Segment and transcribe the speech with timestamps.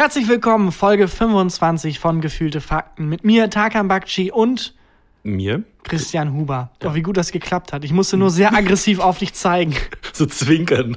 [0.00, 3.10] Herzlich willkommen, Folge 25 von Gefühlte Fakten.
[3.10, 4.72] Mit mir, Tarkan Bakci und
[5.22, 5.62] Mir?
[5.82, 6.70] Christian Huber.
[6.82, 7.84] Oh, wie gut das geklappt hat.
[7.84, 9.76] Ich musste nur sehr aggressiv auf dich zeigen.
[10.14, 10.96] So zwinkern.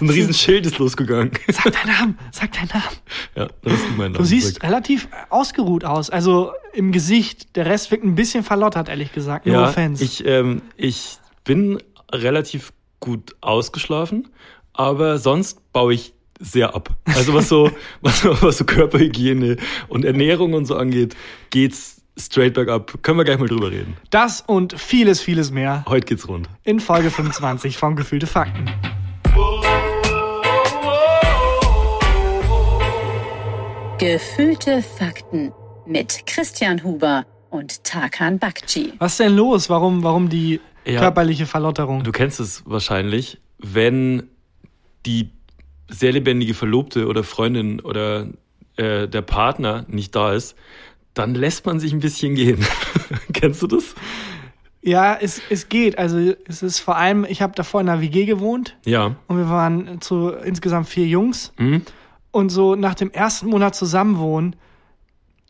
[0.00, 1.32] Ein riesen Schild ist losgegangen.
[1.48, 2.96] Sag deinen Namen, sag deinen Namen.
[3.34, 4.18] Ja, das ist mein Name.
[4.18, 6.10] Du siehst relativ ausgeruht aus.
[6.10, 7.56] Also im Gesicht.
[7.56, 9.46] Der Rest wirkt ein bisschen verlottert, ehrlich gesagt.
[9.46, 10.04] No ja, offense.
[10.04, 11.82] ich, ähm, ich bin
[12.12, 14.28] relativ gut ausgeschlafen,
[14.72, 16.88] aber sonst baue ich sehr ab.
[17.04, 19.56] Also was so, was, was so Körperhygiene
[19.88, 21.14] und Ernährung und so angeht,
[21.50, 23.02] geht's straight bergab.
[23.02, 23.96] Können wir gleich mal drüber reden.
[24.10, 26.48] das und vieles, vieles mehr Heute geht's rund.
[26.64, 28.66] in Folge 25 von Gefühlte Fakten.
[33.98, 35.52] Gefühlte Fakten
[35.86, 38.94] mit Christian Huber und Tarkan Bakci.
[38.98, 39.68] Was ist denn los?
[39.68, 41.00] Warum, warum die Ja.
[41.00, 42.02] körperliche Verlotterung?
[42.02, 44.28] Du kennst es wahrscheinlich, wenn
[45.04, 45.30] die
[45.90, 48.28] sehr lebendige Verlobte oder Freundin oder
[48.76, 50.56] äh, der Partner nicht da ist,
[51.14, 52.64] dann lässt man sich ein bisschen gehen.
[53.32, 53.94] Kennst du das?
[54.82, 55.98] Ja, es, es geht.
[55.98, 59.16] Also es ist vor allem, ich habe davor in einer WG gewohnt Ja.
[59.26, 61.52] und wir waren zu insgesamt vier Jungs.
[61.58, 61.82] Mhm.
[62.30, 64.56] Und so nach dem ersten Monat Zusammenwohnen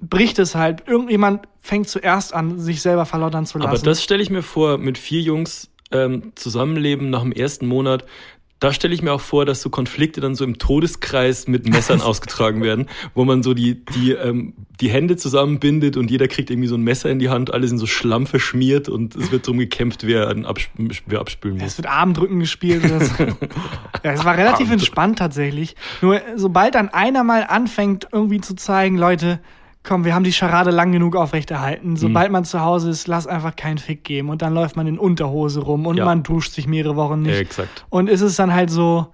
[0.01, 0.89] bricht es halt.
[0.89, 3.69] Irgendjemand fängt zuerst an, sich selber verlottern zu lassen.
[3.69, 8.07] Aber das stelle ich mir vor, mit vier Jungs ähm, zusammenleben nach dem ersten Monat.
[8.61, 12.01] Da stelle ich mir auch vor, dass so Konflikte dann so im Todeskreis mit Messern
[12.03, 16.69] ausgetragen werden, wo man so die, die, ähm, die Hände zusammenbindet und jeder kriegt irgendwie
[16.69, 19.59] so ein Messer in die Hand, alle sind so Schlamm verschmiert und es wird drum
[19.59, 20.47] gekämpft, wer, einen
[21.07, 21.79] wer abspülen es muss.
[21.79, 22.85] wird Armdrücken gespielt.
[22.85, 23.15] Oder so.
[24.05, 25.75] ja, es war relativ entspannt tatsächlich.
[26.03, 29.41] Nur sobald dann einer mal anfängt, irgendwie zu zeigen, Leute,
[29.83, 31.97] komm, wir haben die Scharade lang genug aufrechterhalten.
[31.97, 34.29] Sobald man zu Hause ist, lass einfach keinen Fick geben.
[34.29, 36.05] Und dann läuft man in Unterhose rum und Ja.
[36.05, 37.35] man duscht sich mehrere Wochen nicht.
[37.35, 37.87] Ja, exakt.
[37.89, 39.07] Und es ist dann halt so,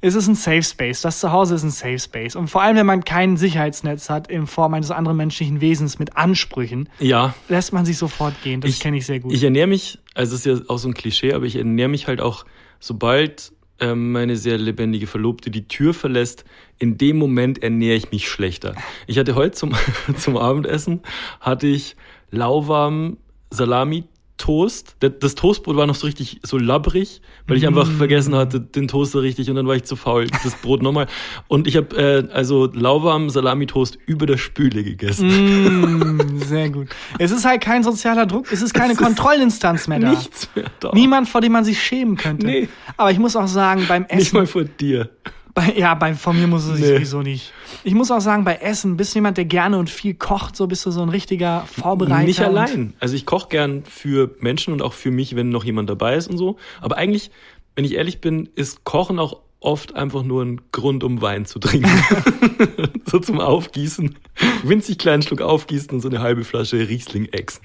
[0.00, 1.00] es ist ein Safe Space.
[1.02, 2.36] Das Zuhause ist ein Safe Space.
[2.36, 6.16] Und vor allem, wenn man kein Sicherheitsnetz hat in Form eines anderen menschlichen Wesens mit
[6.16, 8.60] Ansprüchen, Ja, lässt man sich sofort gehen.
[8.60, 9.32] Das kenne ich sehr gut.
[9.32, 12.06] Ich ernähre mich, also es ist ja auch so ein Klischee, aber ich ernähre mich
[12.08, 12.44] halt auch,
[12.80, 13.52] sobald
[13.94, 16.44] meine sehr lebendige Verlobte die Tür verlässt,
[16.78, 18.74] in dem Moment ernähre ich mich schlechter.
[19.06, 19.74] Ich hatte heute zum,
[20.16, 21.02] zum Abendessen,
[21.40, 21.96] hatte ich
[22.30, 23.18] lauwarm
[23.50, 24.04] Salami.
[24.38, 24.96] Toast.
[25.00, 29.22] Das- Toastbrot war noch so richtig so labbrig, weil ich einfach vergessen hatte, den Toaster
[29.22, 31.06] richtig und dann war ich zu faul, das Brot nochmal.
[31.48, 35.28] Und ich habe äh, also lauwarm Salami-Toast über der Spüle gegessen.
[35.28, 36.88] Mm, sehr gut.
[37.18, 40.10] Es ist halt kein sozialer Druck, es ist keine Es Kontrollinstanz mehr da.
[40.10, 40.90] Nichts mehr da.
[40.92, 42.46] Niemand, vor dem man sich schämen könnte.
[42.46, 42.68] Nee.
[42.96, 44.36] Aber ich muss auch sagen, beim Nicht Essen.
[44.36, 45.08] mal vor dir.
[45.56, 46.94] Bei, ja, bei, von mir muss es sich Nee.
[46.96, 47.50] sowieso nicht.
[47.82, 50.66] Ich muss auch sagen, bei Essen bist du jemand, der gerne und viel kocht, so
[50.66, 52.26] bist du so ein richtiger Vorbereiter.
[52.26, 52.92] Nicht allein.
[53.00, 56.28] Also ich koche gern für Menschen und auch für mich, wenn noch jemand dabei ist
[56.28, 56.58] und so.
[56.82, 57.30] Aber eigentlich,
[57.74, 61.58] wenn ich ehrlich bin, ist Kochen auch oft einfach nur ein Grund, um Wein zu
[61.58, 61.88] trinken.
[63.06, 64.14] so zum Aufgießen.
[64.62, 67.62] Winzig kleinen Schluck aufgießen und so eine halbe Flasche Riesling exen.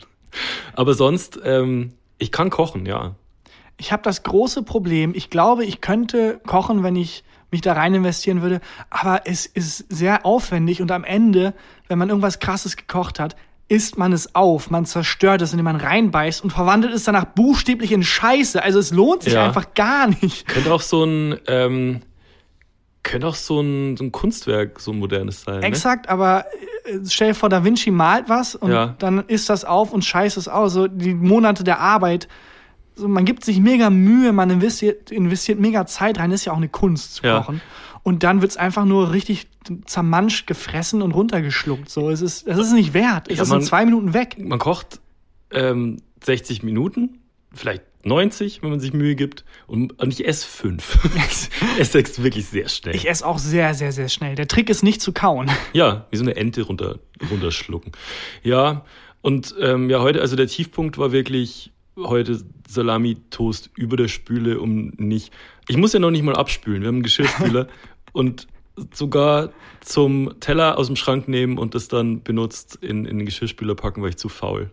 [0.73, 3.15] Aber sonst, ähm, ich kann kochen, ja.
[3.75, 7.93] Ich habe das große Problem, ich glaube, ich könnte kochen, wenn ich mich da rein
[7.93, 11.53] investieren würde, aber es ist sehr aufwendig und am Ende,
[11.87, 13.35] wenn man irgendwas krasses gekocht hat,
[13.67, 17.91] isst man es auf, man zerstört es, indem man reinbeißt und verwandelt es danach buchstäblich
[17.93, 18.61] in Scheiße.
[18.61, 19.45] Also es lohnt sich Ja.
[19.45, 20.47] einfach gar nicht.
[20.47, 22.01] Könnte auch so ein, ähm,
[23.03, 25.59] könnte auch so ein, so ein Kunstwerk, so ein modernes sein.
[25.61, 25.65] Ne?
[25.65, 26.45] Exakt, aber
[26.85, 28.95] äh, stell dir vor, Da Vinci malt was und Ja.
[28.99, 30.73] dann isst das auf und scheißt es aus.
[30.73, 32.27] So die Monate der Arbeit.
[33.01, 36.57] So, man gibt sich mega Mühe, man investiert, investiert mega Zeit rein, ist ja auch
[36.57, 37.39] eine Kunst zu Ja.
[37.41, 37.61] kochen.
[38.03, 39.47] Und dann wird's einfach nur richtig
[39.85, 41.89] zermanscht, gefressen und runtergeschluckt.
[41.89, 43.27] So, es ist, es ist nicht wert.
[43.29, 44.35] Es Ja, ist man- in zwei Minuten weg.
[44.39, 44.99] Man kocht
[45.51, 47.19] ähm, 60 Minuten,
[47.53, 49.45] vielleicht 90, wenn man sich Mühe gibt.
[49.67, 50.97] Und, und ich esse fünf.
[51.79, 52.95] es wächst wirklich sehr schnell.
[52.95, 54.35] Ich esse auch sehr, sehr, sehr schnell.
[54.35, 55.49] Der Trick ist nicht zu kauen.
[55.73, 57.91] ja, wie so eine Ente runter, runterschlucken.
[58.43, 58.85] Ja,
[59.21, 64.93] und ähm, ja, heute, also der Tiefpunkt war wirklich heute Salami-Toast über der Spüle, um
[64.97, 65.31] nicht.
[65.67, 66.81] Ich muss ja noch nicht mal abspülen.
[66.81, 67.67] Wir haben einen Geschirrspüler
[68.13, 68.47] und
[68.93, 73.75] sogar zum Teller aus dem Schrank nehmen und das dann benutzt in, in den Geschirrspüler
[73.75, 74.71] packen, war ich zu faul.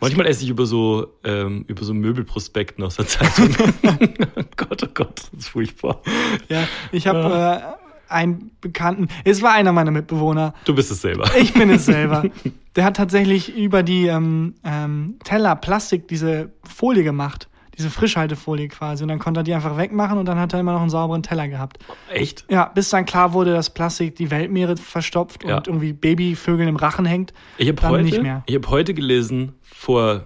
[0.00, 3.54] Manchmal esse ich über so, ähm, über so Möbelprospekten aus der Zeitung.
[4.36, 6.02] oh Gott, oh Gott, das ist furchtbar.
[6.48, 11.30] Ja, ich habe äh, einen Bekannten, es war einer meiner Mitbewohner, Du bist es selber.
[11.38, 12.24] Ich bin es selber.
[12.76, 17.48] Der hat tatsächlich über die ähm, ähm, Teller Plastik diese Folie gemacht.
[17.76, 19.02] Diese Frischhaltefolie quasi.
[19.02, 21.22] Und dann konnte er die einfach wegmachen und dann hat er immer noch einen sauberen
[21.22, 21.78] Teller gehabt.
[22.12, 22.44] Echt?
[22.50, 25.56] Ja, bis dann klar wurde, dass Plastik die Weltmeere verstopft Ja.
[25.56, 27.32] und irgendwie Babyvögeln im Rachen hängt.
[27.56, 28.42] Ich habe heute, nicht mehr.
[28.46, 30.24] ich hab heute gelesen, vor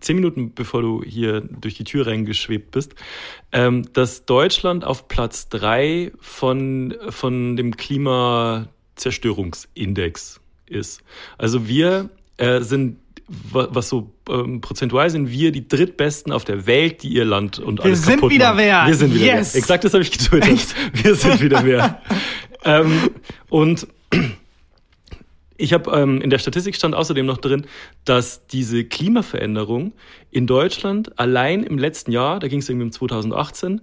[0.00, 2.94] zehn Minuten bevor du hier durch die Tür reingeschwebt bist,
[3.52, 11.00] ähm, dass Deutschland auf Platz drei von, von dem Klimazerstörungsindex ist.
[11.38, 12.98] Also wir äh, sind
[13.52, 17.78] was so ähm, prozentual sind wir die drittbesten auf der Welt, die ihr Land und
[17.80, 18.86] alles Wir sind wieder wer.
[18.86, 19.52] Wir sind wieder yes.
[19.52, 19.58] wer.
[19.58, 20.74] Exakt das habe ich getwittert.
[20.94, 22.00] Wir sind wieder wer.
[22.64, 23.10] ähm,
[23.50, 23.86] und
[25.58, 27.66] ich habe ähm, in der Statistik stand außerdem noch drin,
[28.04, 29.92] dass diese Klimaveränderung
[30.30, 33.82] in Deutschland allein im letzten Jahr, da ging es irgendwie um 2018,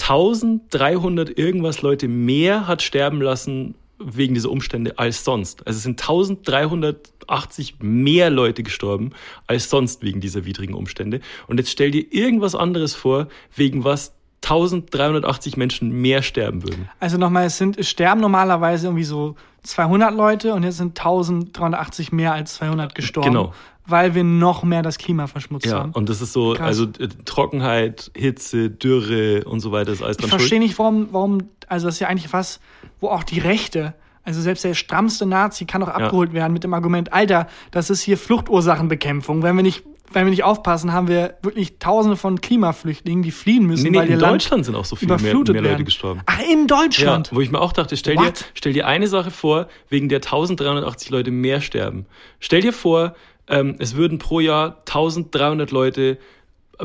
[0.00, 5.64] 1300 irgendwas Leute mehr hat sterben lassen wegen dieser Umstände als sonst.
[5.64, 9.10] Also es sind 1380 mehr Leute gestorben
[9.46, 11.20] als sonst wegen dieser widrigen Umstände.
[11.46, 16.88] Und jetzt stell dir irgendwas anderes vor, wegen was 1380 Menschen mehr sterben würden.
[16.98, 22.12] Also nochmal, es sind, es sterben normalerweise irgendwie so 200 Leute und jetzt sind 1380
[22.12, 23.28] mehr als 200 gestorben.
[23.28, 23.52] Genau.
[23.84, 25.92] Weil wir noch mehr das Klima verschmutzt Ja, haben.
[25.92, 26.66] und das ist so, Krass.
[26.66, 31.08] also äh, Trockenheit, Hitze, Dürre und so weiter ist alles Ich dran verstehe nicht, warum,
[31.10, 31.38] warum,
[31.68, 32.60] also das ist ja eigentlich was,
[33.00, 33.94] wo auch die Rechte,
[34.24, 38.02] also selbst der strammste Nazi kann auch abgeholt werden mit dem Argument, Alter, das ist
[38.02, 39.42] hier Fluchtursachenbekämpfung.
[39.42, 39.82] Wenn wir nicht,
[40.14, 43.98] wenn wir nicht aufpassen, haben wir wirklich tausende von Klimaflüchtlingen, die fliehen müssen, Nee, nee,
[43.98, 45.84] weil ihr in Land Deutschland sind auch so viele mehr, überflutet mehr Leute werden.
[45.84, 46.20] gestorben.
[46.26, 47.28] Ach, in Deutschland?
[47.30, 50.18] Ja, wo ich mir auch dachte, stell dir, stell dir eine Sache vor, wegen der
[50.18, 52.06] 1380 Leute mehr sterben.
[52.40, 53.14] Stell dir vor,
[53.48, 56.18] ähm, es würden pro Jahr 1300 Leute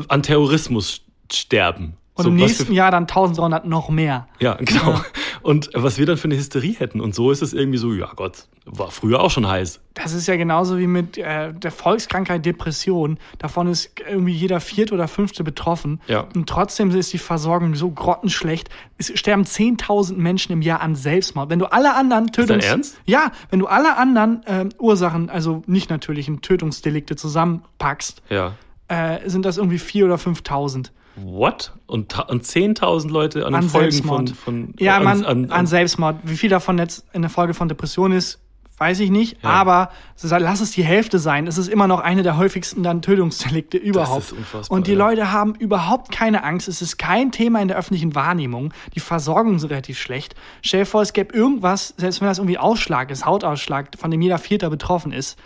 [0.08, 1.02] an Terrorismus
[1.32, 1.94] sterben.
[2.14, 4.26] Und So, im nächsten für- Jahr dann 1300 noch mehr.
[4.40, 5.00] Ja, genau.
[5.42, 7.00] Und was wir dann für eine Hysterie hätten.
[7.00, 9.80] Und so ist es irgendwie so, ja Gott, war früher auch schon heiß.
[9.94, 13.18] Das ist ja genauso wie mit äh, der Volkskrankheit Depression.
[13.38, 16.00] Davon ist irgendwie jeder vierte oder fünfte betroffen.
[16.06, 16.26] Ja.
[16.34, 18.68] Und trotzdem ist die Versorgung so grottenschlecht.
[18.98, 21.50] Es sterben 10.000 Menschen im Jahr an Selbstmord.
[21.50, 22.64] Wenn du alle anderen Tötungs...
[22.64, 23.00] Ernst?
[23.06, 28.54] Ja, wenn du alle anderen ähm, Ursachen, also nicht natürlichen Tötungsdelikte zusammenpackst, Ja.
[28.88, 30.90] äh, sind das irgendwie 4.000 oder 5.000.
[31.24, 31.72] What?
[31.86, 34.30] Und, und 10.000 Leute an An Folgen Selbstmord.
[34.30, 36.16] von, von Ja, an, man, an, an, Selbstmord.
[36.24, 38.40] Wie viel davon jetzt in der Folge von Depression ist,
[38.78, 39.44] weiß ich nicht.
[39.44, 41.46] Aber so, lass es die Hälfte sein.
[41.46, 44.24] Es ist immer noch eine der häufigsten dann Tötungsdelikte überhaupt.
[44.24, 44.98] ist unfassbar, Und die ja.
[44.98, 46.68] Leute haben überhaupt keine Angst.
[46.68, 48.72] Es ist kein Thema in der öffentlichen Wahrnehmung.
[48.94, 50.34] Die Versorgung ist relativ schlecht.
[50.62, 54.22] Stell dir vor, es gäbe irgendwas, selbst wenn das irgendwie Ausschlag ist, Hautausschlag, von dem
[54.22, 55.38] jeder Vierter betroffen ist.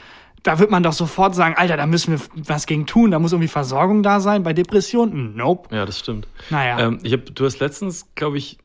[0.43, 3.11] Da wird man doch sofort sagen, Alter, da müssen wir was gegen tun.
[3.13, 4.43] Da muss irgendwie Versorgung da sein.
[4.43, 5.75] Bei Depressionen, nope.
[5.75, 6.27] Ja, das stimmt.
[6.51, 6.81] Naja.
[6.81, 8.59] Ähm, ich hab, du hast letztens, glaube ich,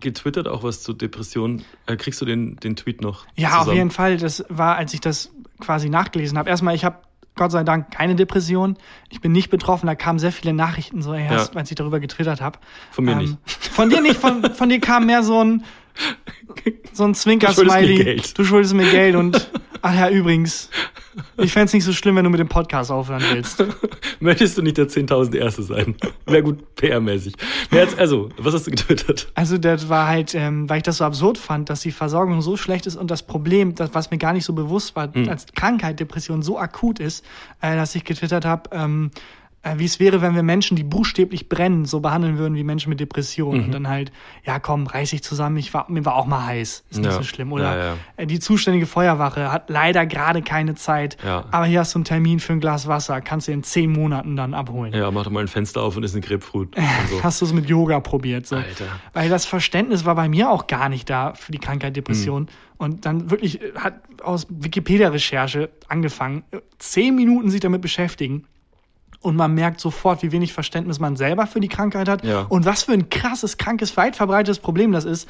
[0.00, 1.64] getwittert auch was zu Depressionen.
[1.86, 3.26] Äh, kriegst du den, den Tweet noch?
[3.34, 3.68] Ja, zusammen?
[3.68, 4.16] auf jeden Fall.
[4.16, 6.48] Das war, als ich das quasi nachgelesen habe.
[6.48, 6.98] Erstmal, ich habe
[7.36, 8.76] Gott sei Dank keine Depression.
[9.10, 9.86] Ich bin nicht betroffen.
[9.88, 11.58] Da kamen sehr viele Nachrichten so erst, Ja.
[11.58, 12.60] als ich darüber getwittert habe.
[12.92, 13.36] Von mir nicht.
[13.44, 14.16] Von dir nicht.
[14.20, 15.64] Von, von dir kam mehr so ein
[16.92, 18.04] so ein Du Zwinker-Smiley.
[18.04, 18.38] Geld.
[18.38, 19.50] Du schuldest mir Geld und
[19.82, 20.70] ach ja, übrigens.
[21.36, 23.64] Ich fänd's nicht so schlimm, wenn du mit dem Podcast aufhören willst.
[24.20, 25.94] Möchtest du nicht der 10.000 Erste sein?
[26.26, 27.34] Wäre gut PR-mäßig.
[27.96, 29.28] Also, was hast du getwittert?
[29.34, 32.56] Also das war halt, ähm, weil ich das so absurd fand, dass die Versorgung so
[32.56, 35.28] schlecht ist und das Problem, das, was mir gar nicht so bewusst war, Hm.
[35.28, 37.24] als Krankheit, Depression so akut ist,
[37.60, 39.18] äh, dass ich getwittert habe, ähm, äh,
[39.76, 43.00] wie es wäre, wenn wir Menschen, die buchstäblich brennen, so behandeln würden wie Menschen mit
[43.00, 43.60] Depressionen.
[43.60, 43.66] Mhm.
[43.66, 44.12] Und dann halt,
[44.44, 47.12] ja komm, reiß dich zusammen, ich war, mir war auch mal heiß, ist nicht Ja.
[47.12, 47.52] so schlimm.
[47.52, 47.94] Oder Ja, ja.
[48.16, 52.40] Äh, die zuständige Feuerwache hat leider gerade keine Zeit, aber hier hast du einen Termin
[52.40, 54.92] für ein Glas Wasser, kannst du in zehn Monaten dann abholen.
[54.92, 56.74] Ja, mach doch mal ein Fenster auf und ist eine Grapefruit.
[57.10, 57.22] So.
[57.22, 58.46] Hast du es mit Yoga probiert?
[58.46, 58.56] So.
[58.56, 58.84] Alter.
[59.12, 62.42] Weil das Verständnis war bei mir auch gar nicht da für die Krankheit Depression.
[62.42, 62.48] Mhm.
[62.76, 68.46] Und dann wirklich äh, hat aus Wikipedia-Recherche angefangen, äh, zehn Minuten sich damit beschäftigen.
[69.24, 72.42] Und man merkt sofort, wie wenig Verständnis man selber für die Krankheit hat Ja.
[72.42, 75.26] und was für ein krasses, krankes, weit verbreitetes Problem das ist,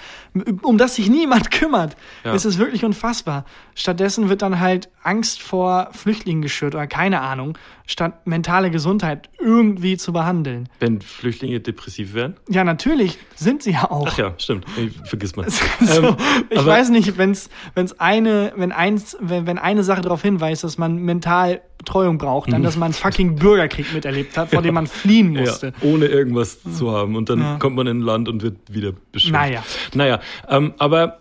[0.62, 1.96] um das sich niemand kümmert.
[2.24, 2.34] Ja.
[2.34, 3.44] Es ist wirklich unfassbar.
[3.76, 9.96] Stattdessen wird dann halt Angst vor Flüchtlingen geschürt oder keine Ahnung, statt mentale Gesundheit irgendwie
[9.96, 10.68] zu behandeln.
[10.80, 12.34] Wenn Flüchtlinge depressiv wären?
[12.48, 14.08] Ja, natürlich sind sie ja auch.
[14.10, 14.64] Ach ja, stimmt.
[14.76, 15.46] Ich, vergiss mal.
[15.80, 16.16] So, Ähm,
[16.50, 20.78] ich weiß nicht, wenn's, wenn's eine, wenn eins, wenn, wenn eine Sache darauf hinweist, dass
[20.78, 24.86] man mental Betreuung braucht, dann, dass man einen fucking Bürgerkrieg miterlebt hat, vor dem man
[24.86, 25.68] fliehen musste.
[25.68, 27.14] Ja, ohne irgendwas zu haben.
[27.16, 27.56] Und dann Ja.
[27.58, 29.40] kommt man in ein Land und wird wieder beschimpft.
[29.40, 29.62] Naja.
[29.94, 31.20] Naja, ähm, aber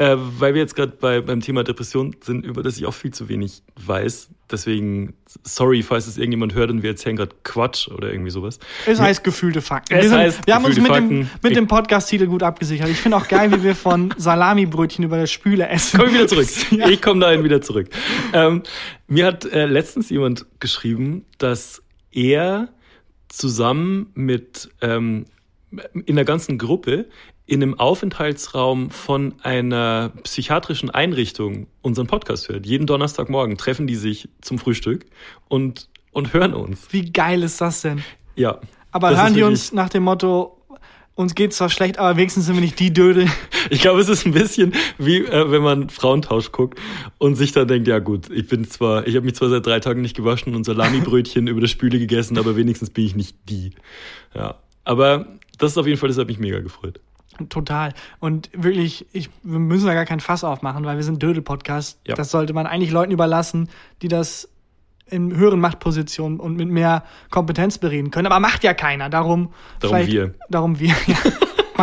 [0.00, 3.12] äh, weil wir jetzt gerade bei, beim Thema Depression sind, über das ich auch viel
[3.12, 4.30] zu wenig weiß.
[4.50, 5.14] Deswegen,
[5.44, 8.58] sorry, falls es irgendjemand hört und wir erzählen gerade Quatsch oder irgendwie sowas.
[8.86, 9.94] Es heißt gefühlte Fakten.
[9.94, 11.18] Es wir, sind, heißt wir haben uns mit dem, Fakten.
[11.42, 12.88] mit Ich- dem Podcast-Titel gut abgesichert.
[12.88, 15.98] Ich finde auch geil, wie wir von Salamibrötchen über der Spüle essen.
[16.00, 16.48] Komm ich wieder zurück.
[16.72, 16.88] Ja.
[16.88, 17.88] Ich komme dahin wieder zurück.
[18.32, 18.62] Ähm,
[19.06, 22.68] mir hat äh, letztens jemand geschrieben, dass er
[23.28, 25.26] zusammen mit ähm,
[26.06, 27.06] in der ganzen Gruppe
[27.50, 32.64] in einem Aufenthaltsraum von einer psychiatrischen Einrichtung unseren Podcast hört.
[32.64, 35.06] Jeden Donnerstagmorgen treffen die sich zum Frühstück
[35.48, 36.86] und und hören uns.
[36.92, 38.04] Wie geil ist das denn?
[38.36, 38.60] Ja.
[38.92, 40.60] Aber hören die uns nach dem Motto,
[41.16, 43.26] uns geht's zwar schlecht, aber wenigstens sind wir nicht die Dödel.
[43.68, 46.80] Ich glaube, es ist ein bisschen wie äh, wenn man Frauentausch guckt
[47.18, 49.78] und sich dann denkt, ja gut, ich bin zwar, ich habe mich zwar seit drei
[49.78, 53.72] Tagen nicht gewaschen und Salamibrötchen über der Spüle gegessen, aber wenigstens bin ich nicht die.
[54.34, 54.56] Ja.
[54.82, 55.26] Aber
[55.58, 57.00] das ist auf jeden Fall, das hat mich mega gefreut.
[57.48, 57.92] Total.
[58.18, 61.98] Und wirklich, ich, wir müssen da gar kein Fass aufmachen, weil wir sind Dödel-Podcast.
[62.06, 62.14] Ja.
[62.14, 63.68] Das sollte man eigentlich Leuten überlassen,
[64.02, 64.48] die das
[65.06, 68.26] in höheren Machtpositionen und mit mehr Kompetenz bereden können.
[68.26, 69.08] Aber macht ja keiner.
[69.08, 70.34] Darum, Darum wir.
[70.48, 70.94] Darum wir.
[71.06, 71.16] Ja.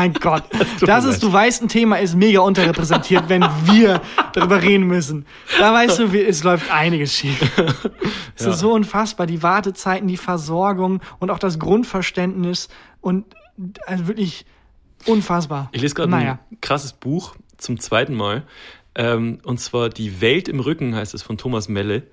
[0.04, 0.44] mein Gott.
[0.82, 4.00] Das mir ist, du weißt, ein Thema ist mega unterrepräsentiert, wenn wir
[4.34, 5.26] darüber reden müssen.
[5.60, 7.42] Da weißt du, wie, es läuft einiges schief.
[8.36, 8.52] Es Ja.
[8.52, 9.26] ist so unfassbar.
[9.26, 12.70] Die Wartezeiten, die Versorgung und auch das Grundverständnis
[13.02, 13.26] und
[13.88, 14.46] also wirklich
[15.06, 15.70] unfassbar.
[15.72, 16.40] Ich lese gerade naja.
[16.52, 18.46] ein krasses Buch zum zweiten Mal.
[18.96, 22.04] Ähm, und zwar Die Welt im Rücken heißt es von Thomas Melle.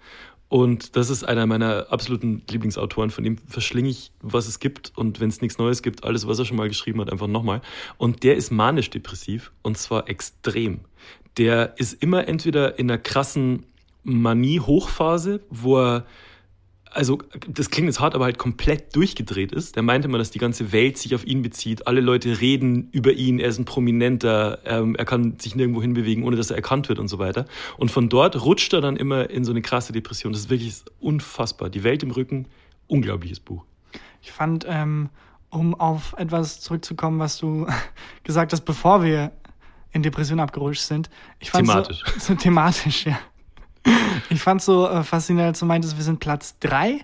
[0.48, 3.10] Und das ist einer meiner absoluten Lieblingsautoren.
[3.10, 4.92] Von dem verschlinge ich, was es gibt.
[4.94, 7.60] Und wenn es nichts Neues gibt, alles, was er schon mal geschrieben hat, einfach nochmal.
[7.96, 9.50] Und der ist manisch-depressiv.
[9.62, 10.80] Und zwar extrem.
[11.38, 13.64] Der ist immer entweder in einer krassen
[14.04, 16.06] Manie-Hochphase, wo er
[16.94, 19.76] also das klingt jetzt hart, aber halt komplett durchgedreht ist.
[19.76, 21.86] Der meinte immer, dass die ganze Welt sich auf ihn bezieht.
[21.86, 23.40] Alle Leute reden über ihn.
[23.40, 24.60] Er ist ein Prominenter.
[24.64, 27.46] Ähm, er kann sich nirgendwo hinbewegen, ohne dass er erkannt wird und so weiter.
[27.76, 30.32] Und von dort rutscht er dann immer in so eine krasse Depression.
[30.32, 31.68] Das ist wirklich unfassbar.
[31.68, 32.46] Die Welt im Rücken,
[32.86, 33.64] unglaubliches Buch.
[34.22, 35.10] Ich fand, ähm,
[35.50, 37.66] um auf etwas zurückzukommen, was du
[38.22, 39.32] gesagt hast, bevor wir
[39.92, 41.10] in Depression abgerutscht sind.
[41.40, 42.04] Ich fand Thematisch.
[42.18, 43.18] So, so thematisch, ja.
[44.30, 47.00] Ich fand so äh, faszinierend, als du meintest, wir sind Platz drei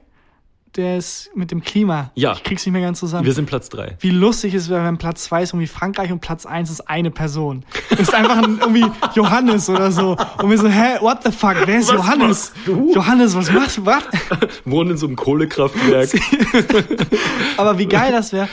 [0.76, 2.12] des mit dem Klima.
[2.14, 2.32] Ja.
[2.32, 3.26] Ich krieg's nicht mehr ganz zusammen.
[3.26, 3.96] Wir sind Platz drei.
[4.00, 7.10] Wie lustig es wäre, wenn Platz zwei ist irgendwie Frankreich und Platz eins ist eine
[7.10, 7.64] Person.
[7.90, 10.16] Das ist einfach ein, irgendwie Johannes oder so.
[10.38, 12.52] Und wir so, hä, what the fuck, wer ist Was Johannes?
[12.66, 13.86] Johannes, was machst du?
[13.86, 14.04] Was?
[14.64, 16.10] Wohnen in so einem Kohlekraftwerk.
[17.56, 18.48] Aber wie geil das wäre.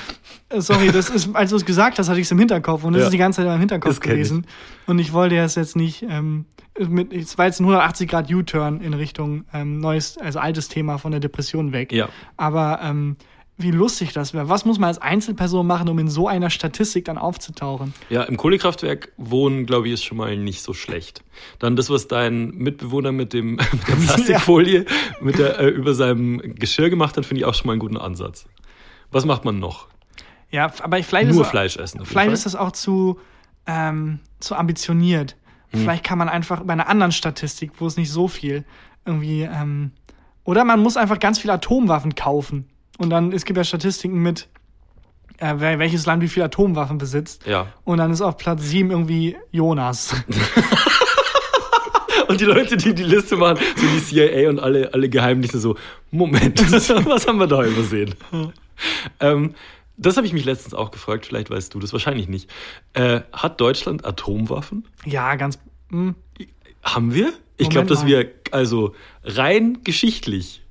[0.49, 2.93] Äh, Sorry, das ist, als du es gesagt hast, hatte ich es im Hinterkopf und
[2.93, 3.05] das Ja.
[3.07, 4.17] ist die ganze Zeit in meinem Hinterkopf Das kenn ich.
[4.29, 4.47] gewesen.
[4.85, 6.45] Und ich wollte es jetzt nicht, ähm,
[6.79, 10.97] mit, es war jetzt ein 180 Grad U-Turn in Richtung ähm, neues, also altes Thema
[10.97, 11.91] von der Depression weg.
[11.91, 12.07] Ja.
[12.37, 13.17] Aber ähm,
[13.59, 14.49] wie lustig das wäre.
[14.49, 17.93] Was muss man als Einzelperson machen, um in so einer Statistik dann aufzutauchen?
[18.09, 21.23] Ja, im Kohlekraftwerk wohnen, glaube ich, ist schon mal nicht so schlecht.
[21.57, 24.85] Dann das, was dein Mitbewohner mit, dem, mit der Plastikfolie
[25.21, 27.97] mit der, äh, über seinem Geschirr gemacht hat, finde ich auch schon mal einen guten
[27.97, 28.45] Ansatz.
[29.11, 29.87] Was macht man noch?
[30.51, 32.05] Ja, aber vielleicht Nur ist, Fleisch essen.
[32.05, 33.19] vielleicht ist das auch zu,
[33.65, 35.35] ähm, zu ambitioniert.
[35.71, 35.81] Hm.
[35.81, 38.63] Vielleicht kann man einfach bei einer anderen Statistik, wo es nicht so viel
[39.05, 39.91] irgendwie, ähm,
[40.43, 42.69] oder man muss einfach ganz viele Atomwaffen kaufen.
[42.97, 44.47] Und dann, es gibt ja Statistiken mit,
[45.39, 47.45] äh, welches Land wie viele Atomwaffen besitzt.
[47.45, 47.67] Ja.
[47.83, 50.15] Und dann ist auf Platz 7 irgendwie Jonas.
[52.27, 55.75] Und die Leute, die die Liste machen, so die CIA und alle, alle Geheimnisse so,
[56.11, 58.13] Moment, was haben wir da übersehen?
[59.19, 59.55] ähm,
[59.97, 62.49] das habe ich mich letztens auch gefragt, vielleicht weißt du das wahrscheinlich nicht.
[62.93, 64.85] Äh, hat Deutschland Atomwaffen?
[65.05, 66.15] ja, ganz, hm,
[66.83, 67.33] Haben wir?
[67.57, 70.61] Ich glaube, dass wir, also rein geschichtlich,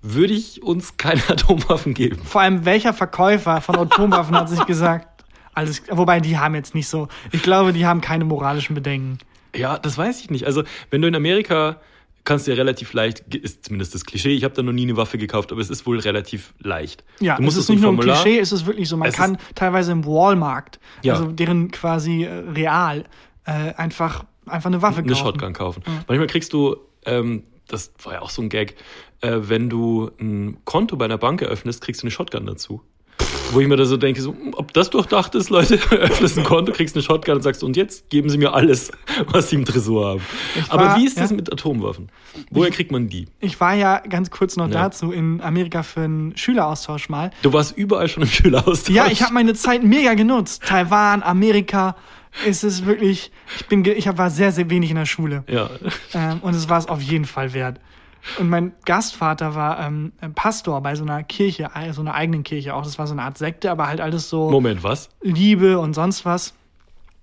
[0.00, 2.18] würde ich uns keine Atomwaffen geben.
[2.24, 5.24] vor allem welcher Verkäufer von Atomwaffen hat sich gesagt,
[5.54, 9.18] alles, wobei die haben jetzt nicht so, ich glaube, die haben keine moralischen Bedenken.
[9.54, 10.44] Ja, das weiß ich nicht.
[10.44, 11.80] Also, wenn du in Amerika
[12.26, 15.16] kannst ja relativ leicht, ist zumindest das Klischee, ich habe da noch nie eine Waffe
[15.16, 17.04] gekauft, aber es ist wohl relativ leicht.
[17.20, 18.98] Ja, du musst es ist nicht nur ein Klischee, es ist wirklich so.
[18.98, 21.14] Man kann teilweise im Walmart, Ja.
[21.14, 23.04] also deren quasi äh, real,
[23.46, 25.24] äh, einfach, einfach eine Waffe eine kaufen.
[25.24, 25.82] Shotgun kaufen.
[26.06, 28.76] Manchmal kriegst du, ähm, das war ja auch so ein Gag,
[29.22, 32.82] äh, wenn du ein Konto bei einer Bank eröffnest, kriegst du eine Shotgun dazu.
[33.52, 36.72] Wo ich mir da so denke, so, ob das durchdacht ist, Leute, öffnest ein Konto,
[36.72, 38.90] kriegst eine Shotgun und sagst, und jetzt geben sie mir alles,
[39.28, 40.20] was sie im Tresor haben.
[40.56, 41.36] Ich Aber war- wie ist das ja.
[41.36, 42.08] mit Atomwaffen?
[42.50, 43.28] Woher kriegt man die?
[43.40, 44.82] Ich war ja ganz kurz noch Ja.
[44.84, 47.30] dazu in Amerika für einen Schüleraustausch mal.
[47.42, 48.94] Du warst überall schon im Schüleraustausch.
[48.94, 50.62] Ja, ich habe meine Zeit mega genutzt.
[50.66, 51.96] Taiwan, Amerika,
[52.46, 55.44] es ist wirklich, ich bin, ich war sehr, sehr wenig in der Schule.
[55.48, 55.70] Ja.
[56.12, 57.80] Ähm, und es war es auf jeden Fall wert.
[58.38, 62.74] Und mein Gastvater war ähm, Pastor bei so einer Kirche, äh, so einer eigenen Kirche
[62.74, 62.82] auch.
[62.82, 64.50] Das war so eine Art Sekte, aber halt alles so.
[64.50, 65.08] Moment, was?
[65.22, 66.54] Liebe und sonst was.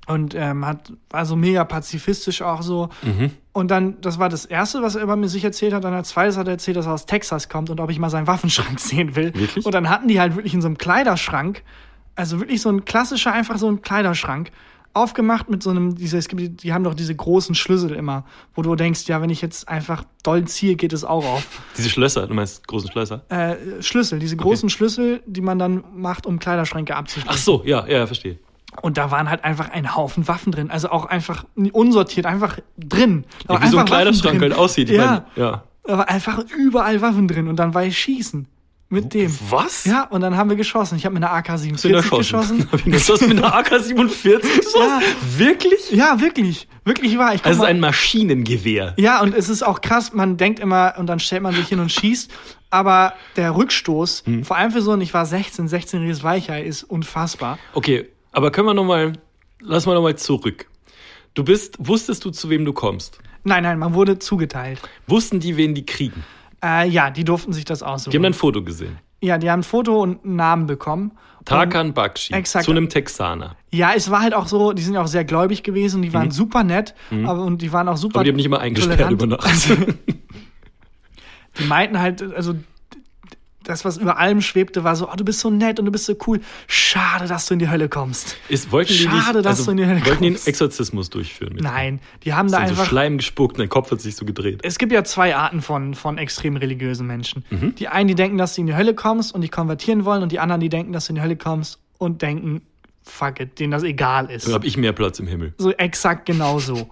[0.05, 2.89] Und ähm, hat, war so mega pazifistisch auch so.
[3.03, 3.31] Mhm.
[3.53, 5.83] Und dann, das war das Erste, was er über mir sich erzählt hat.
[5.83, 8.09] Dann als zweites hat er erzählt, dass er aus Texas kommt und ob ich mal
[8.09, 9.33] seinen Waffenschrank sehen will.
[9.33, 9.65] Wirklich?
[9.65, 11.63] Und dann hatten die halt wirklich in so einem Kleiderschrank,
[12.15, 14.51] also wirklich so ein klassischer, einfach so ein Kleiderschrank,
[14.93, 18.25] aufgemacht mit so einem, diese, es gibt, die- die haben doch diese großen Schlüssel immer,
[18.55, 21.47] wo du denkst, ja, wenn ich jetzt einfach doll ziehe, geht es auch auf.
[21.77, 23.23] Diese Schlösser, du meinst großen Schlösser?
[23.29, 27.29] Äh, Schlüssel, diese großen Schlüssel, die man dann macht, um Kleiderschränke abzuschließen.
[27.33, 28.37] Ach so, ja, ja, verstehe.
[28.81, 30.71] Und da waren halt einfach ein Haufen Waffen drin.
[30.71, 33.25] Also auch einfach unsortiert, einfach drin.
[33.47, 34.89] Ja, wie so ein Kleiderschrank halt aussieht.
[34.89, 35.25] Ich Ja.
[35.35, 35.63] ja.
[35.83, 38.47] Da war einfach überall Waffen drin und dann war ich schießen.
[38.93, 39.35] Mit dem.
[39.49, 39.85] Was?
[39.85, 40.95] Ja, und dann haben wir geschossen.
[40.97, 42.17] Ich habe mit einer Hast du ihn AK-47 erschossen?
[42.69, 42.69] geschossen.
[42.85, 44.71] Du hast mit einer AK-47 geschossen?
[44.75, 45.01] Ja.
[45.37, 45.91] Wirklich?
[45.91, 46.67] Ja, wirklich.
[46.85, 47.33] Wirklich wahr.
[47.33, 48.93] Ich Also mal- ein Maschinengewehr.
[48.97, 51.79] Ja, und es ist auch krass, man denkt immer, und dann stellt man sich hin
[51.79, 52.31] und schießt,
[52.69, 54.43] aber der Rückstoß, Hm.
[54.43, 57.57] vor allem für so ein, ich war 16, 16-jähriges Weichei, ist unfassbar.
[57.73, 59.13] Okay, aber können wir noch mal,
[59.59, 60.67] lass mal noch mal zurück.
[61.33, 63.19] Du bist, wusstest du, zu wem du kommst?
[63.43, 64.79] Nein, nein, man wurde zugeteilt.
[65.07, 66.23] Wussten die, wen die kriegen?
[66.63, 68.11] Äh, ja, die durften sich das aussuchen.
[68.11, 68.97] Die haben ein Foto gesehen.
[69.21, 71.11] ja, die haben ein Foto und einen Namen bekommen.
[71.45, 72.63] Tarkan Bakshi exakt.
[72.63, 73.57] zu einem Texaner.
[73.69, 76.31] Ja, es war halt auch so, die sind ja auch sehr gläubig gewesen, die waren
[76.31, 78.15] super nett, aber und die waren auch super Mhm.
[78.19, 79.21] Aber die haben nicht immer eingesperrt tolerant.
[79.21, 79.77] über Nacht.
[81.59, 82.55] Die meinten halt, also
[83.63, 86.05] das, was über allem schwebte, war so, oh, du bist so nett und du bist
[86.05, 86.39] so cool.
[86.67, 88.37] Schade, dass du in die Hölle kommst.
[88.49, 90.47] Ist, wollten die Schade, dich, dass also, du in die Hölle wollten die einen kommst.
[90.47, 91.53] Exorzismus durchführen?
[91.53, 92.85] Mit Nein, die haben da Sind so einfach.
[92.87, 94.59] Schleim gespuckt und dein Kopf hat sich so gedreht.
[94.63, 97.43] es gibt ja zwei Arten von, von extrem religiösen Menschen.
[97.49, 97.75] Mhm.
[97.75, 100.31] Die einen, die denken, dass du in die Hölle kommst und dich konvertieren wollen, und
[100.31, 102.61] die anderen, die denken, dass du in die Hölle kommst und denken,
[103.03, 104.47] fuck it, denen das egal ist.
[104.47, 105.53] Dann habe ich mehr Platz im Himmel.
[105.57, 106.89] So exakt genauso.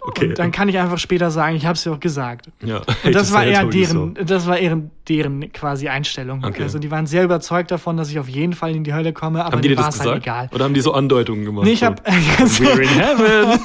[0.00, 0.28] Okay.
[0.28, 2.48] Und dann kann ich einfach später sagen, ich habe es dir auch gesagt.
[2.64, 2.82] ja.
[3.04, 6.44] Und das war eher deren, das war eher deren quasi Einstellung.
[6.44, 6.62] Okay.
[6.62, 9.44] Also die waren sehr überzeugt davon, dass ich auf jeden Fall in die Hölle komme,
[9.44, 10.48] aber Haben die dir war das es halt egal.
[10.52, 11.64] Oder haben die so Andeutungen gemacht?
[11.64, 13.58] Nee, ich so, hab We're in heaven.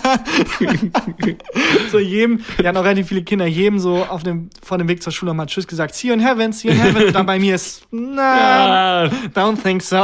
[1.91, 5.01] so jedem, die hatten auch relativ viele Kinder, jedem so auf dem, vor dem Weg
[5.01, 7.05] zur Schule mal Tschüss gesagt, see you in heaven, see you in heaven.
[7.07, 9.97] Und dann bei mir ist, na, don't think so.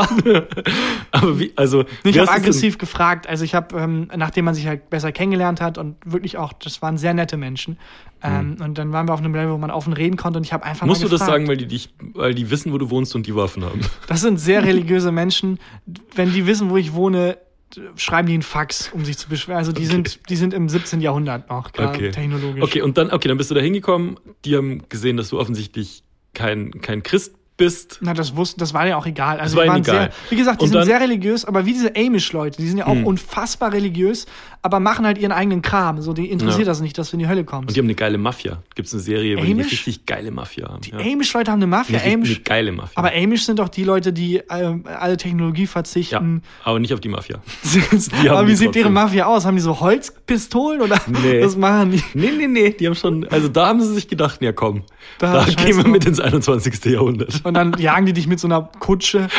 [1.11, 3.27] aber wie, also, Ich habe aggressiv gefragt.
[3.27, 6.81] Also ich habe, ähm, nachdem man sich halt besser kennengelernt hat und wirklich auch, das
[6.81, 7.77] waren sehr nette Menschen.
[8.23, 10.53] Ähm, Und dann waren wir auf einem Level, wo man offen reden konnte und ich
[10.53, 11.35] habe einfach musst mal du das gefragt.
[11.39, 13.81] sagen, weil die dich, weil die wissen, wo du wohnst und die Waffen haben?
[14.07, 15.59] Das sind sehr religiöse Menschen.
[16.15, 17.37] Wenn die wissen, wo ich wohne,
[17.97, 19.57] schreiben die einen Fax, um sich zu beschweren.
[19.57, 21.01] Also die sind, die sind im 17.
[21.01, 22.11] Jahrhundert noch, klar, Okay.
[22.11, 22.63] technologisch.
[22.63, 24.17] Okay, und dann, okay, dann bist du da hingekommen.
[24.45, 27.99] Die haben gesehen, dass du offensichtlich kein, kein Christ bist.
[28.01, 29.39] Na, das wussten, das war ja auch egal.
[29.39, 30.11] Also war die ihnen waren egal.
[30.11, 32.77] sehr, wie gesagt, die Und sind dann- sehr religiös, aber wie diese Amish-Leute, die sind
[32.77, 33.05] ja auch Hm.
[33.05, 34.25] unfassbar religiös,
[34.61, 36.01] aber machen halt ihren eigenen Kram.
[36.01, 36.71] So, die interessiert Ja.
[36.71, 37.69] das nicht, dass du in die Hölle kommst.
[37.69, 38.61] Und die haben eine geile Mafia.
[38.75, 39.71] Gibt es eine Serie, wo die eine Amish?
[39.71, 40.81] richtig geile Mafia haben.
[40.81, 40.97] Die ja.
[40.97, 41.99] Amish-Leute haben eine Mafia.
[41.99, 42.91] eine, Amish, eine geile Mafia.
[42.95, 46.41] aber Amish sind doch die Leute, die ähm, alle Technologie ja, verzichten.
[46.63, 47.37] aber nicht auf die Mafia.
[48.27, 48.93] aber haben wie die sieht trotzdem.
[48.93, 49.45] Mafia aus?
[49.45, 51.43] Haben die so Holzpistolen oder Nee.
[51.43, 52.03] was machen die?
[52.13, 54.83] Nee, nee, nee, die haben schon, also da haben sie sich gedacht, ja komm,
[55.19, 56.83] Da da, gehen wir mit ins 21.
[56.85, 57.44] Jahrhundert.
[57.45, 59.29] Und dann jagen die dich mit so einer Kutsche,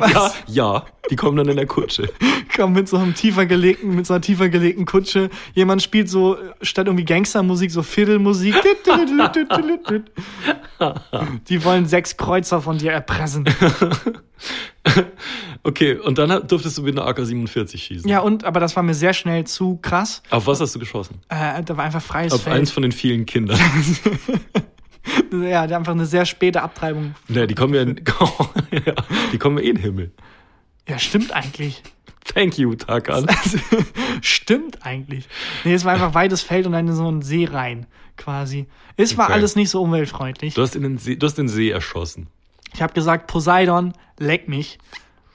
[0.00, 2.08] Ja, ja, die kommen dann in der Kutsche.
[2.56, 5.28] kommen mit so einem tiefer gelegten, mit so einer tiefer gelegten Kutsche.
[5.52, 8.54] Jemand spielt so statt irgendwie Gangstermusik so Fiddlemusik.
[11.48, 13.44] Die wollen sechs Kreuzer von dir erpressen.
[15.62, 18.08] Okay, und dann durftest du mit einer AK-47 schießen.
[18.08, 20.22] Ja, und, aber das war mir sehr schnell zu krass.
[20.30, 21.20] Auf was hast du geschossen?
[21.28, 22.56] Äh, da war einfach freies Auf Feld.
[22.56, 23.60] eins von den vielen Kindern.
[25.32, 27.14] Ja, einfach eine sehr späte Abtreibung.
[27.28, 28.00] ja, die kommen ja, in,
[28.84, 28.94] ja,
[29.32, 30.12] die kommen eh in den Himmel.
[30.88, 31.82] Ja, stimmt eigentlich.
[32.24, 33.26] Thank you, Tarkan.
[33.28, 33.58] Also,
[34.22, 35.28] stimmt eigentlich.
[35.64, 37.86] Nee, es war einfach weites Feld und dann in so einen See rein,
[38.16, 38.66] quasi.
[38.96, 39.34] Es war Okay.
[39.34, 40.54] alles nicht so umweltfreundlich.
[40.54, 42.26] Du hast, in den See, du hast den See erschossen.
[42.74, 44.78] Ich habe gesagt, Poseidon, leck mich.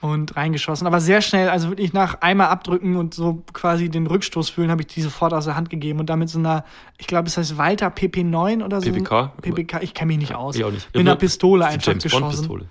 [0.06, 0.86] Und reingeschossen.
[0.86, 4.82] Aber sehr schnell, also wirklich nach einmal abdrücken und so quasi den Rückstoß fühlen, habe
[4.82, 6.64] ich die sofort aus der Hand gegeben und damit so einer,
[6.98, 8.92] ich glaube, es heißt Walter PP9 oder so.
[8.92, 9.34] PPK?
[9.42, 10.56] PPK, ich kenne mich nicht aus.
[10.56, 10.94] Ich auch nicht.
[10.94, 12.24] Mit einer Pistole einfach James geschossen.
[12.24, 12.66] Bond Pistole.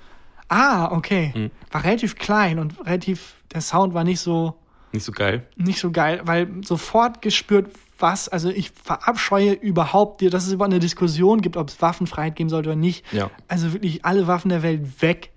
[0.49, 1.33] Ah, okay.
[1.35, 1.51] Mhm.
[1.71, 4.55] War relativ klein und relativ, der Sound war nicht so,
[4.93, 5.47] Nicht so geil.
[5.57, 10.73] nicht so geil, weil sofort gespürt, was, also ich verabscheue überhaupt, dir, dass es überhaupt
[10.73, 13.05] eine Diskussion gibt, ob es Waffenfreiheit geben sollte oder nicht.
[13.13, 13.31] Ja.
[13.49, 15.31] Also wirklich alle Waffen der Welt weg.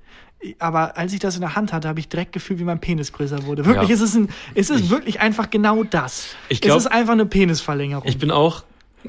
[0.60, 3.12] Aber als ich das in der Hand hatte, habe ich direkt gefühlt, wie mein Penis
[3.12, 3.66] größer wurde.
[3.66, 3.96] Wirklich, Ja.
[3.96, 6.36] es ist, ein, es ist wirklich einfach genau das.
[6.50, 8.08] Ich glaub- es ist einfach eine Penisverlängerung.
[8.08, 8.64] Ich bin auch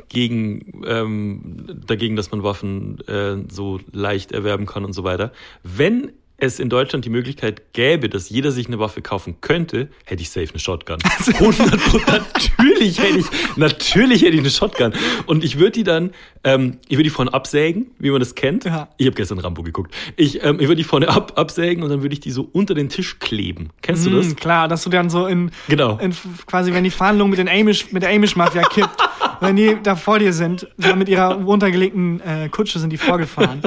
[0.08, 5.32] gegen, ähm, dagegen, dass man Waffen äh, so leicht erwerben kann und so weiter.
[5.62, 10.22] Wenn es in Deutschland die Möglichkeit gäbe, dass jeder sich eine Waffe kaufen könnte, hätte
[10.22, 10.98] ich safe eine Shotgun.
[11.26, 14.92] 100 natürlich hätte ich, natürlich hätte ich eine Shotgun.
[15.26, 16.12] Und ich würde die dann,
[16.44, 18.64] ähm, ich würde die vorne absägen, wie man das kennt.
[18.64, 18.88] Ja.
[18.98, 19.92] Ich habe gestern Rambo geguckt.
[20.16, 22.74] Ich, ähm, ich würde die vorne ab, absägen und dann würde ich die so unter
[22.74, 23.70] den Tisch kleben.
[23.82, 24.26] Kennst du das?
[24.26, 25.98] Hm, klar, dass du dann so in, Genau.
[25.98, 26.14] in
[26.46, 28.96] quasi, wenn die Verhandlung mit, den Amish, mit der Amish-Mafia kippt,
[29.40, 33.60] wenn die da vor dir sind, da mit ihrer runtergelegten äh, Kutsche sind die vorgefahren.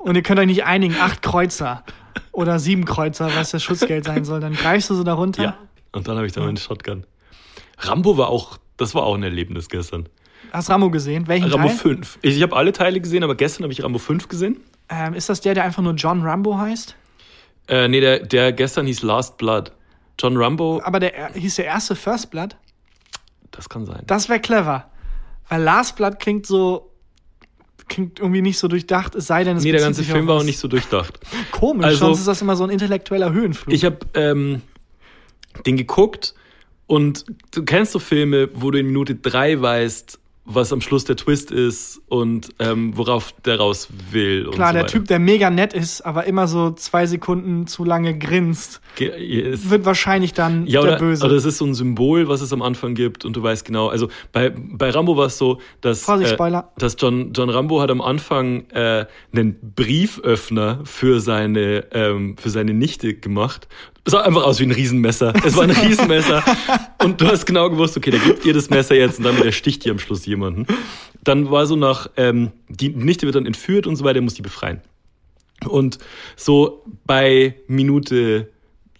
[0.00, 1.84] Und ihr könnt euch nicht einigen, acht Kreuzer
[2.32, 4.40] oder sieben Kreuzer, was das Schutzgeld sein soll.
[4.40, 5.42] Dann greifst du so da runter.
[5.42, 5.58] Ja.
[5.92, 7.04] Und dann habe ich da meine Shotgun.
[7.78, 10.08] Rambo war auch, das war auch ein Erlebnis gestern.
[10.52, 11.28] Hast Rambo gesehen?
[11.28, 11.76] Welchen Rambo Teil?
[11.76, 12.18] 5.
[12.22, 14.60] Ich, ich habe alle Teile gesehen, aber gestern habe ich Rambo 5 gesehen.
[14.88, 16.96] Ähm, ist das der, der einfach nur John Rambo heißt?
[17.68, 19.72] Äh, nee, der, der gestern hieß Last Blood.
[20.18, 22.56] John Rambo, Aber der hieß der erste First Blood?
[23.52, 24.02] das kann sein.
[24.06, 24.90] Das wäre clever.
[25.48, 26.89] Weil Last Blood klingt so,
[27.90, 30.44] klingt irgendwie nicht so durchdacht, es sei denn, es Nee, der ganze Film war auch
[30.44, 31.18] nicht so durchdacht.
[31.50, 33.74] Komisch, Also- sonst ist das immer so ein intellektueller Höhenflug.
[33.74, 34.62] Ich habe ähm,
[35.66, 36.34] den geguckt
[36.86, 40.19] und du kennst so Filme, wo du in Minute drei weißt,
[40.54, 44.50] was am Schluss der Twist ist und ähm, worauf der raus will.
[44.50, 44.86] Klar, so der.
[44.86, 49.08] Typ, der mega nett ist, aber immer so zwei Sekunden zu lange grinst, Ge-
[49.52, 51.24] ist- wird wahrscheinlich dann Ja, der oder, Böse.
[51.24, 53.88] oder es ist so ein Symbol, was es am Anfang gibt und du weißt genau,
[53.88, 57.90] also bei, bei Rambo war es so, dass, Vorsicht, äh, dass John, John Rambo hat
[57.90, 63.68] am Anfang äh, einen Brieföffner für seine, ähm, für seine Nichte gemacht.
[64.04, 65.34] Es sah einfach aus wie ein Riesenmesser.
[65.44, 66.42] Es war ein Riesenmesser.
[67.02, 69.84] und du hast genau gewusst, okay, der gibt ihr das Messer jetzt und dann ersticht
[69.84, 70.66] die am Schluss jemanden.
[71.22, 74.34] Dann war so nach, ähm, die Nichte wird dann entführt und so weiter, er muss
[74.34, 74.80] die befreien.
[75.68, 75.98] Und
[76.36, 78.48] so bei Minute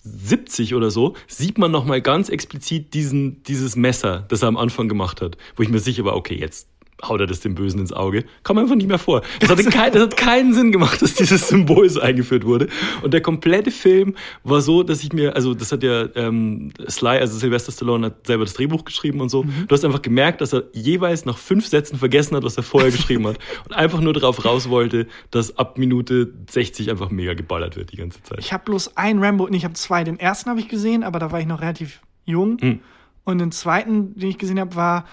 [0.03, 4.57] 70 oder so sieht man noch mal ganz explizit diesen, dieses Messer, das er am
[4.57, 6.69] Anfang gemacht hat, wo ich mir sicher war, okay, jetzt
[7.03, 8.25] haut er das dem Bösen ins Auge.
[8.43, 9.23] Kam einfach nicht mehr vor.
[9.41, 12.69] Das, hatte kein, das hat keinen Sinn gemacht, dass dieses Symbol so eingeführt wurde.
[13.03, 17.19] Und der komplette Film war so, dass ich mir, also das hat ja ähm, Sly,
[17.19, 19.45] also Sylvester Stallone hat selber das Drehbuch geschrieben und so.
[19.45, 22.91] Du hast einfach gemerkt, dass er jeweils nach fünf Sätzen vergessen hat, was er vorher
[22.91, 23.39] geschrieben hat.
[23.69, 27.97] Und einfach nur darauf raus wollte, dass ab Minute 60 einfach mega geballert wird die
[27.97, 28.39] ganze Zeit.
[28.41, 30.05] Ich habe bloß einen Rambo, nee, ich habe zwei.
[30.05, 32.59] Den ersten habe ich gesehen, aber da war ich noch relativ jung.
[32.61, 32.81] Hm.
[33.25, 35.05] Und den zweiten, den ich gesehen habe, war,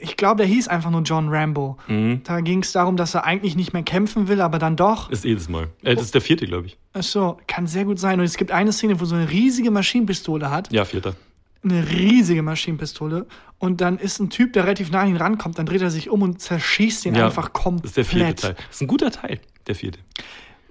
[0.00, 1.76] ich glaube, der hieß einfach nur John Rambo.
[1.88, 2.22] Mhm.
[2.24, 5.10] Da ging es darum, dass er eigentlich nicht mehr kämpfen will, aber dann doch.
[5.10, 5.68] Ist jedes Mal.
[5.82, 6.78] Äh, das ist der vierte, glaube ich.
[6.92, 8.18] Ach so, kann sehr gut sein.
[8.18, 10.72] Und es gibt eine Szene, wo so eine riesige Maschinenpistole hat.
[10.72, 11.14] Ja, vierter.
[11.62, 13.26] Eine riesige Maschinenpistole.
[13.58, 16.08] Und dann ist ein Typ, der relativ nah an ihn rankommt, dann dreht er sich
[16.08, 17.84] um und zerschießt ihn Ja, einfach komplett.
[17.84, 18.54] Das ist der vierte Teil.
[18.54, 19.98] Das ist ein guter Teil, der vierte.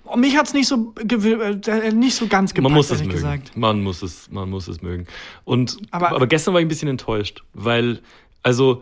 [0.05, 3.11] Und mich hat's nicht so, gew- äh, nicht so ganz gepackt, Man muss es mögen.
[3.11, 3.55] gesagt.
[3.55, 5.05] Man muss es, man muss es mögen.
[5.45, 7.99] Und Aber- aber, gestern war ich ein bisschen enttäuscht, weil
[8.41, 8.81] also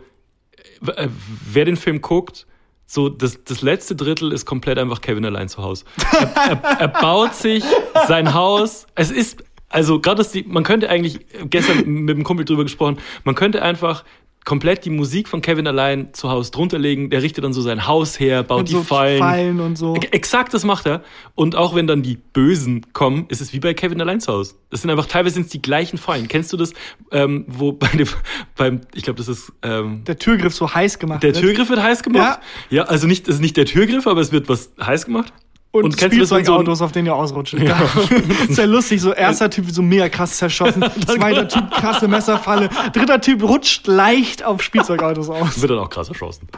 [0.80, 2.46] wer den Film guckt,
[2.86, 5.84] so das, das letzte Drittel ist komplett einfach Kevin allein zu Hause.
[6.12, 7.62] Er, er, er baut sich
[8.06, 8.86] sein Haus.
[8.94, 13.34] Es ist also gerade die, man könnte eigentlich gestern mit dem Kumpel drüber gesprochen, man
[13.34, 14.04] könnte einfach
[14.48, 17.10] komplett die Musik von Kevin allein zu Hause drunter legen.
[17.10, 19.18] Der richtet dann so sein Haus her, baut Und die so Fallen.
[19.18, 19.94] Fallen und so.
[19.94, 21.02] Ex- Exakt, das macht er.
[21.34, 24.54] Und auch wenn dann die Bösen kommen, ist es wie bei Kevin allein zu Hause.
[24.70, 26.28] Das sind einfach teilweise sind's die gleichen Fallen.
[26.28, 26.72] Kennst du das,
[27.12, 28.08] ähm, wo bei dem,
[28.56, 31.44] beim, ich glaube, das ist ähm, Der Türgriff so heiß gemacht der wird.
[31.44, 32.40] Türgriff wird heiß gemacht.
[32.70, 35.30] Ja, also nicht, das ist nicht der Türgriff, aber es wird was heiß gemacht.
[35.70, 37.52] Und, kennst du das, wenn so auf denen ihr ausrutscht.
[37.54, 37.78] Ja.
[38.48, 43.20] ist ja lustig, so erster Typ so mega krass zerschossen, zweiter Typ krasse Messerfalle, dritter
[43.20, 45.60] Typ rutscht leicht auf Spielzeugautos aus.
[45.60, 46.48] wird dann auch krass erschossen.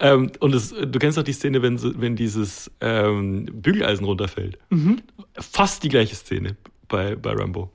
[0.00, 4.58] ähm, und es, du kennst doch die Szene, wenn, wenn dieses ähm, Bügeleisen runterfällt.
[4.68, 5.00] Mhm.
[5.38, 6.56] Fast die gleiche Szene
[6.88, 7.70] bei, bei Rambo.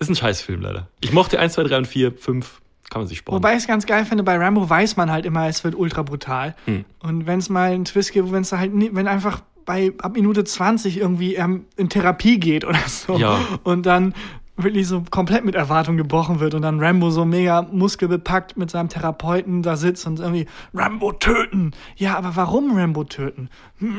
[0.00, 0.88] Ist ein Scheißfilm leider.
[1.00, 2.60] Ich mochte 1, 2, 3 und 4, 5.
[2.90, 3.36] Kann man sich sparen.
[3.36, 6.02] Wobei ich es ganz geil finde, bei Rambo weiß man halt immer, es wird ultra
[6.02, 6.54] brutal.
[6.66, 6.84] Hm.
[7.00, 10.14] Und wenn es mal einen Twist gibt, wenn es halt, nie- wenn einfach bei ab
[10.14, 13.40] Minute 20 irgendwie ähm, in Therapie geht oder so Ja.
[13.64, 14.14] und dann
[14.56, 18.88] wirklich so komplett mit Erwartung gebrochen wird und dann Rambo so mega muskelbepackt mit seinem
[18.88, 21.72] Therapeuten da sitzt und irgendwie Rambo töten.
[21.96, 23.50] Ja, aber warum Rambo töten?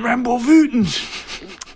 [0.04, 1.00] Rambo wütend.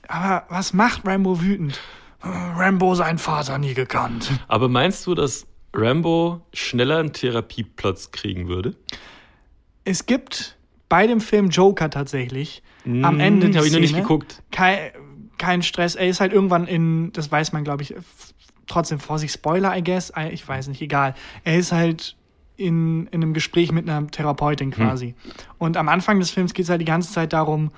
[0.08, 1.80] Aber was macht Rambo wütend?
[2.24, 4.32] Rambo seinen Vater nie gekannt.
[4.48, 8.76] Aber meinst du, dass Rambo schneller einen Therapieplatz kriegen würde?
[9.84, 10.58] Es gibt
[10.90, 14.42] bei dem Film Joker tatsächlich am Ende die Habe ich noch nicht geguckt.
[14.52, 14.78] Kein,
[15.38, 15.96] kein Stress.
[15.96, 17.94] Er ist halt irgendwann in, das weiß man, glaube ich,
[18.68, 20.12] trotzdem Vorsicht, Spoiler, I guess.
[20.32, 21.16] Ich weiß nicht, egal.
[21.44, 22.16] Er ist halt
[22.58, 24.78] in, in einem Gespräch mit einer Therapeutin Hm.
[24.78, 25.16] quasi.
[25.58, 27.72] Und am Anfang des Films geht es halt die ganze Zeit darum,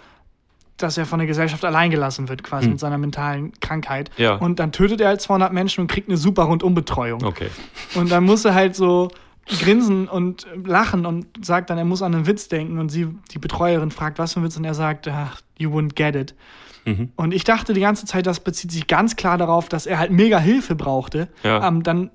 [0.78, 4.10] dass er von der Gesellschaft allein gelassen wird, quasi mit seiner mentalen Krankheit.
[4.16, 4.24] Hm.
[4.24, 4.36] Ja.
[4.36, 7.24] Und dann tötet er halt 200 Menschen und kriegt eine super Rundumbetreuung.
[7.24, 7.50] Okay.
[7.96, 9.10] Und dann muss er halt so
[9.46, 12.80] grinsen und lachen und sagt dann, er muss an einen Witz denken.
[12.80, 14.58] Und sie, die Betreuerin, fragt, was für ein Witz?
[14.58, 16.36] Und er sagt, ach, you wouldn't get it.
[16.86, 17.12] Mhm.
[17.16, 20.12] Und ich dachte die ganze Zeit, das bezieht sich ganz klar darauf, dass er halt
[20.12, 21.30] mega Hilfe brauchte.
[21.44, 21.68] Ja.
[21.68, 22.10] Ähm, dann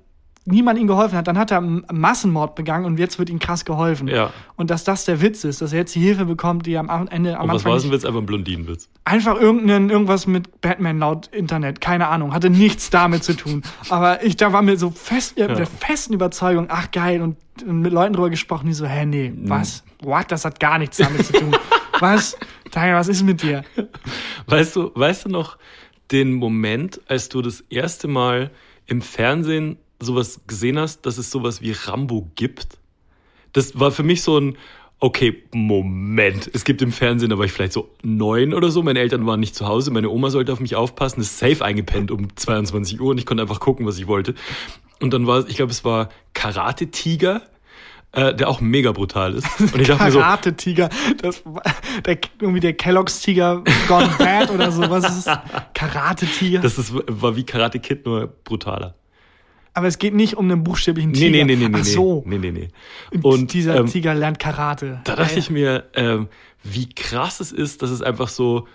[0.51, 1.27] niemand ihm geholfen hat.
[1.27, 4.07] Dann hat er einen Massenmord begangen und jetzt wird ihm krass geholfen.
[4.07, 4.31] Ja.
[4.55, 7.07] Und dass das der Witz ist, dass er jetzt die Hilfe bekommt, die er am
[7.07, 8.05] Ende am Und was Anfang war es nicht- ein Witz?
[8.05, 8.89] Einfach ein Blondinenwitz.
[9.05, 13.63] Einfach irgendein, irgendwas mit Batman laut Internet, keine Ahnung, hatte nichts damit zu tun.
[13.89, 15.47] Aber ich, da war mir so fest, ja.
[15.47, 19.33] der festen Überzeugung, ach geil, und, und mit Leuten drüber gesprochen, die so, hä, nee,
[19.43, 19.83] was?
[20.01, 20.31] What?
[20.31, 21.55] Das hat gar nichts damit zu tun.
[21.99, 22.37] was?
[22.71, 23.63] Daher, was ist mit dir?
[24.47, 25.57] Weißt du, weißt du noch
[26.11, 28.51] den Moment, als du das erste Mal
[28.85, 32.77] im Fernsehen sowas gesehen hast, dass es sowas wie Rambo gibt?
[33.53, 34.57] Das war für mich so ein,
[34.99, 36.49] okay, Moment.
[36.53, 38.83] Es gibt im Fernsehen, da war ich vielleicht so neun oder so.
[38.83, 39.91] Meine Eltern waren nicht zu Hause.
[39.91, 41.21] Meine Oma sollte auf mich aufpassen.
[41.21, 44.35] Ist safe eingepennt um 22 Uhr und ich konnte einfach gucken, was ich wollte.
[45.01, 47.41] Und dann war, ich glaube, es war Karate Tiger.
[48.11, 49.45] äh, der auch mega brutal ist.
[49.59, 50.89] Und ich dachte mir so, Karate-Tiger.
[51.21, 51.61] Das war-
[52.07, 54.81] Der, irgendwie der Kellogg's-Tiger gone bad oder so.
[54.89, 55.29] Was ist?
[55.75, 56.59] Karate-Tiger.
[56.61, 58.95] das ist, war wie Karate Kid, nur brutaler.
[59.79, 61.31] Aber es geht nicht um einen buchstäblichen Tiger.
[61.31, 61.77] nee, nee, nee, nee.
[61.79, 62.21] Ach so.
[62.25, 62.67] Nee, nee, nee.
[63.21, 64.99] Und dieser ähm, Tiger lernt Karate.
[65.05, 66.27] Da dachte ich mir, ähm,
[66.63, 68.67] wie krass es ist, dass es einfach so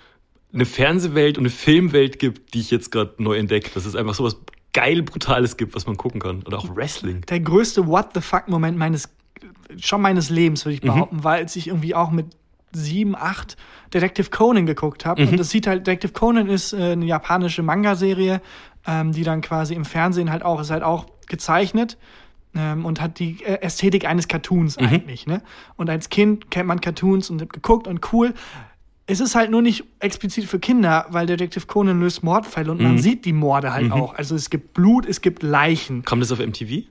[0.55, 3.71] eine Fernsehwelt und eine Filmwelt gibt, die ich jetzt gerade neu entdecke.
[3.75, 4.38] Dass es einfach so was
[4.73, 6.43] geil Brutales gibt, was man gucken kann.
[6.45, 7.21] Oder auch Wrestling.
[7.29, 9.11] der größte What the fuck Moment meines
[9.79, 10.87] schon meines Lebens würde ich Mhm.
[10.87, 12.29] behaupten, weil als ich irgendwie auch mit
[12.77, 13.57] sieben, acht
[13.93, 15.29] Detective Conan geguckt habe Mhm.
[15.29, 18.41] und das sieht halt Detective Conan ist äh, eine japanische Manga-Serie,
[18.87, 21.97] ähm, die dann quasi im Fernsehen halt auch ist halt auch gezeichnet
[22.55, 24.87] ähm, und hat die äh, Ästhetik eines Cartoons Mhm.
[24.87, 25.27] eigentlich.
[25.27, 25.43] Ne?
[25.77, 28.35] Und als Kind kennt man Cartoons und hat geguckt und cool.
[29.07, 32.85] Es ist halt nur nicht explizit für Kinder, weil Detective Conan löst Mordfälle und Mhm.
[32.87, 34.15] man sieht die Morde halt auch.
[34.15, 36.05] Also es gibt Blut, es gibt Leichen.
[36.05, 36.85] Kam das auf MTV?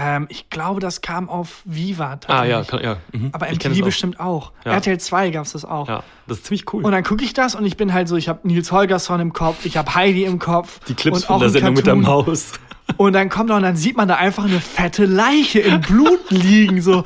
[0.00, 2.50] Ähm, ich glaube, das kam auf Viva Ah, tatsächlich.
[2.50, 2.96] ja, kann, ja.
[3.12, 3.30] Mhm.
[3.32, 3.84] Aber MTV auch.
[3.84, 4.52] bestimmt auch.
[4.64, 4.72] Ja.
[4.74, 5.88] RTL 2 gab es das auch.
[5.88, 6.84] Ja, das ist ziemlich cool.
[6.84, 9.32] Und dann gucke ich das und ich bin halt so, ich habe Nils Holgersson im
[9.32, 10.78] Kopf, ich habe Heidi im Kopf.
[10.86, 12.26] die Clips und von auch der Sendung mit der Cartoon.
[12.26, 12.52] Maus.
[12.96, 16.20] Und dann kommt er und dann sieht man da einfach eine fette Leiche im Blut
[16.30, 16.80] liegen.
[16.80, 17.04] So,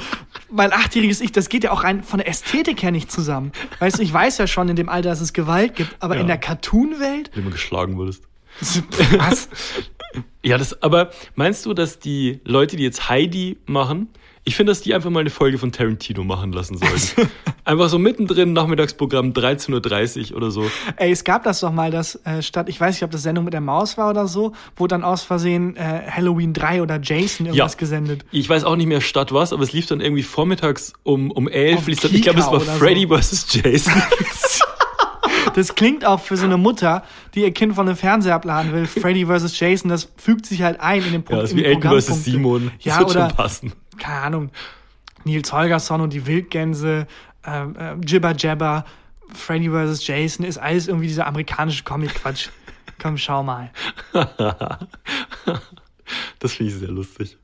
[0.49, 3.51] mein achtjähriges Ich, das geht ja auch rein von der Ästhetik her nicht zusammen.
[3.81, 6.21] Weißt du, ich weiß ja schon in dem Alter, dass es Gewalt gibt, aber Ja.
[6.21, 7.33] in der Cartoon-Welt?
[7.35, 8.23] Wenn du geschlagen wurdest.
[9.19, 9.49] Was?
[10.45, 14.09] Ja, das, aber meinst du, dass die Leute, die jetzt Heidi machen,
[14.45, 17.31] ich finde, dass die einfach mal eine Folge von Tarantino machen lassen sollten.
[17.65, 20.69] einfach so mittendrin, Nachmittagsprogramm 13.30 Uhr oder so.
[20.97, 23.45] Ey, es gab das doch mal, dass äh, statt, ich weiß nicht, ob das Sendung
[23.45, 27.47] mit der Maus war oder so, wo dann aus Versehen äh, Halloween 3 oder Jason
[27.47, 27.79] irgendwas Ja.
[27.79, 28.25] gesendet.
[28.33, 31.47] Ich weiß auch nicht mehr statt was, aber es lief dann irgendwie vormittags um, um
[31.47, 31.79] 11.
[31.79, 32.73] Auf lief dann- Ich glaube, es war oder so.
[32.73, 33.47] Freddy vs.
[33.63, 33.93] Jason.
[35.55, 37.03] Das klingt auch für so eine Mutter,
[37.35, 38.87] die ihr Kind von einem Fernseher abladen will.
[38.87, 39.59] Freddy vs.
[39.59, 41.43] Jason, das fügt sich halt ein in den ja, Punkt.
[41.43, 42.25] das ist wie Elton vs.
[42.25, 42.71] Simon.
[42.77, 43.73] Das Ja, wird oder, schon passen.
[43.99, 44.51] keine Ahnung,
[45.25, 47.07] Nils Holgersson und die Wildgänse,
[47.47, 48.85] ähm, äh, Jibber Jabber,
[49.35, 50.07] Freddy vs.
[50.07, 52.49] Jason, ist alles irgendwie dieser amerikanische Comic-Quatsch.
[53.03, 53.71] Komm, schau mal.
[56.39, 57.37] Das finde ich sehr lustig.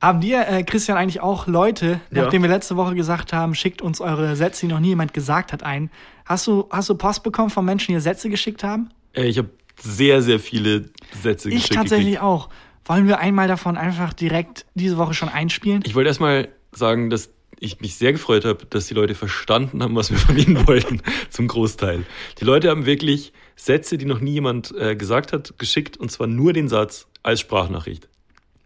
[0.00, 2.22] Haben dir, äh, Christian, eigentlich auch Leute, Ja.
[2.24, 5.52] nachdem wir letzte Woche gesagt haben, schickt uns eure Sätze, die noch nie jemand gesagt
[5.52, 5.90] hat, ein.
[6.24, 8.90] Hast du, hast du Post bekommen von Menschen, die dir Sätze geschickt haben?
[9.12, 10.90] Äh, Ich habe sehr, sehr viele
[11.22, 12.22] Sätze Ich geschickt tatsächlich gekriegt.
[12.22, 12.48] auch.
[12.84, 15.82] Wollen wir einmal davon einfach direkt diese Woche schon einspielen?
[15.84, 17.30] Ich wollte erstmal sagen, dass
[17.60, 21.02] ich mich sehr gefreut habe, dass die Leute verstanden haben, was wir von ihnen wollten,
[21.28, 22.04] zum Großteil.
[22.40, 26.28] Die Leute haben wirklich Sätze, die noch nie jemand äh, gesagt hat, geschickt und zwar
[26.28, 28.08] nur den Satz als Sprachnachricht.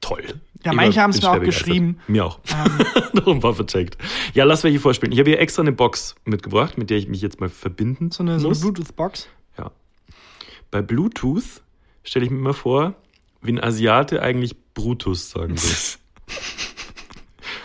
[0.02, 0.22] Toll.
[0.64, 1.98] Ja, manche war- haben's bin mir auch geschrieben.
[2.08, 2.40] Mir auch.
[2.52, 3.96] Ähm, noch ein paar vercheckt.
[4.34, 5.12] Ja, lass welche vorspielen.
[5.12, 8.22] Ich habe hier extra eine Box mitgebracht, mit der ich mich jetzt mal verbinden so
[8.22, 8.58] eine, so eine.
[8.58, 9.28] Bluetooth-Box.
[9.58, 9.70] Ja.
[10.70, 11.62] Bei Bluetooth
[12.04, 12.94] stelle ich mir immer vor,
[13.42, 15.70] wie ein Asiate eigentlich Brutus sagen will.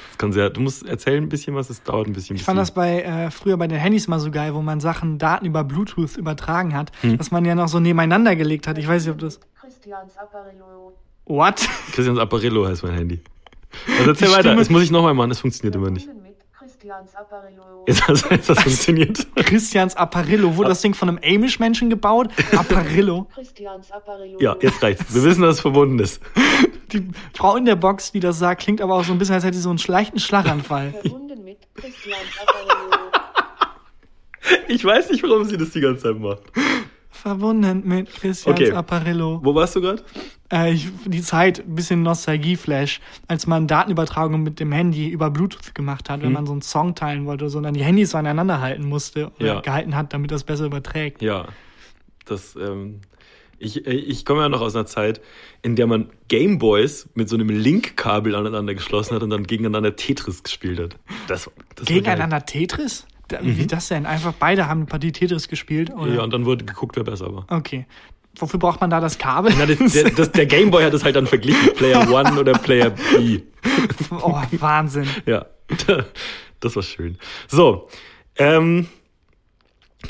[0.10, 2.36] Das kann sehr, du musst erzählen ein bisschen was, es dauert ein bisschen.
[2.38, 5.20] Ich fand das bei äh, früher bei den Handys mal so geil, wo man Sachen,
[5.20, 7.20] Daten über Bluetooth übertragen hat, Hm.
[7.20, 8.80] dass man ja noch so nebeneinander gelegt hat.
[8.80, 9.40] Ich weiß nicht, ob das.
[9.62, 10.94] Christians Apparillo.
[11.28, 11.68] What?
[11.92, 13.20] Christians Apparillo heißt mein Handy.
[14.00, 16.06] Also erzähl Die weiter, Stimme- das muss ich nochmal machen, das funktioniert immer nicht.
[16.06, 17.84] Verbunden mit Christians Apparillo.
[17.86, 19.28] Jetzt hast jetzt das funktioniert.
[19.36, 20.56] Christians Apparillo.
[20.56, 22.30] Wurde das Ding von einem Amish-Menschen gebaut?
[22.56, 23.28] Apparillo.
[23.34, 24.40] Christians Apparillo.
[24.40, 25.14] Ja, jetzt reicht's.
[25.14, 26.22] Wir wissen, dass es verbunden ist.
[26.94, 29.44] Die Frau in der Box, die das sagt, klingt aber auch so ein bisschen, als
[29.44, 30.92] hätte sie so einen leichten Schlaganfall.
[31.02, 33.12] Verbunden mit Christians Apparillo.
[34.70, 36.42] Ich weiß nicht, warum sie das die ganze Zeit macht.
[37.10, 38.72] Verbunden mit Christians Okay.
[38.72, 39.40] Apparillo.
[39.44, 40.04] Wo warst du gerade?
[40.52, 45.76] Äh, ich, die Zeit, ein bisschen Nostalgie-Flash, als man Datenübertragung mit dem Handy über Bluetooth
[45.76, 46.34] gemacht hat, wenn Mhm.
[46.34, 49.60] man so einen Song teilen wollte, sondern die Handys so aneinander halten musste oder Ja.
[49.62, 51.22] gehalten hat, damit das besser überträgt.
[51.22, 51.48] Ja,
[52.26, 53.02] das, ähm,
[53.60, 55.20] ich, ich komme ja noch aus einer Zeit,
[55.64, 60.44] in der man Gameboys mit so einem Link-Kabel aneinander geschlossen hat und dann gegeneinander Tetris
[60.44, 60.96] gespielt hat.
[61.28, 63.08] Das, das Gegeneinander Tetris?
[63.30, 64.06] Da, Wie das denn?
[64.06, 65.92] Einfach beide haben eine Partie Tetris gespielt?
[65.94, 66.14] Oder?
[66.14, 67.46] Ja, und dann wurde geguckt, wer besser war.
[67.50, 67.86] Okay.
[68.40, 69.54] Wofür braucht man da das Kabel?
[69.58, 72.92] Na, das, der, das, der Gameboy hat es halt dann verglichen, Player One oder Player
[72.92, 73.42] B.
[74.12, 75.08] oh, Wahnsinn.
[75.26, 75.46] Ja,
[76.60, 77.18] das war schön.
[77.48, 77.90] So,
[78.38, 78.88] ähm,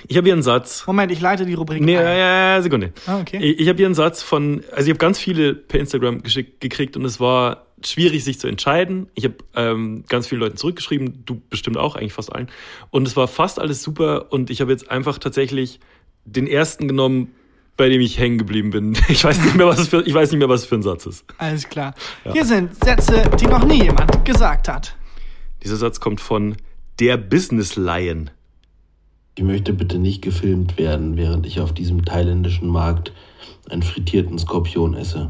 [0.07, 0.85] ich habe hier einen Satz.
[0.85, 2.03] Moment, ich leite die Rubrik Nee, ein.
[2.03, 2.93] ja, ja, ja, Sekunde.
[3.05, 3.37] Ah, okay.
[3.37, 6.59] Ich, ich habe hier einen Satz von, also ich habe ganz viele per Instagram geschickt,
[6.59, 9.07] gekriegt und es war schwierig, sich zu entscheiden.
[9.13, 12.49] Ich habe ähm, ganz vielen Leuten zurückgeschrieben, du bestimmt auch, eigentlich fast allen.
[12.89, 15.79] Und es war fast alles super und ich habe jetzt einfach tatsächlich
[16.25, 17.33] den ersten genommen,
[17.77, 18.97] bei dem ich hängen geblieben bin.
[19.07, 20.81] Ich weiß nicht mehr, was es für, ich weiß nicht mehr, was es für ein
[20.83, 21.23] Satz ist.
[21.37, 21.93] Alles klar.
[22.31, 24.95] Hier sind Sätze, die noch nie jemand gesagt hat.
[25.63, 26.57] Dieser Satz kommt von
[26.99, 28.29] der Business Lion.
[29.35, 33.13] Ich möchte bitte nicht gefilmt werden, während ich auf diesem thailändischen Markt
[33.69, 35.29] einen frittierten Skorpion esse.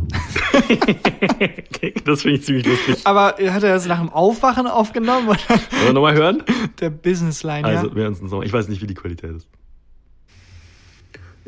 [2.05, 2.97] das finde ich ziemlich lustig.
[3.03, 5.27] Aber hat er das nach dem Aufwachen aufgenommen?
[5.27, 6.43] Oder Wollen wir nochmal hören?
[6.79, 7.95] der Businessline, Also, ja?
[7.95, 8.43] wir hören uns noch.
[8.43, 9.47] Ich weiß nicht, wie die Qualität ist.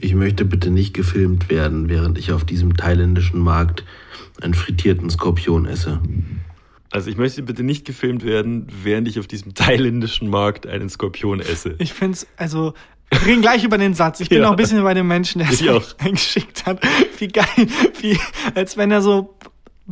[0.02, 3.84] Ich möchte bitte nicht gefilmt werden, während ich auf diesem thailändischen Markt
[4.42, 6.00] einen frittierten Skorpion esse.
[6.92, 11.42] Also, ich möchte bitte nicht gefilmt werden, während ich auf diesem thailändischen Markt einen Skorpion
[11.42, 11.76] esse.
[11.80, 12.74] Ich finde es, also,
[13.12, 14.22] wir reden gleich über den Satz.
[14.22, 14.46] Ich bin Ja.
[14.46, 15.84] noch ein bisschen bei dem Menschen, der es auch.
[16.00, 16.82] eingeschickt hat.
[17.18, 17.46] Wie geil,
[18.00, 18.18] wie,
[18.56, 19.36] als wenn er so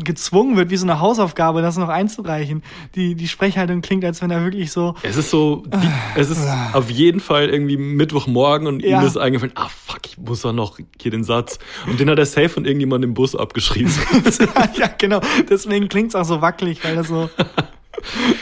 [0.04, 2.64] gezwungen wird, wie so eine Hausaufgabe, das noch einzureichen.
[2.96, 6.48] Die, die Sprechhaltung klingt, als wenn er wirklich so, Es ist so, die, es ist
[6.74, 9.02] auf jeden Fall irgendwie Mittwochmorgen und Ja.
[9.02, 11.60] ihm ist eingefallen, ah fuck, ich muss doch noch hier den Satz.
[11.88, 13.92] Und den hat er safe von irgendjemandem im Bus abgeschrieben.
[14.76, 15.22] ja, genau.
[15.50, 17.30] Deswegen klingt's auch so wackelig, weil er so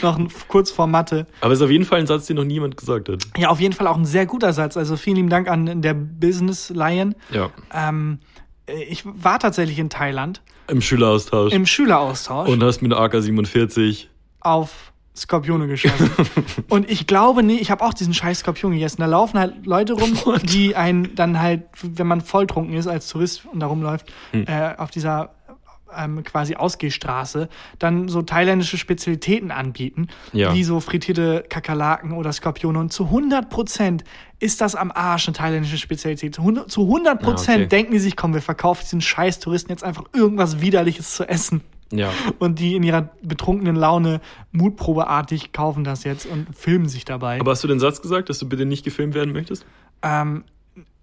[0.01, 1.25] noch kurz vor Mathe.
[1.41, 3.23] Aber es ist auf jeden Fall ein Satz, den noch niemand gesagt hat.
[3.37, 4.75] Ja, auf jeden Fall auch ein sehr guter Satz.
[4.77, 7.15] Also vielen lieben Dank an der Business Lion.
[7.31, 7.49] Ja.
[7.73, 8.19] Ähm,
[8.89, 11.54] ich war tatsächlich in Thailand Im Schüleraustausch.
[11.54, 14.08] im Schüleraustausch und hast mit der AK-47.
[14.41, 16.10] auf Skorpione geschossen.
[16.69, 18.97] und ich glaube nie, ich habe auch diesen scheiß Skorpion gegessen.
[18.99, 20.12] Da laufen halt Leute rum,
[20.43, 24.45] die einen dann halt, wenn man volltrunken ist als Tourist und da rumläuft, Hm.
[24.47, 25.32] äh, auf dieser
[25.97, 30.53] ähm, quasi Ausgehstraße, dann so thailändische Spezialitäten anbieten, Ja.
[30.53, 32.79] wie so frittierte Kakerlaken oder Skorpione.
[32.79, 34.03] Und zu 100 Prozent
[34.39, 36.36] ist das am Arsch eine thailändische Spezialität.
[36.36, 37.67] Zu 100 zu 100 Prozent Ah, okay.
[37.67, 41.62] denken die sich, komm, wir verkaufen diesen scheiß Touristen jetzt einfach irgendwas Widerliches zu essen.
[41.91, 42.10] Ja.
[42.39, 44.19] Und die in ihrer betrunkenen Laune
[44.51, 47.39] mutprobeartig kaufen das jetzt und filmen sich dabei.
[47.39, 49.65] Aber hast du den Satz gesagt, dass du bitte nicht gefilmt werden möchtest?
[50.01, 50.43] ähm,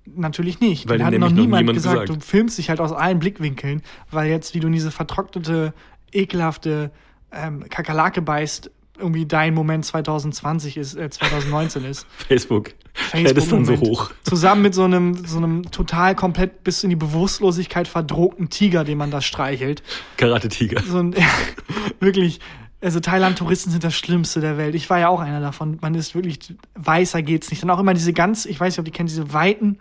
[0.06, 0.88] natürlich nicht.
[0.88, 2.02] Weil hat noch noch niemand, niemand gesagt.
[2.02, 2.22] gesagt.
[2.22, 5.74] Du filmst dich halt aus allen Blickwinkeln, weil jetzt, wie du in diese vertrocknete,
[6.12, 6.90] ekelhafte
[7.32, 12.06] ähm, Kakerlake beißt, irgendwie dein Moment 2020 ist, äh, 2019 ist.
[12.28, 12.74] Facebook.
[12.94, 14.10] Fällt es dann so hoch.
[14.22, 18.98] Zusammen mit so einem, so einem total komplett bis in die Bewusstlosigkeit verdrohten Tiger, den
[18.98, 19.82] man da streichelt.
[20.18, 20.82] Karate-Tiger.
[20.82, 21.26] so ein, ja,
[22.00, 22.40] wirklich,
[22.82, 24.74] also Thailand-Touristen sind das Schlimmste der Welt.
[24.74, 25.78] Ich war ja auch einer davon.
[25.80, 26.38] Man ist wirklich,
[26.74, 27.62] weißer geht's nicht.
[27.62, 29.78] Dann auch immer diese ganz, ich weiß nicht, ob die kennen, diese weiten,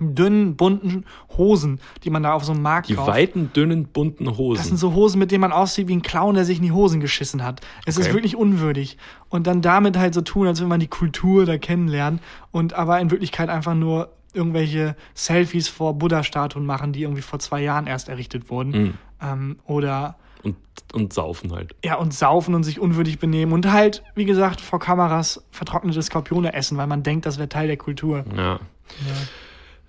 [0.00, 1.04] dünnen, bunten
[1.36, 3.08] Hosen, die man da auf so einem Markt Die kauft.
[3.08, 4.76] weiten, dünnen, bunten Das sind Hosen.
[4.76, 7.44] so Hosen, mit denen man aussieht wie ein Clown, der sich in die Hosen geschissen
[7.44, 7.60] hat.
[7.86, 8.14] Es ist Okay.
[8.14, 8.96] wirklich unwürdig.
[9.28, 12.20] Und dann damit halt so tun, als wenn man die Kultur da kennenlernt
[12.52, 17.62] und aber in Wirklichkeit einfach nur irgendwelche Selfies vor Buddha-Statuen machen, die irgendwie vor zwei
[17.62, 18.70] Jahren erst errichtet wurden.
[18.70, 18.94] Mhm.
[19.22, 20.56] Ähm, oder Und,
[20.92, 21.74] und saufen halt.
[21.84, 26.52] ja, und saufen und sich unwürdig benehmen und halt, wie gesagt, vor Kameras vertrocknete Skorpione
[26.52, 28.24] essen, weil man denkt, das wäre Teil der Kultur.
[28.36, 28.60] Ja.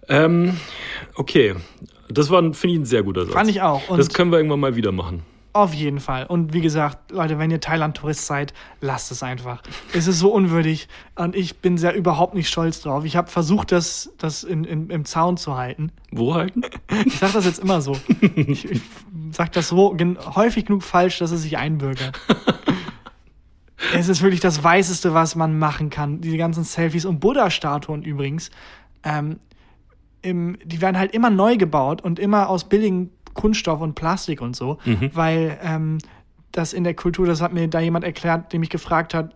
[0.09, 0.57] Ähm,
[1.15, 1.55] okay.
[2.09, 3.33] Das war, finde ich, ein sehr guter Satz.
[3.33, 3.87] Fand ich auch.
[3.89, 5.23] Und das können wir irgendwann mal wieder machen.
[5.53, 6.25] auf jeden Fall.
[6.25, 9.61] Und wie gesagt, Leute, wenn ihr Thailand-Tourist seid, lasst es einfach.
[9.93, 13.05] Es ist so unwürdig und ich bin sehr überhaupt nicht stolz drauf.
[13.05, 15.91] Ich habe versucht, das, das in, in, im Zaun zu halten.
[16.11, 16.61] Wo halten?
[17.05, 17.95] Ich sage das jetzt immer so.
[18.35, 18.81] Ich, ich
[19.31, 19.95] sage das so
[20.35, 22.19] häufig genug falsch, dass es sich einbürgert.
[23.93, 26.21] es ist wirklich das Weißeste, was man machen kann.
[26.21, 28.49] Diese ganzen Selfies und Buddha-Statuen übrigens.
[29.03, 29.39] Ähm,
[30.21, 34.55] im, die werden halt immer neu gebaut und immer aus billigem Kunststoff und Plastik und
[34.55, 34.79] so,
[35.13, 35.99] weil ähm,
[36.51, 39.35] das in der Kultur, das hat mir da jemand erklärt, der mich gefragt hat,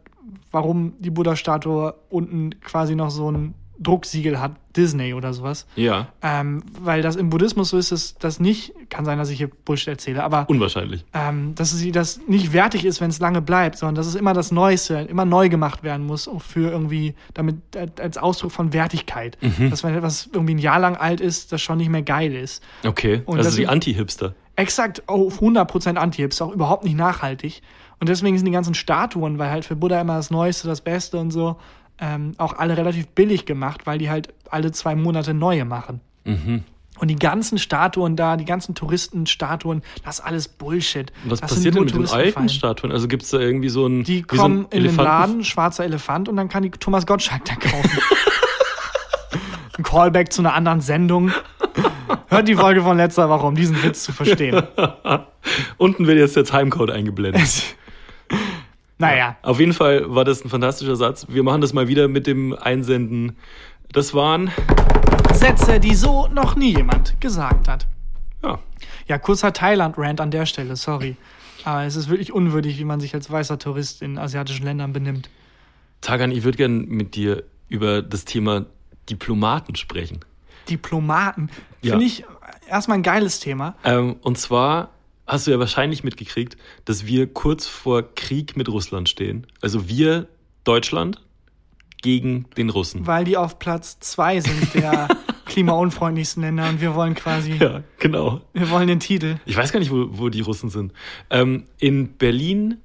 [0.52, 5.67] warum die Buddha-Statue unten quasi noch so ein Drucksiegel hat, Disney oder sowas.
[5.76, 6.08] Ja.
[6.22, 9.50] Ähm, weil das im Buddhismus so ist, dass das nicht, kann sein, dass ich hier
[9.65, 11.06] Bullshit erzähle, aber Unwahrscheinlich.
[11.13, 14.34] ähm, dass sie das nicht wertig ist, wenn es lange bleibt, sondern dass es immer
[14.34, 17.58] das Neueste, immer neu gemacht werden muss, auch für irgendwie, damit
[18.00, 19.38] als Ausdruck von Wertigkeit.
[19.41, 19.69] Mhm.
[19.69, 22.63] Dass wenn etwas irgendwie ein Jahr lang alt ist, das schon nicht mehr geil ist.
[22.86, 23.22] Okay.
[23.26, 24.34] Und also die Anti-Hipster.
[24.56, 27.62] Exakt auf 100% Anti-Hips, auch überhaupt nicht nachhaltig.
[28.00, 31.17] Und deswegen sind die ganzen Statuen, weil halt für Buddha immer das Neueste, das Beste
[31.17, 31.58] und so,
[31.99, 36.01] ähm, auch alle relativ billig gemacht, weil die halt alle zwei Monate neue machen.
[36.25, 36.63] Mhm.
[36.99, 41.12] Und die ganzen Statuen da, die ganzen Touristenstatuen, das ist alles Bullshit.
[41.25, 42.49] Was das passiert denn mit den alten.
[42.49, 42.91] Statuen?
[42.91, 44.03] Also gibt es da irgendwie so ein.
[44.03, 47.45] Die so kommen ein in den Laden, schwarzer Elefant, und dann kann die Thomas Gottschalk
[47.45, 47.89] da kaufen.
[49.77, 51.32] ein Callback zu einer anderen Sendung.
[52.27, 54.62] Hört die Folge von letzter Woche, um diesen Witz zu verstehen.
[55.77, 57.75] Unten wird jetzt der Timecode eingeblendet.
[59.08, 61.26] naja, Auf jeden Fall war das ein fantastischer Satz.
[61.30, 63.38] Wir machen das mal wieder mit dem Einsenden.
[63.92, 64.52] Das waren.
[65.34, 67.88] Sätze, die so noch nie jemand gesagt hat.
[68.43, 68.60] Ja.
[69.08, 71.16] Ja, kurzer Thailand-Rant an der Stelle, sorry.
[71.64, 75.30] Aber es ist wirklich unwürdig, wie man sich als weißer Tourist in asiatischen Ländern benimmt.
[76.01, 78.66] Tagan, ich würde gerne mit dir über das Thema
[79.10, 80.20] Diplomaten sprechen.
[80.70, 81.49] Diplomaten.
[81.82, 81.91] Ja.
[81.91, 82.26] Finde ich
[82.70, 83.76] erstmal ein geiles Thema.
[83.84, 84.89] Ähm, und zwar
[85.28, 89.47] hast du ja wahrscheinlich mitgekriegt, dass wir kurz vor Krieg mit Russland stehen.
[89.61, 90.28] Also wir,
[90.63, 91.19] Deutschland,
[92.01, 93.07] gegen den Russen.
[93.07, 95.07] weil die auf Platz zwei sind der
[95.45, 98.41] klimaunfreundlichsten Länder und wir wollen quasi, Ja, genau.
[98.53, 99.38] wir wollen den Titel.
[99.45, 100.91] Ich weiß gar nicht, wo, wo die Russen sind.
[101.30, 102.78] Ähm, in Berlin,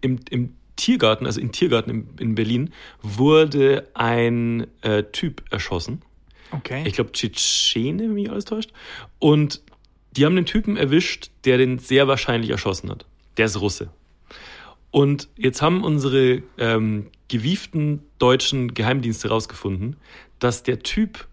[0.00, 2.70] im, im Tiergarten, also im Tiergarten in, in Berlin,
[3.02, 6.02] wurde ein äh, Typ erschossen.
[6.52, 6.84] Okay.
[6.86, 8.72] Ich glaube, Tschetschene, wenn mich alles täuscht.
[9.18, 9.60] Und
[10.16, 13.06] die haben den Typen erwischt, der den sehr wahrscheinlich erschossen hat.
[13.36, 13.88] Der ist Russe.
[14.90, 19.96] Und jetzt haben unsere ähm, gewieften deutschen Geheimdienste herausgefunden,
[20.38, 21.26] dass der Typ,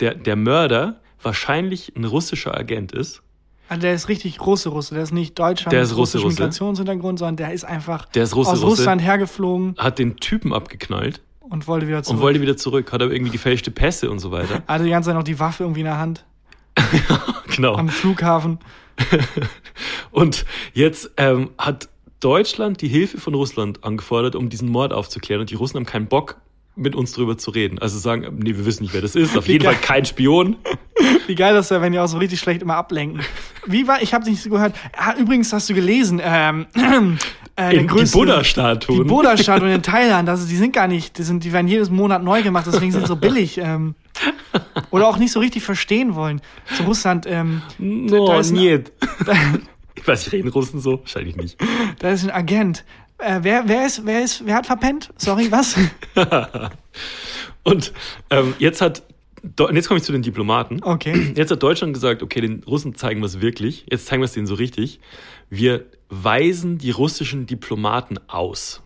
[0.00, 3.22] der, der Mörder, wahrscheinlich ein russischer Agent ist.
[3.68, 4.94] Also der ist richtig Russe, Russe.
[4.94, 6.28] Der ist nicht Deutscher Der ist Russe, Russe.
[6.40, 8.76] Migrationshintergrund, sondern der ist einfach Der ist Russe, aus Russe.
[8.78, 12.16] Russland hergeflogen Hat den Typen abgeknallt und wollte wieder zurück.
[12.16, 12.92] und wollte wieder zurück.
[12.92, 14.62] Hat aber irgendwie gefälschte Pässe und so weiter.
[14.66, 16.24] hatte die ganze Zeit noch die Waffe irgendwie in der Hand
[17.58, 17.76] genau.
[17.76, 18.58] am Flughafen.
[20.10, 21.88] Und jetzt ähm, hat
[22.20, 25.40] Deutschland die Hilfe von Russland angefordert, um diesen Mord aufzuklären.
[25.42, 26.36] Und die Russen haben keinen Bock,
[26.74, 27.78] mit uns drüber zu reden.
[27.80, 29.36] Also sagen, nee, wir wissen nicht, wer das ist.
[29.36, 29.74] Auf Wie jeden geil.
[29.74, 30.56] Fall kein Spion.
[31.26, 33.20] Wie geil das wäre, wenn die auch so richtig schlecht immer ablenken.
[33.66, 34.74] Wie war, ich habe nicht so gehört.
[34.96, 37.18] Ah, übrigens hast du gelesen, ähm, äh,
[37.56, 38.98] der In die größte- Buddha-Statuen.
[38.98, 42.22] Die Buddha-Statuen in Thailand, also die sind gar nicht, die, sind, die werden jedes Monat
[42.22, 43.58] neu gemacht, deswegen sind sie so billig.
[43.58, 43.94] Ähm,
[44.90, 46.40] oder auch nicht so richtig verstehen wollen.
[46.76, 48.84] Zu Russland, ähm, No, da ist ein-.
[49.94, 51.00] Ich weiß, ich reden Russen so?
[51.00, 51.58] Wahrscheinlich nicht.
[51.98, 52.84] da ist ein Agent.
[53.18, 55.10] Äh, wer, wer ist, wer ist, wer hat verpennt?
[55.16, 55.76] Sorry, was?
[57.64, 57.92] Und
[58.30, 59.02] ähm, jetzt hat,
[59.42, 60.80] und jetzt komme ich zu den Diplomaten.
[60.82, 61.32] Okay.
[61.34, 63.86] Jetzt hat Deutschland gesagt, okay, den Russen zeigen wir es wirklich.
[63.90, 65.00] Jetzt zeigen wir es denen so richtig.
[65.50, 68.82] Wir weisen die russischen Diplomaten aus.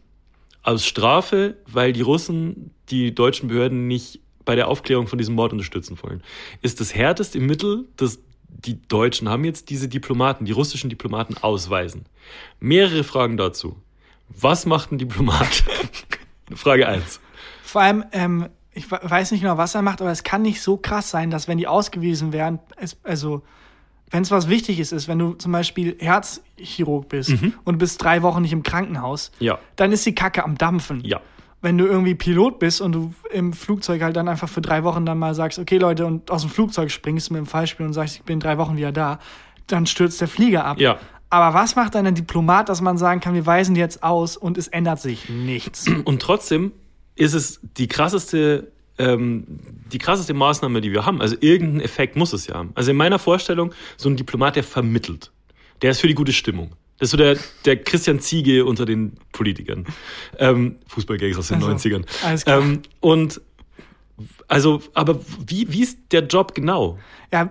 [0.63, 5.53] Aus Strafe, weil die Russen die deutschen Behörden nicht bei der Aufklärung von diesem Mord
[5.53, 6.23] unterstützen wollen.
[6.63, 8.19] Ist das härteste Mittel, das
[8.49, 12.05] die Deutschen haben jetzt diese Diplomaten, die russischen Diplomaten ausweisen.
[12.61, 13.77] Mehrere Fragen dazu.
[14.29, 15.65] Was macht ein Diplomat?
[16.55, 17.19] Frage eins.
[17.65, 20.61] Vor allem, ähm, ich we- weiß nicht genau, was er macht, aber es kann nicht
[20.61, 23.43] so krass sein, dass wenn die ausgewiesen werden, es, also
[24.11, 27.33] wenn es was Wichtiges ist, wenn du zum Beispiel Herzchirurg bist
[27.65, 29.59] und bist drei Wochen nicht im Krankenhaus, Ja.
[29.77, 31.03] dann ist die Kacke am Dampfen.
[31.05, 31.21] Ja.
[31.63, 35.07] Wenn du irgendwie Pilot bist und du im Flugzeug halt dann einfach für drei Wochen
[35.07, 38.17] dann mal sagst, okay Leute, und aus dem Flugzeug springst mit dem Fallspiel und sagst,
[38.17, 39.21] ich bin in drei Wochen wieder da,
[39.69, 40.79] dann stürzt der Flieger ab.
[40.79, 40.99] Ja.
[41.31, 44.59] Aber was macht dann ein Diplomat, dass man sagen kann, wir weisen jetzt aus und
[44.59, 45.87] es ändert sich nichts?
[46.05, 46.73] Und trotzdem
[47.15, 49.47] ist es die krasseste, ähm,
[49.91, 51.23] die krasseste Maßnahme, die wir haben.
[51.23, 52.73] Also irgendeinen Effekt muss es ja haben.
[52.75, 55.33] Also in meiner Vorstellung, so ein Diplomat, der vermittelt.
[55.81, 56.73] Der ist für die gute Stimmung.
[56.99, 59.87] Das ist so der, der Christian Ziege unter den Politikern.
[60.39, 62.05] Ähm, Fußballgags aus den Also, 90ern.
[62.25, 62.61] alles klar.
[62.61, 63.41] Ähm, und
[64.47, 66.99] also, aber wie, wie ist der Job genau?
[67.33, 67.49] Ja,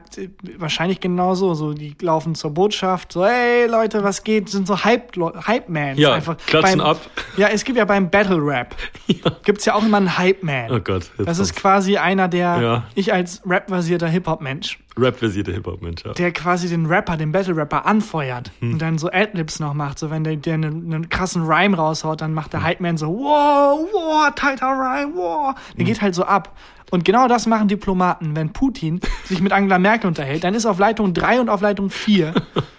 [0.57, 1.53] wahrscheinlich genauso.
[1.55, 4.47] So, die laufen zur Botschaft, so, hey Leute, was geht?
[4.47, 5.99] Sind so Hype, Hype-Mans.
[5.99, 7.01] Ja, einfach klatschen beim, ab.
[7.35, 8.75] Ja, es gibt ja beim Battle Rap,
[9.43, 10.71] gibt's ja auch immer einen Hype-Man.
[10.71, 11.11] Oh Gott.
[11.17, 12.83] das ist quasi einer der, Ja.
[12.93, 16.13] ich als Rap-versierter Hip-Hop-Mensch, Rap-versierte Hip-Hop-Mensch, ja.
[16.13, 18.73] der quasi den Rapper, den Battle-Rapper anfeuert Hm.
[18.73, 19.99] und dann so Adlibs noch macht.
[19.99, 23.79] So, wenn der, der einen, einen krassen Rhyme raushaut, dann macht der Hype-Man so, wow,
[23.91, 25.55] wow, tighter Rhyme, wow.
[25.55, 25.77] Hm.
[25.77, 26.55] Der geht halt so ab.
[26.91, 28.35] Und genau das machen Diplomaten.
[28.35, 31.89] Wenn Putin sich mit Angela Merkel unterhält, dann ist auf Leitung 3 und auf Leitung
[31.89, 32.33] 4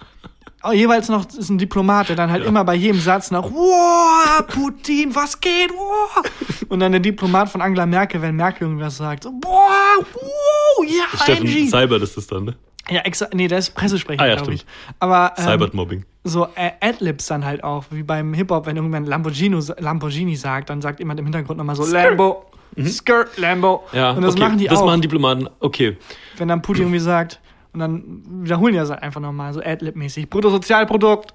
[0.70, 5.14] jeweils noch ist ein Diplomat, der dann halt immer bei jedem Satz noch, wow, Putin,
[5.14, 6.22] was geht, wow.
[6.68, 11.18] Und dann der Diplomat von Angela Merkel, wenn Merkel irgendwas sagt, so, boah, wow, ja,
[11.18, 11.68] Steffen ING.
[11.68, 12.56] Seibert ist das dann, ne?
[12.90, 14.66] Ja, extra, nee, der ist Pressesprecher, Ah, ja, glaube ich.
[14.98, 16.04] Aber ähm, Seibert-Mobbing.
[16.24, 20.82] so äh, Adlibs dann halt auch, wie beim Hip-Hop, wenn irgendwann Lamborghini, Lamborghini sagt, dann
[20.82, 22.46] sagt jemand im Hintergrund nochmal so, Lambo,
[22.84, 23.84] Skirt, Lambo.
[23.92, 23.98] Mhm.
[23.98, 24.42] Ja, und das okay.
[24.42, 24.86] machen die das auch.
[24.86, 25.96] machen Diplomaten, okay.
[26.38, 27.40] wenn dann Putin irgendwie sagt,
[27.72, 30.28] und dann wiederholen die das halt einfach nochmal, so Adlib-mäßig.
[30.28, 31.34] Bruttosozialprodukt,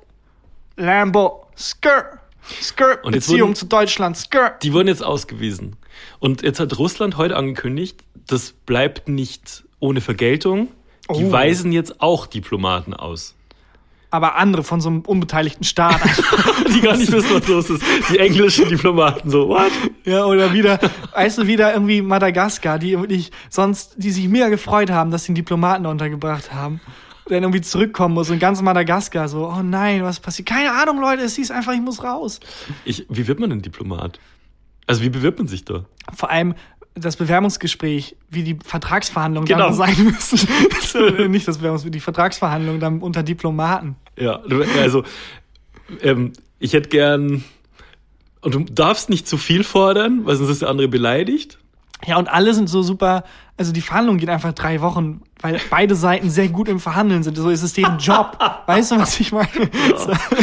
[0.75, 2.19] Lambo, Skr,
[2.61, 4.51] Skr, Und Beziehung wurden- zu Deutschland, Skr.
[4.61, 5.75] Die wurden jetzt ausgewiesen.
[6.19, 10.67] Und jetzt hat Russland heute angekündigt, das bleibt nicht ohne Vergeltung.
[11.09, 11.31] Die Oh.
[11.31, 13.35] weisen jetzt auch Diplomaten aus.
[14.10, 15.99] Aber andere von so einem unbeteiligten Staat.
[16.74, 17.84] Die gar nicht wissen, was los ist.
[18.10, 19.72] Die englischen Diplomaten so, what?
[20.05, 20.80] ja, oder wieder,
[21.14, 25.30] weißt du, wieder irgendwie Madagaskar, die wirklich sonst, die sich mega gefreut haben, dass sie
[25.30, 26.80] einen Diplomaten da untergebracht haben.
[27.28, 30.47] Dann irgendwie zurückkommen muss und ganz Madagaskar so, oh nein, was passiert?
[30.47, 32.39] Keine Ahnung, Leute, es hieß einfach, ich muss raus.
[32.86, 34.20] Ich, wie wird man denn Diplomat?
[34.86, 35.86] Also wie bewirbt man sich da?
[36.16, 36.55] vor allem
[36.99, 39.67] das Bewerbungsgespräch, wie die Vertragsverhandlungen Genau.
[39.67, 40.47] dann sein müssen.
[41.31, 43.95] nicht das Bewerbungsgespräch, die Vertragsverhandlungen dann unter Diplomaten.
[44.17, 44.41] Ja,
[44.79, 45.03] also
[46.01, 47.43] ähm, ich hätte gern.
[48.41, 51.57] Und du darfst nicht zu viel fordern, weil sonst ist der andere beleidigt.
[52.05, 53.23] Ja, und alle sind so super
[53.58, 57.36] Also die Verhandlungen gehen einfach drei Wochen, weil beide Seiten sehr gut im Verhandeln sind.
[57.38, 58.38] So ist es deren Job.
[58.68, 59.47] weißt du, was ich meine?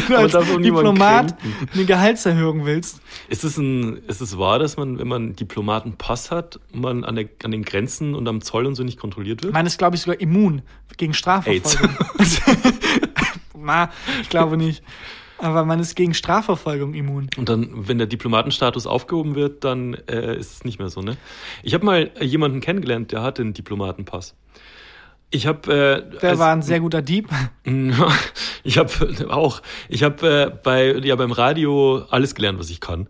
[0.08, 1.36] Aber als Diplomat
[1.72, 3.00] eine Gehaltserhöhung willst.
[3.28, 7.14] Ist es, ein, ist es wahr, dass man, wenn man einen Diplomatenpass hat, man an,
[7.14, 9.52] der, an den Grenzen und am Zoll und so nicht kontrolliert wird?
[9.52, 10.62] Meine ist, glaube ich, sogar immun
[10.96, 11.96] gegen Strafverfolgung.
[13.56, 13.90] Na,
[14.22, 14.82] ich glaube nicht.
[15.38, 17.28] Aber man ist gegen Strafverfolgung immun.
[17.36, 21.16] Und dann, wenn der Diplomatenstatus aufgehoben wird, dann äh, ist es nicht mehr so, ne?
[21.62, 24.34] Ich habe mal äh, jemanden kennengelernt, der hatte einen Diplomatenpass.
[25.30, 26.04] Ich habe.
[26.12, 27.28] Äh, Der als- war ein sehr guter Dieb.
[28.64, 28.90] ich habe
[29.30, 29.60] auch.
[29.88, 33.08] Ich habe äh, bei ja beim Radio alles gelernt, was ich kann.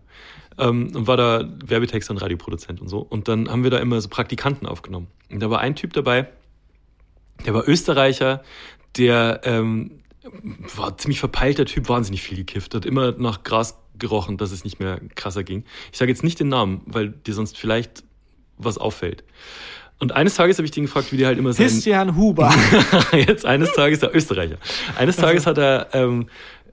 [0.56, 3.00] Ähm, und war da Werbetexter und Radioproduzent und so.
[3.00, 5.08] Und dann haben wir da immer so Praktikanten aufgenommen.
[5.30, 6.28] Und da war ein Typ dabei,
[7.44, 8.42] der war Österreicher,
[8.96, 10.00] der ähm,
[10.76, 14.80] war ziemlich verpeilter Typ, wahnsinnig viel gekifft, hat immer nach Gras gerochen, dass es nicht
[14.80, 15.64] mehr krasser ging.
[15.92, 18.04] Ich sage jetzt nicht den Namen, weil dir sonst vielleicht
[18.56, 19.24] was auffällt.
[20.00, 21.66] Und eines Tages habe ich den gefragt, wie der halt immer sein...
[21.66, 22.52] Christian Huber.
[23.12, 24.56] Jetzt eines Tages, der Österreicher.
[24.96, 26.26] Eines Tages hat er, ähm,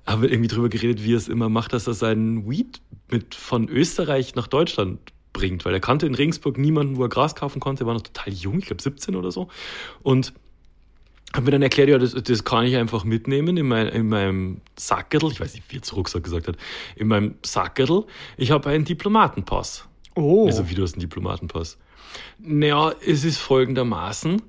[0.08, 3.36] haben wir irgendwie drüber geredet, wie er es immer macht, dass er seinen Weed mit
[3.36, 5.00] von Österreich nach Deutschland
[5.34, 7.84] bringt, weil er kannte in Regensburg niemanden, wo er Gras kaufen konnte.
[7.84, 9.50] Er war noch total jung, ich glaube 17 oder so.
[10.02, 10.34] Und
[11.34, 14.62] hat mir dann erklärt, ja, das, das kann ich einfach mitnehmen in, mein, in meinem
[14.78, 15.32] Sackerl.
[15.32, 16.58] Ich weiß nicht, wie er zu Rucksack gesagt hat.
[16.96, 18.06] In meinem Sackerl.
[18.38, 19.88] Ich habe einen Diplomatenpass.
[20.16, 20.46] Oh.
[20.48, 21.78] Also wie du hast einen Diplomatenpass.
[22.40, 24.42] Naja, es ist folgendermaßen.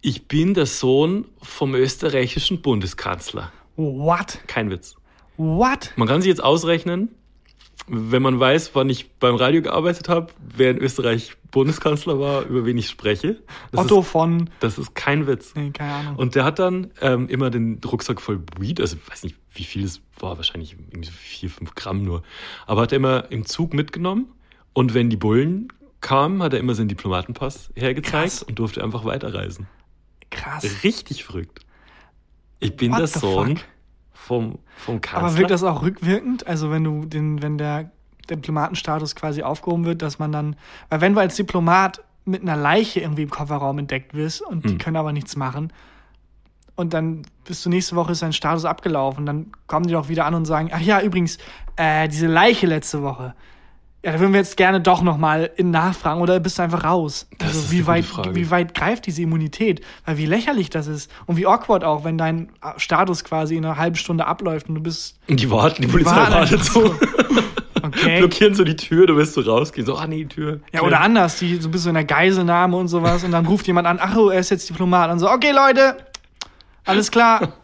[0.00, 3.52] Ich bin der Sohn vom österreichischen Bundeskanzler.
[3.76, 4.40] What?
[4.46, 4.96] Kein Witz.
[5.36, 5.92] What?
[5.96, 7.10] Man kann sich jetzt ausrechnen,
[7.88, 12.64] wenn man weiß, wann ich beim Radio gearbeitet habe, wer in Österreich Bundeskanzler war, über
[12.66, 13.40] wen ich spreche.
[13.70, 14.50] Das Otto Ist, von.
[14.60, 15.54] das ist kein Witz.
[15.54, 16.16] Nee, keine Ahnung.
[16.16, 19.64] Und der hat dann ähm, immer den Rucksack voll Weed, also ich weiß nicht, wie
[19.64, 22.22] viel es war, wahrscheinlich irgendwie so vier, fünf Gramm nur.
[22.66, 24.26] Aber hat er immer im Zug mitgenommen
[24.72, 25.68] und wenn die Bullen
[26.00, 28.42] kamen, hat er immer seinen Diplomatenpass hergezeigt Krass.
[28.42, 29.66] und durfte einfach weiterreisen.
[30.30, 30.64] Krass.
[30.82, 31.60] Richtig verrückt.
[32.58, 33.66] Ich bin What der Sohn fuck?
[34.26, 35.28] Vom, vom Kanzler.
[35.28, 36.46] Aber wirkt das auch rückwirkend?
[36.46, 37.90] Also wenn du den, wenn der
[38.28, 40.56] Diplomatenstatus quasi aufgehoben wird, dass man dann,
[40.90, 44.70] weil wenn du als Diplomat mit einer Leiche irgendwie im Kofferraum entdeckt wirst und die
[44.70, 44.78] Hm.
[44.78, 45.72] können aber nichts machen
[46.74, 50.26] und dann bis zur nächste Woche ist dein Status abgelaufen, dann kommen die doch wieder
[50.26, 51.38] an und sagen, ach ja, übrigens,
[51.76, 53.34] äh, diese Leiche letzte Woche,
[54.06, 57.26] ja, da würden wir jetzt gerne doch nochmal in nachfragen oder bist du einfach raus?
[57.38, 58.36] Das also ist wie weit, Frage.
[58.36, 59.80] wie weit greift diese Immunität?
[60.04, 63.78] Weil wie lächerlich das ist und wie awkward auch, wenn dein Status quasi in einer
[63.78, 66.84] halben Stunde abläuft und du bist Und die warten, die Polizei wartet so.
[67.82, 68.18] okay.
[68.20, 69.84] Blockieren so die Tür, du willst so rausgehen.
[69.84, 70.60] So, ah nee, die Tür.
[70.72, 73.66] Ja, oder anders, die so bist du in der Geiselnahme und sowas und dann ruft
[73.66, 75.96] jemand an, ach er ist jetzt Diplomat und so, okay Leute,
[76.84, 77.54] alles klar,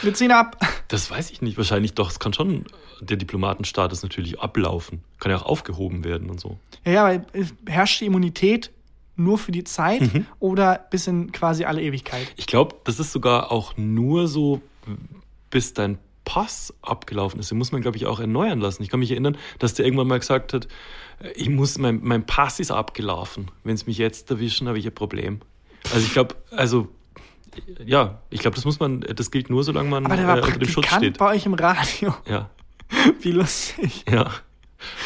[0.00, 0.56] wir ziehen ab.
[0.88, 1.58] Das weiß ich nicht.
[1.58, 2.10] Wahrscheinlich doch.
[2.10, 2.64] Es kann schon
[3.02, 5.02] der Diplomatenstatus natürlich ablaufen.
[5.18, 6.58] Kann ja auch aufgehoben werden und so.
[6.84, 7.26] Ja, ja, weil
[7.66, 8.70] herrscht die Immunität
[9.16, 10.26] nur für die Zeit Mhm.
[10.38, 12.26] oder bis in quasi alle Ewigkeit?
[12.36, 14.62] Ich glaube, das ist sogar auch nur so,
[15.50, 17.50] bis dein Pass abgelaufen ist.
[17.50, 18.82] Den muss man, glaube ich, auch erneuern lassen.
[18.82, 20.68] Ich kann mich erinnern, dass der irgendwann mal gesagt hat,
[21.34, 23.50] ich muss, mein, mein Pass ist abgelaufen.
[23.64, 25.40] Wenn es mich jetzt erwischen, habe ich ein Problem.
[25.92, 26.88] Also ich glaube, also
[27.84, 30.42] ja, ich glaube, das muss man, das gilt nur, solange man Aber der war äh,
[30.42, 31.18] unter dem Schutz steht.
[31.18, 32.14] bei euch im Radio.
[32.26, 32.48] Ja,
[33.20, 34.04] Wie lustig.
[34.10, 34.30] ja.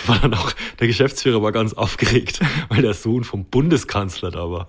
[0.06, 4.66] War dann auch, der Geschäftsführer war ganz aufgeregt, weil der Sohn vom Bundeskanzler da war.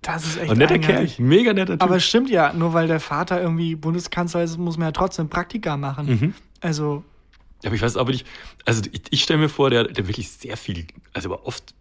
[0.00, 1.16] Das ist echt Ein netter eigenartig.
[1.16, 1.82] Kerl, mega netter Typ.
[1.82, 5.28] Aber es stimmt ja, nur weil der Vater irgendwie Bundeskanzler ist, muss man ja trotzdem
[5.28, 6.06] Praktika machen.
[6.06, 6.34] Mhm.
[6.60, 7.04] Also,
[7.62, 8.26] Ja, aber ich weiß aber nicht,
[8.64, 11.72] also ich, ich stelle mir vor, der, der wirklich sehr viel, also aber oft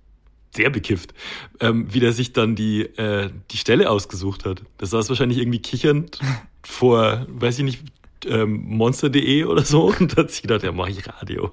[0.55, 1.15] sehr bekifft,
[1.61, 4.61] ähm, wie der sich dann die, äh, die Stelle ausgesucht hat.
[4.77, 6.19] Das saß wahrscheinlich irgendwie kichernd
[6.63, 7.79] vor, weiß ich nicht,
[8.25, 11.51] ähm, monster.de oder so und hat sich gedacht, ja, mache ich Radio.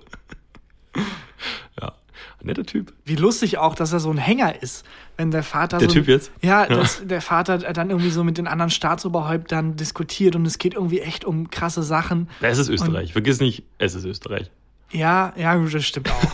[1.81, 1.95] ja,
[2.41, 2.93] ein netter Typ.
[3.05, 4.85] wie lustig auch, dass er so ein Hänger ist,
[5.17, 6.31] wenn der Vater Der so Typ jetzt?
[6.43, 6.77] Ja, Ja.
[6.77, 11.01] Dass der Vater dann irgendwie so mit den anderen Staatsoberhäuptern diskutiert und es geht irgendwie
[11.01, 12.29] echt um krasse Sachen.
[12.41, 13.13] Ja, es ist Österreich.
[13.13, 14.51] Vergiss nicht, es ist Österreich.
[14.91, 16.33] Ja, ja, gut, das stimmt auch.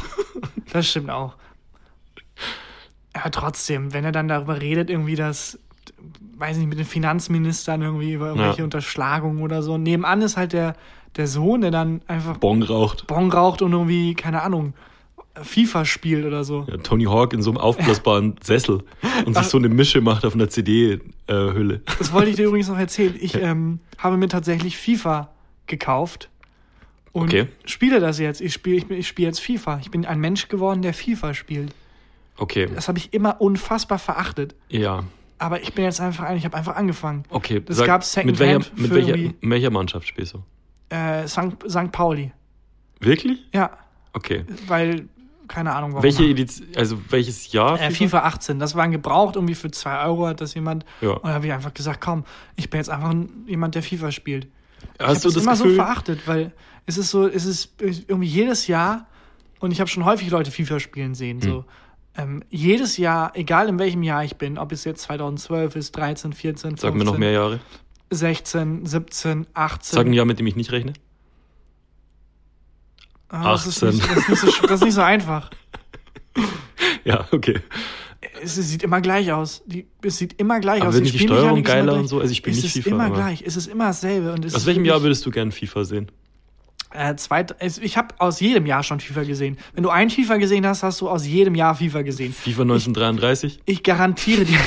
[0.73, 1.35] das stimmt auch.
[3.13, 5.59] Aber trotzdem, wenn er dann darüber redet, irgendwie, dass,
[6.37, 8.65] weiß nicht, mit den Finanzministern irgendwie über irgendwelche Ja.
[8.65, 9.79] Unterschlagungen oder so.
[9.79, 10.75] Nebenan ist halt der,
[11.17, 13.07] der Sohn, der dann einfach Bong raucht.
[13.07, 14.75] Bon raucht und irgendwie, keine Ahnung,
[15.41, 16.65] FIFA spielt oder so.
[16.69, 18.83] Ja, Tony Hawk in so einem aufblasbaren Sessel
[19.27, 21.81] und sich so eine Mische macht auf einer CD-Hülle.
[21.99, 23.15] Das wollte ich dir übrigens noch erzählen.
[23.21, 25.31] Ich ähm, habe mir tatsächlich FIFA
[25.67, 26.29] gekauft
[27.13, 27.47] und Okay.
[27.65, 28.41] spiele das jetzt.
[28.41, 29.79] Ich spiele ich, ich spiele jetzt FIFA.
[29.81, 31.73] Ich bin ein Mensch geworden, der FIFA spielt.
[32.37, 34.55] Okay, Das habe ich immer unfassbar verachtet.
[34.69, 35.05] ja.
[35.39, 37.25] Aber ich bin jetzt einfach, ein- ich habe einfach angefangen.
[37.29, 40.43] Okay, Das gab's mit welcher, mit welcher, welcher Mannschaft spielst du?
[40.95, 41.57] Äh, St.
[41.69, 41.91] St.
[41.93, 42.33] Pauli.
[43.01, 43.39] Wirklich?
[43.53, 43.71] Ja,
[44.13, 44.45] Okay.
[44.67, 45.09] weil
[45.47, 46.03] keine Ahnung warum.
[46.05, 47.79] Welche Edition, also welches Jahr?
[47.79, 50.87] Äh, FIFA 18, das war ein gebraucht, irgendwie für 2 Euro hat das jemand.
[51.03, 51.11] Ja.
[51.11, 52.25] Und da habe ich einfach gesagt, komm,
[52.57, 54.45] ich bin jetzt einfach ein, jemand, der FIFA spielt.
[54.45, 55.77] ich Hast du habe das immer so Gefühl?
[55.77, 56.53] verachtet, weil
[56.87, 59.07] es ist so, es ist irgendwie jedes Jahr,
[59.61, 61.51] und ich habe schon häufig Leute FIFA spielen sehen, Hm.
[61.51, 61.65] so.
[62.17, 66.33] Ähm, jedes Jahr, egal in welchem Jahr ich bin, ob es jetzt 2012 ist, 13,
[66.33, 67.61] 14, 15, Sag mir noch mehr Jahre.
[68.11, 69.97] 16, 17, 18.
[69.97, 70.93] Sag ein Jahr, mit dem ich nicht rechne.
[73.29, 73.97] Ah, das, ist 18.
[73.99, 75.51] nicht, das, ist nicht so, das ist nicht so einfach.
[77.05, 77.61] Ja, okay.
[78.43, 79.63] Es, es sieht immer gleich aus.
[79.67, 80.95] Die, es sieht immer gleich Aber aus.
[80.95, 82.19] wird nicht die Steuerung ist immer geiler und so?
[82.19, 83.43] Also ich spiele es nicht ist FIFA, immer aber- gleich.
[83.47, 84.33] Es ist immer dasselbe.
[84.33, 86.11] Und es Aus ist welchem Jahr würdest du gern FIFA sehen?
[86.95, 89.59] Äh, zweit, es, ich habe aus jedem Jahr schon FIFA gesehen.
[89.75, 92.33] Wenn du ein FIFA gesehen hast, hast du aus jedem Jahr FIFA gesehen.
[92.33, 93.61] FIFA 1933?
[93.65, 94.61] Ich garantiere dir,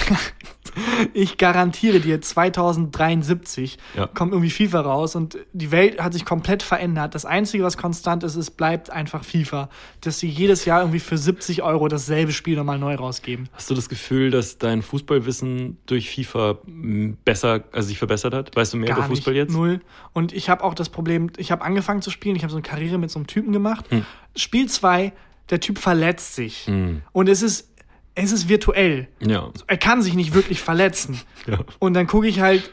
[1.13, 4.07] ich garantiere dir, 2073 Ja.
[4.07, 7.15] kommt irgendwie FIFA raus und die Welt hat sich komplett verändert.
[7.15, 9.69] Das Einzige, was konstant ist, ist, bleibt einfach FIFA.
[10.01, 13.49] Dass sie jedes Jahr irgendwie für 70 Euro dasselbe Spiel nochmal neu rausgeben.
[13.53, 18.55] Hast du das Gefühl, dass dein Fußballwissen durch FIFA m, besser, also sich verbessert hat?
[18.55, 19.53] Weißt du mehr über Fußball nicht, jetzt?
[19.53, 19.81] Null.
[20.13, 22.63] Und ich habe auch das Problem, ich habe angefangen zu spielen, ich habe so eine
[22.63, 23.85] Karriere mit so einem Typen gemacht.
[23.89, 24.05] Hm.
[24.35, 25.13] Spiel 2,
[25.49, 26.67] der Typ verletzt sich.
[26.67, 27.01] Hm.
[27.11, 27.69] Und es ist,
[28.17, 29.07] es ist virtuell.
[29.19, 29.49] Ja.
[29.67, 31.21] Er kann sich nicht wirklich verletzen.
[31.47, 31.59] ja.
[31.79, 32.71] Und dann gucke ich halt,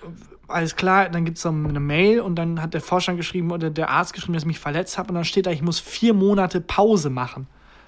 [0.49, 3.91] alles klar, dann gibt es eine Mail und dann hat der Vorstand geschrieben oder der
[3.91, 5.11] Arzt geschrieben, dass ich mich verletzt habe.
[5.11, 7.47] Und dann steht da, ich muss vier Monate Pause machen.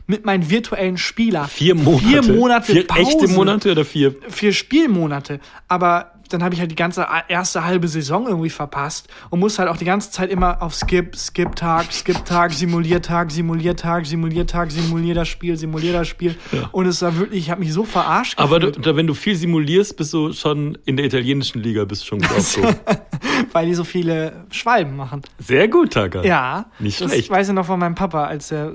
[0.09, 1.49] Mit meinen virtuellen Spieler.
[1.49, 2.07] Vier Monate.
[2.07, 3.01] Vier Monate Vier Pause.
[3.01, 4.15] echte Monate oder vier?
[4.29, 5.41] Vier Spielmonate.
[5.67, 9.71] Aber dann habe ich halt die ganze erste halbe Saison irgendwie verpasst und musste halt
[9.71, 15.57] auch die ganze Zeit immer auf Skip, Skip-Tag, Skip-Tag, Simuliertag, Simuliertag, Simuliertag, simulier das Spiel,
[15.57, 16.37] simulier das Spiel.
[16.73, 19.37] Und es war wirklich, ich habe mich so verarscht Aber du, da, wenn du viel
[19.37, 22.77] simulierst, bist du schon in der italienischen Liga, bist du schon gut aufgehoben.
[23.53, 25.23] weil die so viele Schwalben machen.
[25.39, 26.23] Sehr gut, Taka.
[26.23, 27.31] Ja, Nicht schlecht.
[27.31, 28.73] weiß ich noch von meinem Papa, als er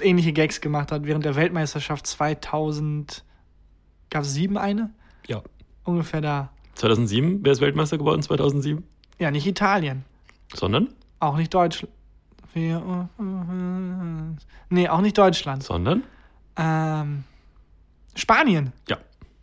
[0.00, 3.24] ähnliche Gags gemacht hat während der Weltmeisterschaft 2000.
[4.10, 4.90] Gab es sieben eine?
[5.26, 5.42] Ja.
[5.84, 6.50] Ungefähr da.
[6.84, 8.84] 2007, wer ist Weltmeister geworden 2007?
[9.18, 10.04] Ja, nicht Italien.
[10.52, 10.88] Sondern?
[11.18, 11.92] Auch nicht Deutschland.
[12.54, 12.74] Nee,
[14.88, 15.62] auch nicht Deutschland.
[15.62, 16.04] Sondern?
[16.56, 17.24] Ähm,
[18.14, 18.72] Spanien.
[18.88, 18.98] Ja.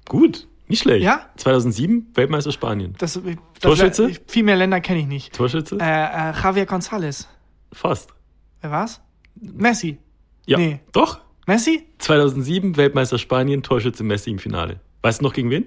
[0.08, 0.48] Gut.
[0.68, 1.04] Nicht schlecht.
[1.04, 1.30] Ja?
[1.36, 2.94] 2007, Weltmeister Spanien.
[3.00, 3.24] Das, das,
[3.60, 4.12] Torschütze?
[4.28, 5.34] Viel mehr Länder kenne ich nicht.
[5.34, 5.78] Torschütze?
[5.82, 7.26] Äh, äh, Javier González.
[7.74, 8.14] Fast.
[8.62, 9.02] Wer war's?
[9.36, 9.98] Messi.
[10.46, 10.60] Ja.
[10.60, 10.80] Nee.
[10.92, 11.20] Doch.
[11.48, 11.88] Messi?
[11.98, 14.80] 2007, Weltmeister Spanien, Torschütze Messi im Finale.
[15.02, 15.66] Weißt du noch gegen wen?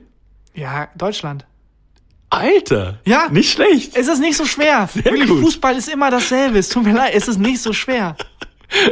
[0.54, 1.46] Ja, Deutschland.
[2.30, 2.98] Alter!
[3.04, 3.28] Ja.
[3.30, 3.96] Nicht schlecht!
[3.96, 4.88] Es ist nicht so schwer.
[4.94, 5.40] wirklich, gut.
[5.40, 6.58] Fußball ist immer dasselbe.
[6.58, 8.16] Es tut mir leid, es ist nicht so schwer.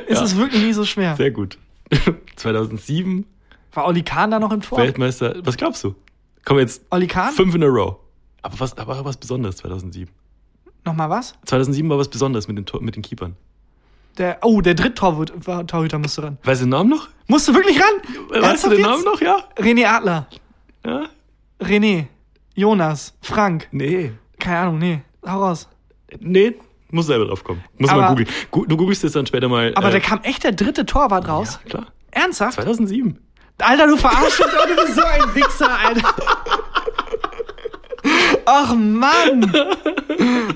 [0.08, 0.24] Es Ja.
[0.24, 1.16] ist wirklich nicht so schwer.
[1.16, 1.58] Sehr gut.
[2.36, 3.26] 2007,
[3.74, 4.78] War Oli Kahn da noch im Tor?
[4.78, 5.34] Weltmeister.
[5.44, 5.94] Was glaubst du?
[6.44, 7.32] Kommen jetzt Oli Kahn?
[7.32, 7.96] fünf in a row.
[8.42, 10.08] Aber was, aber was Besonderes 2007.
[10.84, 11.34] Nochmal was?
[11.46, 13.36] 2007 war was Besonderes mit den, Tor- mit den Keepern.
[14.18, 16.38] Der, oh, der Dritttorhüter Torhüter musste ran.
[16.44, 17.08] Weißt du den Namen noch?
[17.28, 17.94] Musst du wirklich ran?
[18.28, 18.88] Weißt du Ernsthaft den jetzt?
[18.88, 19.20] Namen noch?
[19.20, 19.44] Ja?
[19.56, 20.26] René Adler.
[20.84, 21.06] Ja?
[21.60, 22.06] René.
[22.54, 23.14] Jonas.
[23.22, 23.68] Frank.
[23.70, 24.12] Nee.
[24.38, 25.00] Keine Ahnung, nee.
[25.26, 25.68] Hau raus.
[26.20, 26.56] Nee,
[26.90, 27.62] muss selber drauf kommen.
[27.78, 28.28] Muss Aber- mal googeln.
[28.68, 29.72] Du googelst jetzt dann später mal.
[29.74, 31.58] Aber äh, da kam echt der dritte Torwart raus.
[31.64, 31.86] Ja, klar.
[32.10, 32.54] Ernsthaft?
[32.54, 33.18] 2007.
[33.58, 36.14] Alter, du verarschst mich doch, du bist so ein Wichser, Alter.
[38.44, 39.54] Ach Mann.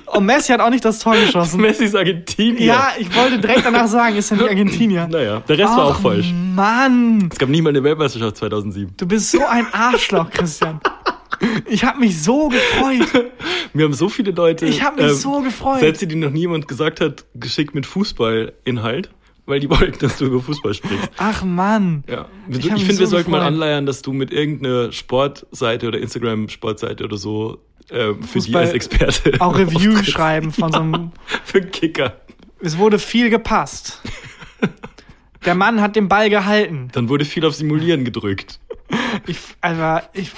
[0.06, 1.60] Und Messi hat auch nicht das Tor geschossen.
[1.60, 2.66] Messi ist Argentinier.
[2.66, 5.06] Ja, ich wollte direkt danach sagen, ist er nicht Argentinier.
[5.08, 6.32] Naja, der Rest war auch Ach, falsch.
[6.54, 8.94] Mann, Es gab nie mal eine Weltmeisterschaft 2007.
[8.96, 10.80] du bist so ein Arschloch, Christian.
[11.66, 13.30] Ich habe mich so gefreut.
[13.74, 14.66] Wir haben so viele Leute.
[14.66, 15.80] Ich hab mich so gefreut.
[15.80, 19.10] Sätze, die noch niemand gesagt hat, geschickt mit Fußballinhalt,
[19.46, 21.10] weil die wollten, dass du über Fußball sprichst.
[21.18, 22.04] Ach Mann.
[22.08, 22.26] Ja.
[22.48, 27.04] Ich Ich, finde, wir so sollten mal anleiern, dass du mit irgendeiner Sportseite oder Instagram-Sportseite
[27.04, 27.58] oder so
[27.90, 31.12] ähm, für die als Experte Auch Review schreiben von so einem.
[31.44, 32.20] Für einen Kicker.
[32.60, 34.00] Es wurde viel gepasst.
[35.44, 36.88] Der Mann hat den Ball gehalten.
[36.92, 38.58] Dann wurde viel auf Simulieren gedrückt.
[39.26, 40.32] Ich, also, ich,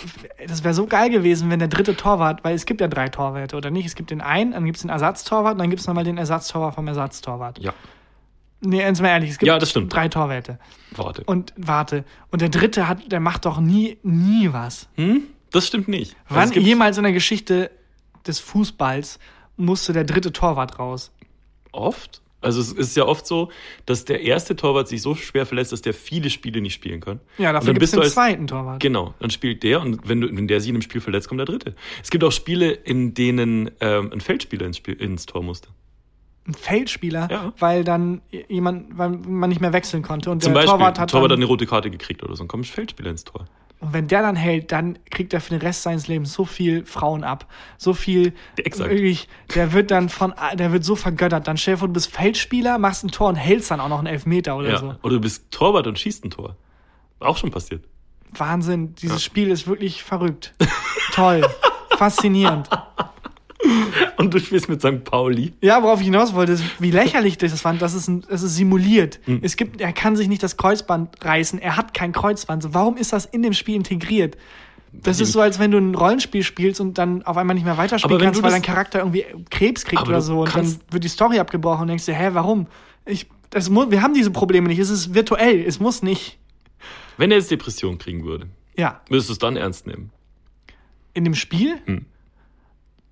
[0.46, 3.56] das wäre so geil gewesen, wenn der dritte Torwart, weil es gibt ja drei Torwärter,
[3.56, 3.86] oder nicht?
[3.86, 6.18] Es gibt den einen, dann gibt es den Ersatztorwart und dann gibt es nochmal den
[6.18, 7.58] Ersatztorwart vom Ersatztorwart.
[7.58, 7.72] Ja,
[8.60, 9.94] Nee, jetzt mal ehrlich, es gibt Ja, das stimmt.
[9.94, 10.58] drei Torwärter.
[10.90, 11.22] warte.
[11.24, 14.88] Und warte, und der dritte hat, der macht doch nie, nie was.
[14.96, 15.22] Hm?
[15.52, 16.16] Das stimmt nicht.
[16.28, 17.70] Also Wann jemals in der Geschichte
[18.26, 19.18] des Fußballs
[19.56, 21.12] musste der dritte Torwart raus?
[21.72, 22.20] Oft.
[22.40, 23.50] Also es ist ja oft so,
[23.84, 27.18] dass der erste Torwart sich so schwer verletzt, dass der viele Spiele nicht spielen kann.
[27.36, 28.80] Ja, dafür gibt es den als- zweiten Torwart.
[28.80, 31.40] Genau, dann spielt der und wenn, du, wenn der sich in einem Spiel verletzt, kommt
[31.40, 31.74] der dritte.
[32.02, 35.68] Es gibt auch Spiele, in denen ähm, ein Feldspieler ins, Spiel, ins Tor musste.
[36.46, 37.52] Ein Feldspieler, Ja.
[37.58, 41.10] weil dann jemand, weil man nicht mehr wechseln konnte und Zum der Beispiel, Torwart hat
[41.10, 43.46] Torwart hat dann, eine rote Karte gekriegt oder so, dann kommt ein Feldspieler ins Tor.
[43.80, 46.84] Und wenn der dann hält, dann kriegt er für den Rest seines Lebens so viel
[46.84, 47.46] Frauen ab.
[47.76, 48.32] So viel.
[48.56, 48.90] Exakt.
[48.90, 51.46] Wirklich, der wird dann von, der wird so vergöttert.
[51.46, 53.98] Dann stell dir vor, du bist Feldspieler, machst ein Tor und hältst dann auch noch
[53.98, 54.78] einen Elfmeter oder Ja.
[54.78, 54.94] so.
[55.02, 56.56] Oder du bist Torwart und schießt ein Tor.
[57.20, 57.84] Auch schon passiert.
[58.32, 58.94] Wahnsinn.
[58.96, 60.54] Dieses Spiel ist wirklich verrückt.
[61.12, 61.46] Toll.
[61.96, 62.68] Faszinierend.
[64.16, 65.04] Und du spielst mit St.
[65.04, 65.52] Pauli.
[65.60, 68.42] Ja, worauf ich hinaus wollte, ist, wie lächerlich ich das fand, das ist, ein, das
[68.42, 69.20] ist simuliert.
[69.24, 69.40] Hm.
[69.42, 72.62] Es gibt, er kann sich nicht das Kreuzband reißen, er hat kein Kreuzband.
[72.62, 74.36] So, warum ist das in dem Spiel integriert?
[74.92, 77.76] Das ist so, als wenn du ein Rollenspiel spielst und dann auf einmal nicht mehr
[77.76, 81.38] weiterspielen kannst, weil dein Charakter irgendwie Krebs kriegt oder so und dann wird die Story
[81.38, 82.66] abgebrochen und denkst dir, hä, warum?
[83.04, 86.38] Ich, das wir haben diese Probleme nicht, es ist virtuell, es muss nicht.
[87.18, 88.46] Wenn er jetzt Depression kriegen würde,
[88.76, 90.10] Ja, würdest du es dann ernst nehmen?
[91.14, 91.76] in dem Spiel?
[91.84, 92.06] Hm.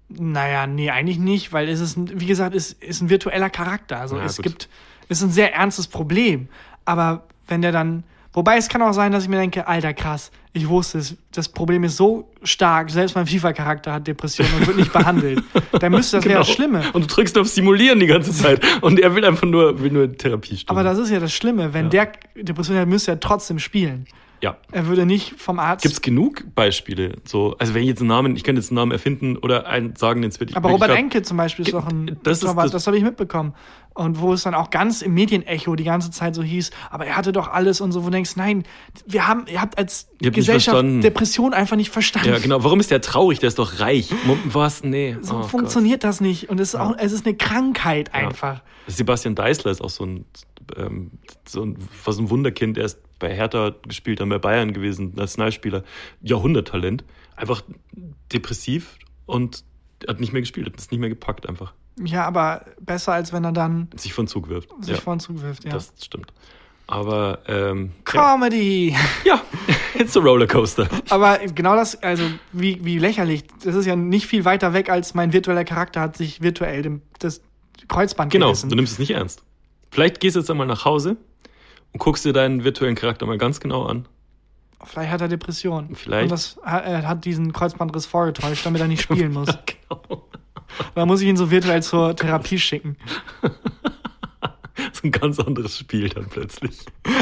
[0.08, 3.98] Naja, nee, eigentlich nicht, weil es ist, wie gesagt, es ist ein virtueller Charakter.
[4.00, 4.44] Also Ja, es gut.
[4.44, 4.68] gibt,
[5.08, 6.48] es ist ein sehr ernstes Problem.
[6.84, 10.30] Aber wenn der dann, wobei es kann auch sein, dass ich mir denke, alter krass,
[10.52, 14.76] ich wusste es, das Problem ist so stark, selbst mein FIFA-Charakter hat Depressionen und wird
[14.78, 15.42] nicht behandelt.
[15.80, 16.80] Dann müsste das wäre das Schlimme.
[16.80, 16.92] Genau.
[16.94, 18.62] Und du drückst auf Simulieren die ganze Zeit.
[18.82, 21.86] Und er will einfach nur, will nur Therapie Aber das ist ja das Schlimme, wenn
[21.90, 22.06] Ja.
[22.06, 22.12] der
[22.44, 24.06] Depression hat, müsste er trotzdem spielen.
[24.42, 24.56] Ja.
[24.70, 25.82] Er würde nicht vom Arzt.
[25.82, 27.16] Gibt es genug Beispiele?
[27.24, 29.96] So, also wenn ich jetzt einen Namen, ich könnte jetzt einen Namen erfinden oder einen
[29.96, 30.56] sagen, den es wirklich.
[30.56, 30.90] Aber Robert.
[30.90, 33.54] Enke zum Beispiel ist doch ein Das ist das- das, habe ich mitbekommen.
[33.94, 37.16] Und wo es dann auch ganz im Medienecho die ganze Zeit so hieß, aber er
[37.16, 38.64] hatte doch alles und so, wo du denkst, nein,
[39.06, 40.84] wir haben, ihr habt als Ihr habt Gesellschaft.
[41.02, 42.28] Depression einfach nicht verstanden.
[42.28, 42.62] Ja, genau.
[42.62, 43.38] Warum ist der traurig?
[43.38, 44.10] Der ist doch reich.
[44.44, 44.84] Was?
[44.84, 45.16] Nee.
[45.22, 46.50] So Oh funktioniert das nicht.
[46.50, 48.28] Und es ist auch, es ist eine Krankheit Ja.
[48.28, 48.60] einfach.
[48.86, 50.26] Sebastian Deißler ist auch so ein,
[50.76, 51.12] ähm,
[51.46, 52.78] so ein, was ein Wunderkind.
[52.78, 55.84] Er ist bei Hertha gespielt, dann bei Bayern gewesen, Nationalspieler,
[56.22, 57.04] Jahrhunderttalent.
[57.36, 57.62] Einfach
[58.32, 59.64] depressiv und
[60.06, 61.72] hat nicht mehr gespielt, hat es nicht mehr gepackt einfach.
[62.04, 64.68] Ja, aber besser als wenn er dann Sich von Zug wirft.
[64.80, 65.70] sich ja, vor den Zug wirft, ja.
[65.70, 66.32] das stimmt.
[66.88, 68.94] Aber ähm, ja, Comedy!
[69.24, 69.40] ja,
[69.98, 70.88] it's a Rollercoaster.
[71.08, 73.44] Aber genau das, also wie, wie lächerlich.
[73.64, 77.02] Das ist ja nicht viel weiter weg, als mein virtueller Charakter hat sich virtuell dem,
[77.18, 77.40] das
[77.88, 78.68] Kreuzband Genau, gerissen.
[78.68, 79.42] du nimmst es nicht ernst.
[79.96, 81.16] Vielleicht gehst du jetzt einmal nach Hause
[81.94, 84.04] und guckst dir deinen virtuellen Charakter mal ganz genau an.
[84.84, 85.96] Vielleicht hat er Depressionen.
[85.96, 86.24] Vielleicht.
[86.24, 89.48] Und das, er hat diesen Kreuzbandriss vorgetäuscht, damit er nicht spielen muss.
[89.88, 90.26] Genau.
[90.94, 92.98] Da muss ich ihn so virtuell zur Therapie schicken.
[94.92, 96.78] So ein ganz anderes Spiel dann plötzlich.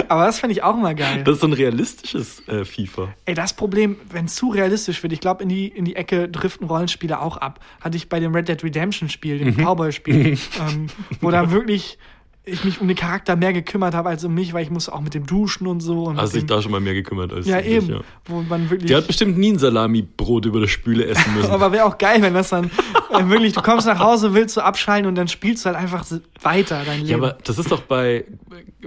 [0.08, 1.22] Aber das fände ich auch mal geil.
[1.24, 3.14] Das ist so ein realistisches äh, FIFA.
[3.26, 6.28] Ey, das Problem, wenn es zu realistisch wird, ich glaube, in die, in die Ecke
[6.28, 7.60] driften Rollenspiele auch ab.
[7.80, 9.64] Hatte ich bei dem Red Dead Redemption Spiel, dem Mhm.
[9.64, 10.36] Cowboy-Spiel,
[10.68, 10.86] ähm,
[11.20, 11.98] wo da wirklich
[12.46, 15.00] ich mich um den Charakter mehr gekümmert habe als um mich, weil ich musste auch
[15.00, 16.04] mit dem duschen und so.
[16.04, 17.88] Und Hast dich da schon mal mehr gekümmert als ja, um dich, eben.
[17.88, 18.00] ja.
[18.26, 18.88] Wo man wirklich.
[18.88, 21.50] Der hat bestimmt nie ein Salami-Brot über der Spüle essen müssen.
[21.50, 22.66] aber wäre auch geil, wenn das dann
[23.10, 26.04] äh, wirklich, du kommst nach Hause, willst du abschalten und dann spielst du halt einfach
[26.42, 27.08] weiter dein Leben.
[27.08, 28.26] ja, aber das ist doch bei,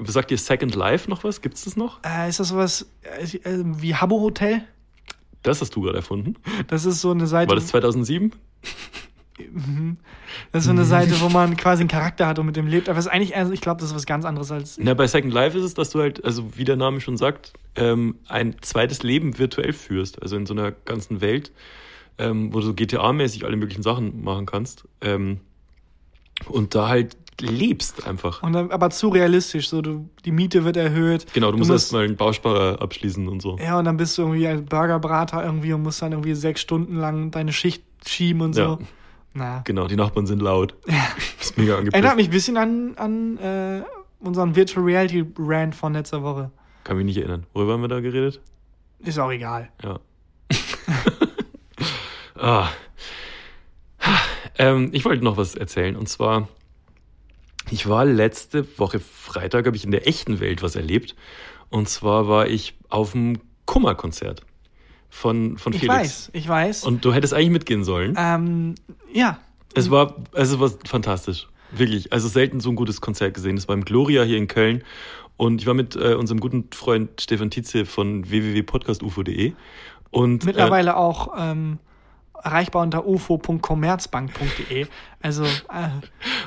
[0.05, 1.41] sagt ihr Second Life noch was?
[1.41, 1.99] Gibt's das noch?
[2.05, 4.61] äh, ist das sowas äh, äh, wie Habbo Hotel?
[5.41, 6.35] Das hast du gerade erfunden.
[6.67, 7.49] Das ist so eine Seite.
[7.49, 8.31] War das 2007?
[10.51, 12.89] Das ist so eine Seite, wo man quasi einen Charakter hat und mit dem lebt.
[12.89, 14.77] Aber es ist eigentlich, also ich glaube, das ist was ganz anderes als.
[14.81, 17.53] Na, bei Second Life ist es, dass du halt, also wie der Name schon sagt,
[17.75, 20.21] ähm, ein zweites Leben virtuell führst.
[20.21, 21.51] Also in so einer ganzen Welt,
[22.17, 24.85] ähm, wo du GTA-mäßig alle möglichen Sachen machen kannst.
[25.01, 25.39] Ähm,
[26.47, 28.41] und da halt lebst einfach.
[28.43, 29.69] Und dann, aber zu realistisch.
[29.69, 31.27] So, du, die Miete wird erhöht.
[31.33, 33.57] Genau, du, musst erst mal einen Bausparer abschließen und so.
[33.59, 36.95] Ja, und dann bist du irgendwie ein Burgerbrater irgendwie und musst dann irgendwie sechs Stunden
[36.97, 38.79] lang deine Schicht schieben und so.
[39.37, 39.43] Ja.
[39.45, 39.61] Na.
[39.65, 40.75] Genau, die Nachbarn sind laut.
[41.39, 41.93] Ist mega angepisst.
[41.93, 43.83] Erinnert mich ein bisschen an, an äh,
[44.19, 46.51] unseren Virtual Reality Rant von letzter Woche.
[46.83, 47.45] Kann mich nicht erinnern.
[47.53, 48.41] Worüber haben wir da geredet?
[48.99, 49.69] Ist auch egal.
[49.83, 49.99] Ja.
[52.35, 52.69] ah.
[54.57, 55.95] ähm, ich wollte noch was erzählen.
[55.95, 56.47] Und zwar,
[57.69, 61.15] ich war letzte Woche Freitag, habe ich in der echten Welt was erlebt.
[61.69, 64.46] Und zwar war ich auf dem Kummerkonzert
[65.09, 65.97] von, von Ich Felix.
[65.99, 66.83] weiß, ich weiß.
[66.83, 68.15] Und du hättest eigentlich mitgehen sollen.
[68.17, 68.75] ähm,
[69.11, 69.39] ja,
[69.73, 71.47] Es war, also es war fantastisch.
[71.71, 72.13] Wirklich.
[72.13, 73.57] Also selten so ein gutes Konzert gesehen.
[73.57, 74.83] Es war im Gloria hier in Köln.
[75.35, 79.53] Und ich war mit äh, unserem guten Freund Stefan Tietze von www.podcastufo.de.
[80.09, 81.77] Und mittlerweile auch ähm,
[82.41, 84.87] erreichbar unter ufo.commerzbank.de.
[85.21, 85.89] Also äh, Äh,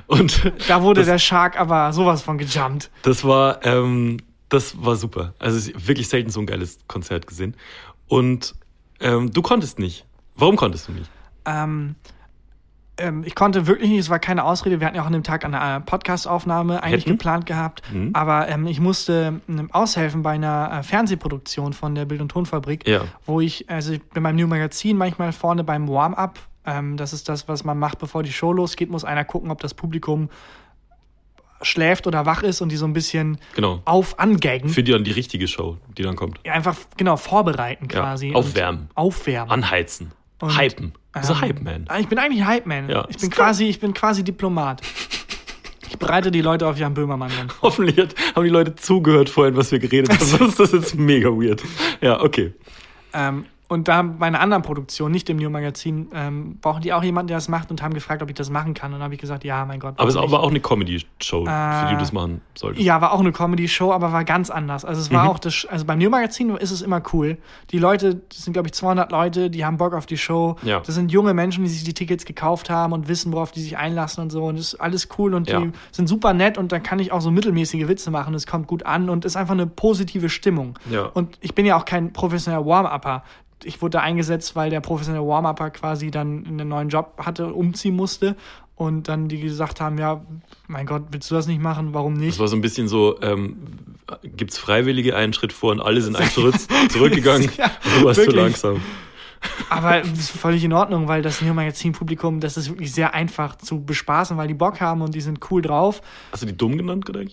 [0.07, 2.91] und da wurde Das- der Shark aber sowas von gejumpt.
[3.03, 5.35] das war, ähm, das war super.
[5.39, 7.55] Also wirklich selten so ein geiles Konzert gesehen.
[8.11, 8.55] Und
[9.01, 10.05] ähm, du konntest nicht.
[10.35, 11.09] Warum konntest du nicht?
[11.47, 11.95] Ähm,
[12.99, 14.81] ähm, ich konnte wirklich nicht, es war keine Ausrede.
[14.81, 17.13] Wir hatten ja auch an dem Tag eine äh, Podcast-Aufnahme eigentlich Hätten?
[17.17, 17.83] geplant gehabt.
[17.93, 18.11] Mhm.
[18.13, 22.87] Aber ähm, ich musste ähm, aushelfen bei einer äh, Fernsehproduktion von der Bild- und Tonfabrik,
[22.89, 23.03] Ja.
[23.27, 26.41] wo ich, also ich bin beim New Magazin manchmal vorne beim Warm-up.
[26.67, 29.61] Ähm, das ist das, was man macht, bevor die Show losgeht, muss einer gucken, ob
[29.61, 30.29] das Publikum
[31.63, 33.83] schläft oder wach ist und die so ein bisschen Genau.
[33.85, 34.69] auf angaggen.
[34.71, 36.41] Für die dann die richtige Show, die dann kommt.
[36.45, 38.33] Ja, einfach genau vorbereiten Ja, quasi.
[38.35, 38.83] aufwärmen.
[38.83, 39.51] Und aufwärmen.
[39.53, 40.13] Anheizen.
[40.41, 40.93] Und, Hypen.
[41.15, 41.85] Ähm, Hype-Man.
[41.89, 42.89] Ah, Ich bin eigentlich Hype Man.
[42.89, 43.07] Ja.
[43.11, 44.81] Ich bin quasi, ich bin quasi Diplomat.
[45.89, 47.49] Ich bereite die Leute auf Jan Böhmermann vor.
[47.63, 50.21] Hoffentlich hat, haben die Leute zugehört vorhin, was wir geredet haben.
[50.25, 51.63] Sonst ist das jetzt mega weird.
[52.01, 52.55] Ja, okay.
[53.13, 57.05] Ähm, und da bei einer anderen Produktion, nicht im New Magazin, ähm, brauchen die auch
[57.05, 58.91] jemanden, der das macht und haben gefragt, ob ich das machen kann.
[58.93, 59.95] Und dann habe ich gesagt, ja, mein Gott.
[59.97, 62.85] Aber es war auch eine Comedy-Show, für die Äh, du das machen solltest.
[62.85, 64.85] Ja, war auch eine Comedy-Show, aber war ganz anders.
[64.85, 65.31] Also es war Mhm.
[65.31, 67.39] auch das, also beim New Magazin ist es immer cool.
[67.71, 70.57] Die Leute, das sind glaube ich 200 Leute, die haben Bock auf die Show.
[70.63, 70.81] Ja.
[70.81, 73.79] Das sind junge Menschen, die sich die Tickets gekauft haben und wissen, worauf die sich
[73.79, 74.47] einlassen und so.
[74.47, 75.61] Und das ist alles cool und Ja.
[75.61, 78.35] die sind super nett und da kann ich auch so mittelmäßige Witze machen.
[78.35, 80.77] Es kommt gut an und ist einfach eine positive Stimmung.
[80.91, 81.05] Ja.
[81.05, 83.23] Und ich bin ja auch kein professioneller Warm-Upper.
[83.65, 87.97] Ich wurde da eingesetzt, weil der professionelle Warm-Upper quasi dann einen neuen Job hatte, umziehen
[87.97, 88.37] musste.
[88.77, 90.25] Und dann die gesagt haben, ja,
[90.67, 91.93] mein Gott, willst du das nicht machen?
[91.93, 92.31] Warum nicht?
[92.31, 93.59] Das war so ein bisschen so, ähm,
[94.23, 96.55] gibt's Freiwillige einen Schritt vor und alle sind einen Schritt
[96.91, 98.81] zurückgegangen Ja, du warst zu langsam.
[99.69, 103.15] Aber das ist völlig in Ordnung, weil das Neo Magazin Publikum, das ist wirklich sehr
[103.15, 106.03] einfach zu bespaßen, weil die Bock haben und die sind cool drauf.
[106.33, 107.31] Hast du die dumm genannt, gerade?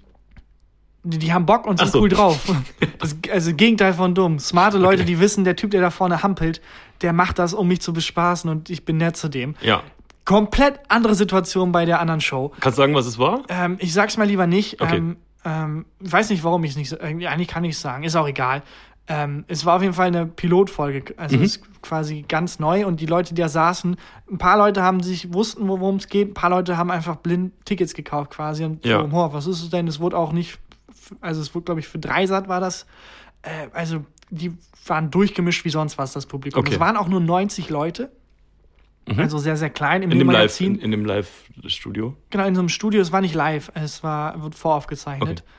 [1.03, 2.01] Die, die haben Bock und sind so.
[2.01, 2.39] cool drauf.
[2.99, 4.39] Das, also Gegenteil von dumm.
[4.39, 5.05] Smarte Leute, Okay.
[5.05, 6.61] die wissen, der Typ, der da vorne hampelt,
[7.01, 9.55] der macht das, um mich zu bespaßen und ich bin nett zu dem.
[9.61, 9.83] Ja.
[10.25, 12.51] Komplett andere Situation bei der anderen Show.
[12.59, 13.43] Kannst du sagen, was es war?
[13.49, 14.81] Ähm, ich sag's mal lieber nicht.
[14.81, 14.97] Okay.
[14.97, 18.03] Ähm, ähm, ich weiß nicht, warum ich es nicht Eigentlich kann ich es sagen.
[18.03, 18.63] Ist auch egal.
[19.07, 21.13] Ähm, es war auf jeden Fall eine Pilotfolge.
[21.17, 21.43] Also Mhm.
[21.43, 23.95] es ist quasi ganz neu und die Leute, die da saßen,
[24.29, 27.53] ein paar Leute haben sich, wussten, worum es geht, ein paar Leute haben einfach blind
[27.63, 28.65] Tickets gekauft quasi.
[28.65, 28.99] Und Ja.
[29.01, 29.87] so, "Boah, was ist es denn?
[29.87, 30.59] Es wurde auch nicht,
[31.21, 32.85] also es wurde, glaube ich, für Dreisat war das.
[33.41, 34.53] Äh, also die
[34.85, 36.61] waren durchgemischt wie sonst was, das Publikum.
[36.61, 36.73] Okay.
[36.73, 38.11] Es waren auch nur 90 Leute.
[39.15, 40.13] Also sehr, sehr klein im Mhm.
[40.13, 42.15] In dem Live, in, in dem Live-Studio.
[42.29, 45.43] Genau, in so einem Studio, es war nicht live, es war, wird voraufgezeichnet.
[45.45, 45.49] Okay.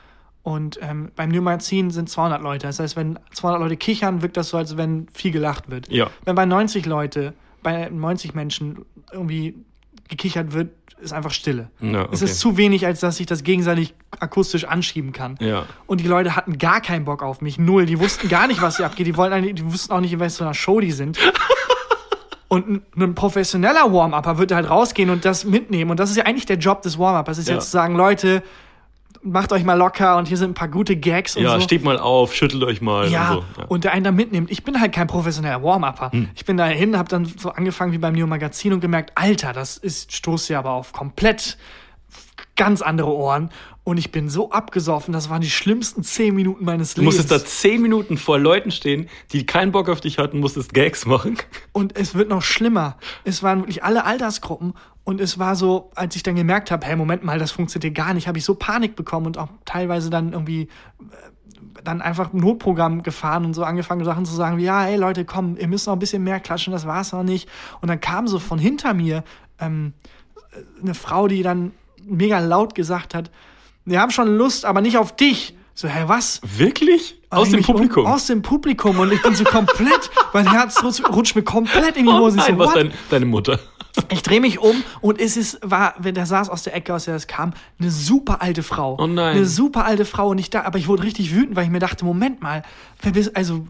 [0.43, 2.67] Und ähm, beim New Magazin sind 200 Leute.
[2.67, 5.91] Das heißt, wenn 200 Leute kichern, wirkt das so, als wenn viel gelacht wird.
[5.91, 6.09] Ja.
[6.25, 9.55] Wenn bei 90 Leute, bei 90 Menschen irgendwie
[10.07, 10.71] gekichert wird,
[11.01, 11.69] ist einfach Stille.
[11.79, 12.25] Ja, Es okay.
[12.31, 15.35] ist zu wenig, als dass ich das gegenseitig akustisch anschieben kann.
[15.39, 15.65] Ja.
[15.87, 17.85] Und die Leute hatten gar keinen Bock auf mich, null.
[17.85, 19.07] Die wussten gar nicht, was hier abgeht.
[19.07, 21.17] Die, wollten die wussten auch nicht, in einer Show die sind.
[22.49, 25.91] Und ein, ein professioneller Warm-Upper würde halt rausgehen und das mitnehmen.
[25.91, 27.37] Und das ist ja eigentlich der Job des Warm-Uppers.
[27.37, 27.53] ist Ja.
[27.53, 28.41] jetzt zu sagen, Leute,
[29.21, 31.61] macht euch mal locker und hier sind ein paar gute Gags und Ja, so.
[31.61, 33.09] steht mal auf, schüttelt euch mal.
[33.09, 33.39] Ja, und, so.
[33.57, 33.63] ja.
[33.63, 33.69] Hm.
[33.69, 34.49] und der einen da mitnimmt.
[34.51, 36.11] Ich bin halt kein professioneller Warm-Upper.
[36.35, 39.53] Ich bin da hin, hab dann so angefangen wie beim Neo Magazin und gemerkt, Alter,
[39.53, 41.57] das ist, stoßt ja aber auf komplett
[42.55, 43.51] ganz andere Ohren.
[43.89, 47.17] Und ich bin so abgesoffen, das waren die schlimmsten zehn Minuten meines Du Lebens.
[47.17, 51.07] musstest da zehn Minuten vor Leuten stehen, die keinen Bock auf dich hatten, musstest Gags
[51.07, 51.37] machen.
[51.71, 52.97] Und es wird noch schlimmer.
[53.23, 54.75] Es waren wirklich alle Altersgruppen.
[55.05, 58.05] Und es war so, als ich dann gemerkt habe, hey, Moment mal, das funktioniert hier
[58.05, 60.69] gar nicht, habe ich so Panik bekommen und auch teilweise dann irgendwie äh,
[61.83, 65.25] dann einfach ein Notprogramm gefahren und so angefangen, Sachen zu sagen wie, ja, ey Leute,
[65.25, 67.49] komm, ihr müsst noch ein bisschen mehr klatschen, das war's noch nicht.
[67.81, 69.23] Und dann kam so von hinter mir
[69.59, 69.93] ähm,
[70.79, 71.71] eine Frau, die dann
[72.05, 73.31] mega laut gesagt hat,
[73.85, 75.55] wir haben schon Lust, aber nicht auf dich.
[75.73, 76.41] So, hä, was?
[76.43, 77.15] Wirklich?
[77.29, 78.05] Aus dem mich um- Publikum?
[78.05, 82.05] Aus dem Publikum und ich bin so komplett, mein Herz rutscht, rutscht mir komplett in
[82.05, 82.37] die oh Hose.
[82.37, 83.59] Ich nein, so, was dein, deine Mutter?
[84.09, 87.05] Ich drehe mich um und es ist, war, wenn der saß aus der Ecke, aus
[87.05, 88.97] der das kam, eine super alte Frau.
[88.99, 89.37] Oh nein.
[89.37, 91.79] Eine super alte Frau und ich da, aber ich wurde richtig wütend, weil ich mir
[91.79, 92.63] dachte, Moment mal,
[93.01, 93.67] wer bist, also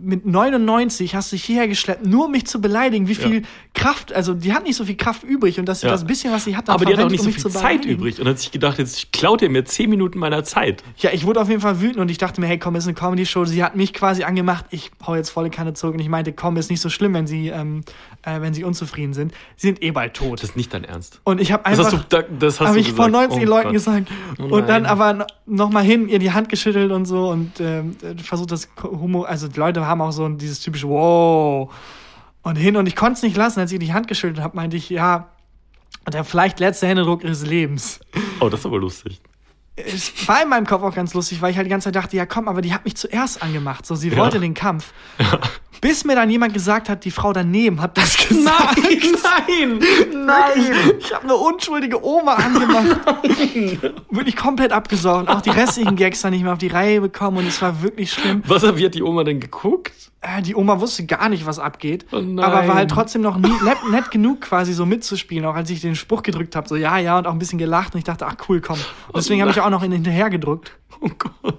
[0.00, 3.42] mit 99 hast du dich hierher geschleppt, nur um mich zu beleidigen, wie viel
[3.74, 5.92] Kraft, also die hat nicht so viel Kraft übrig und dass sie Ja.
[5.92, 7.52] das bisschen, was sie hat, dann Aber die hat auch nicht so um viel mich
[7.52, 10.82] zu Zeit übrig und hat sich gedacht, jetzt klaut ihr mir zehn Minuten meiner Zeit.
[10.98, 12.94] Ja, ich wurde auf jeden Fall wütend und ich dachte mir, hey, komm, ist eine
[12.94, 13.44] Comedy-Show.
[13.44, 14.64] Sie hat mich quasi angemacht.
[14.70, 17.26] Ich hau jetzt volle Kanne zurück und ich meinte, komm, ist nicht so schlimm, wenn
[17.26, 17.82] sie, ähm,
[18.22, 19.32] äh, wenn sie unzufrieden sind.
[19.56, 20.42] Sie sind eh bald tot.
[20.42, 21.20] Das ist nicht dein Ernst.
[21.24, 23.42] Und ich habe Das einfach, hast du, da- das hast habe du ich vor 90
[23.42, 23.72] Oh Leuten Gott.
[23.72, 24.08] gesagt.
[24.38, 27.96] Oh und dann aber noch mal hin, ihr die Hand geschüttelt und so und ähm,
[28.22, 31.72] versucht das Humor, also die Leute haben auch so dieses typische Wow.
[32.42, 34.76] Und hin und ich konnte es nicht lassen, als ich die Hand geschüttelt habe, meinte
[34.76, 35.28] ich, ja,
[36.12, 38.00] der vielleicht letzte Händedruck ihres Lebens.
[38.40, 39.20] Oh, das ist aber lustig.
[39.86, 42.16] Es war in meinem Kopf auch ganz lustig, weil ich halt die ganze Zeit dachte,
[42.16, 43.86] ja komm, aber die hat mich zuerst angemacht.
[43.86, 44.16] So, sie Ja.
[44.16, 44.92] wollte den Kampf.
[45.80, 48.78] Bis mir dann jemand gesagt hat, die Frau daneben hat das gesagt.
[48.82, 49.78] nein,
[50.26, 50.74] Nein!
[50.98, 52.98] Ich habe eine unschuldige Oma angemacht.
[54.10, 55.28] wirklich komplett abgesorgt.
[55.28, 58.12] Auch die restlichen Gags dann nicht mehr auf die Reihe bekommen und es war wirklich
[58.12, 58.42] schlimm.
[58.46, 59.92] Was, wie hat die Oma denn geguckt?
[60.20, 62.06] Äh, die Oma wusste gar nicht, was abgeht.
[62.10, 65.44] Oh aber war halt trotzdem noch nie, nett, nett genug, quasi so mitzuspielen.
[65.44, 67.94] Auch als ich den Spruch gedrückt habe, so ja, ja, und auch ein bisschen gelacht.
[67.94, 68.78] Und ich dachte, ach cool, komm.
[69.08, 70.76] Und deswegen habe ich auch noch in hinterher gedrückt.
[71.00, 71.58] Oh Gott.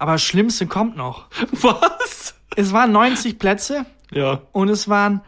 [0.00, 1.26] Aber das Schlimmste kommt noch.
[1.52, 2.34] Was?
[2.56, 4.40] Es waren 90 Plätze Ja.
[4.50, 5.20] und es waren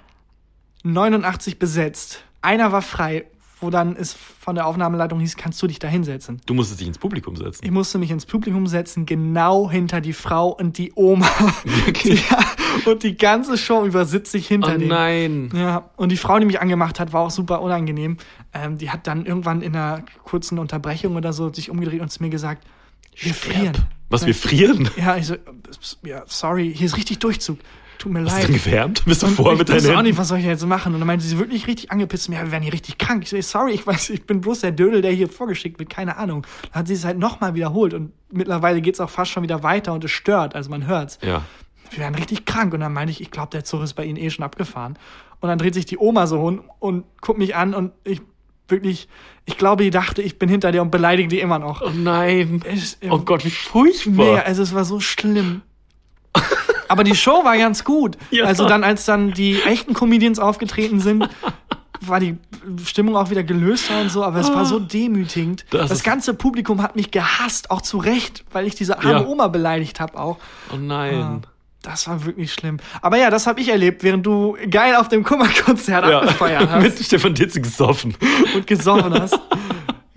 [0.82, 2.24] 89 besetzt.
[2.40, 3.26] Einer war frei.
[3.60, 6.40] wo dann es von der Aufnahmeleitung hieß, kannst du dich da hinsetzen?
[6.46, 7.64] Du musstest dich ins Publikum setzen.
[7.64, 11.28] Ich musste mich ins Publikum setzen, genau hinter die Frau und die Oma.
[12.02, 12.38] ja,
[12.86, 14.88] und die ganze Show über sitze ich hinter oh denen.
[14.88, 15.50] nein.
[15.54, 18.16] Ja, und die Frau, die mich angemacht hat, war auch super unangenehm.
[18.52, 22.22] Ähm, die hat dann irgendwann in einer kurzen Unterbrechung oder so sich umgedreht und zu
[22.22, 22.66] mir gesagt,
[23.16, 23.72] wir frieren.
[24.08, 24.88] Was, wir frieren?
[24.96, 25.36] Ja, ich so,
[26.02, 27.58] ja, sorry, hier ist richtig Durchzug.
[27.98, 28.42] Tut mir Hast leid.
[28.42, 29.04] du denn gewärmt?
[29.04, 30.02] Bist du Und vor ich mit deinen auch Händen?
[30.04, 30.92] nicht, was soll ich jetzt machen?
[30.92, 33.22] Und dann meinte sie wirklich richtig angepisst, ja, wir werden hier richtig krank.
[33.22, 36.16] Ich so, sorry, ich weiß, ich bin bloß der Dödel, der hier vorgeschickt wird, keine
[36.16, 36.44] Ahnung.
[36.72, 39.92] Dann hat sie es halt nochmal wiederholt und mittlerweile geht's auch fast schon wieder weiter
[39.92, 41.18] und es stört, also man hört's.
[41.22, 41.42] Ja.
[41.92, 44.16] Wir werden richtig krank und dann meinte ich, ich glaube, der Zug ist bei Ihnen
[44.18, 44.98] eh schon abgefahren.
[45.40, 48.20] Und dann dreht sich die Oma so hin und guckt mich an und ich
[48.68, 49.08] wirklich,
[49.44, 51.82] ich glaube, die dachte, ich bin hinter der und beleidige die immer noch.
[51.82, 52.62] Oh nein.
[52.64, 54.24] Es- Oh Gott, wie furchtbar.
[54.34, 55.62] Nee, also es war so schlimm.
[56.88, 58.16] Aber die Show war ganz gut.
[58.30, 58.44] Ja.
[58.44, 61.28] Also dann, als dann die echten Comedians aufgetreten sind,
[62.00, 62.36] war die
[62.84, 65.64] Stimmung auch wieder gelöster und so, aber es war so demütigend.
[65.70, 69.26] Das Das, ganze Publikum hat mich gehasst, auch zu Recht, weil ich diese arme Ja.
[69.26, 70.38] Oma beleidigt habe auch.
[70.72, 71.42] Oh nein.
[71.82, 72.78] Das war wirklich schlimm.
[73.00, 76.20] Aber ja, das habe ich erlebt, während du geil auf dem Kummerkonzert Ja.
[76.20, 78.14] abgefeiert hast Mit Stefan Ditze gesoffen.
[78.54, 79.38] und gesoffen hast.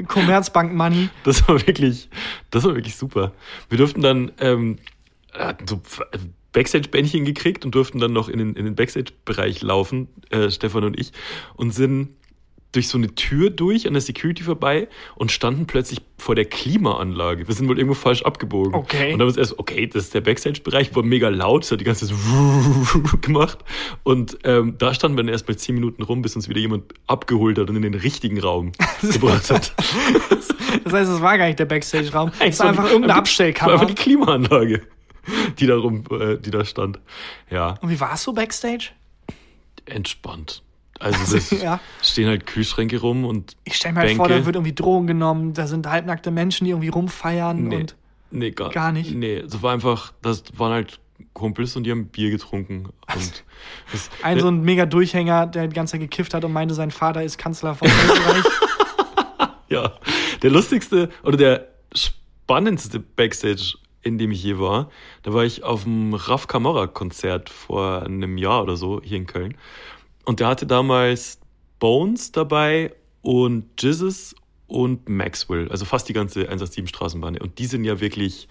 [0.07, 1.09] Commerzbank Money.
[1.23, 2.09] Das war wirklich,
[2.51, 3.31] das war wirklich super.
[3.69, 4.77] Wir durften dann ähm,
[5.33, 5.81] äh, so
[6.51, 10.99] Backstage-Bändchen gekriegt und durften dann noch in den, in den Backstage-Bereich laufen, äh, Stefan und
[10.99, 11.11] ich,
[11.55, 12.09] und sind
[12.75, 17.47] durch so eine Tür durch an der Security vorbei und standen plötzlich vor der Klimaanlage.
[17.47, 18.73] Wir sind wohl irgendwo falsch abgebogen.
[18.73, 19.13] Okay.
[19.13, 21.83] Und dann uns erst, okay, das ist der Backstage-Bereich, war mega laut, es hat die
[21.83, 23.59] ganze Zeit so gemacht.
[24.03, 26.93] Und ähm, da standen wir dann erst mal zehn Minuten rum, bis uns wieder jemand
[27.07, 28.71] abgeholt hat und in den richtigen Raum
[29.01, 29.73] gebracht hat.
[30.83, 32.31] Das heißt, es war gar nicht der Backstage-Raum.
[32.39, 33.73] Es war war einfach irgendeine war Abstellkammer.
[33.73, 34.81] einfach die Klimaanlage,
[35.59, 36.99] die da rum, äh, die da stand.
[37.49, 38.89] Ja, Und wie warst du Backstage?
[39.87, 40.63] entspannt.
[40.99, 41.79] Also das Ja.
[42.01, 44.45] stehen halt Kühlschränke rum und Ich stelle mir halt vor, da Bänke.
[44.45, 47.95] wird irgendwie Drogen genommen, da sind halbnackte Menschen, die irgendwie rumfeiern nee, und
[48.31, 49.13] nee, gar, gar nicht?
[49.13, 50.99] Nee, das war einfach, das waren halt
[51.33, 52.89] Kumpels und die haben Bier getrunken.
[53.91, 56.91] Das, ein so ein mega Durchhänger, der die ganze Zeit gekifft hat und meinte, sein
[56.91, 58.43] Vater ist Kanzler von Österreich.
[59.67, 59.93] Ja,
[60.43, 64.91] der lustigste oder der spannendste Backstage, in dem ich je war,
[65.23, 69.25] da war ich auf dem Raf Camorra Konzert vor einem Jahr oder so hier in
[69.25, 69.55] Köln.
[70.25, 71.39] Und der hatte damals
[71.79, 74.35] Bones dabei und Jizzes
[74.67, 77.37] und Maxwell, also fast die ganze 187 Straßenbahn.
[77.37, 78.47] Und die sind ja wirklich,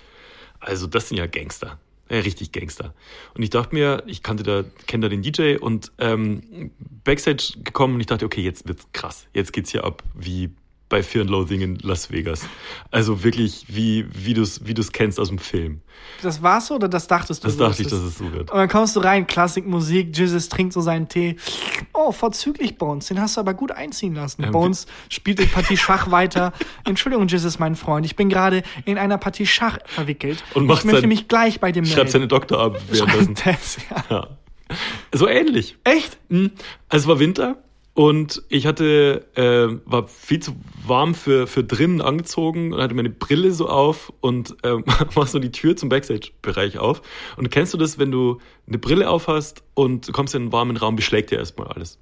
[0.60, 1.78] also das sind ja Gangster.
[2.10, 2.94] Ja, richtig Gangster.
[3.34, 6.70] Und ich dachte mir, ich kannte da, kenne da den DJ und ähm,
[7.02, 9.26] Backstage gekommen und ich dachte, okay, jetzt wird's krass.
[9.32, 10.50] Jetzt geht's hier ab wie
[10.94, 12.46] bei Fear and Loathing in Las Vegas.
[12.92, 15.80] Also wirklich, wie, wie du es wie du's kennst aus dem Film.
[16.22, 17.48] Das war's so oder das dachtest du?
[17.48, 18.52] Das so dachte ich, dass es so wird.
[18.52, 21.34] Und dann kommst du rein, Klassikmusik, Jesus trinkt so seinen Tee.
[21.92, 24.44] Oh, vorzüglich Bones, den hast du aber gut einziehen lassen.
[24.44, 26.52] Ja, Bones spielt die Partie Schach weiter.
[26.84, 30.44] Entschuldigung, Jesus, mein Freund, ich bin gerade in einer Partie Schach verwickelt.
[30.54, 33.34] Und macht ich möchte sein- mich gleich bei dem Schreibt seine Doktor ab währenddessen.
[33.44, 34.16] Das, ja.
[34.16, 34.28] Ja.
[35.12, 35.76] So ähnlich.
[35.82, 36.18] Echt?
[36.28, 36.52] Mhm.
[36.88, 37.63] Also es war Winter
[37.94, 43.10] und ich hatte, äh, war viel zu warm für, für drinnen angezogen und hatte meine
[43.10, 44.78] Brille so auf und äh,
[45.14, 47.02] mach so die Tür zum Backstage-Bereich auf.
[47.36, 50.52] Und kennst du das, wenn du eine Brille auf hast und du kommst in einen
[50.52, 52.00] warmen Raum, beschlägt dir erstmal alles.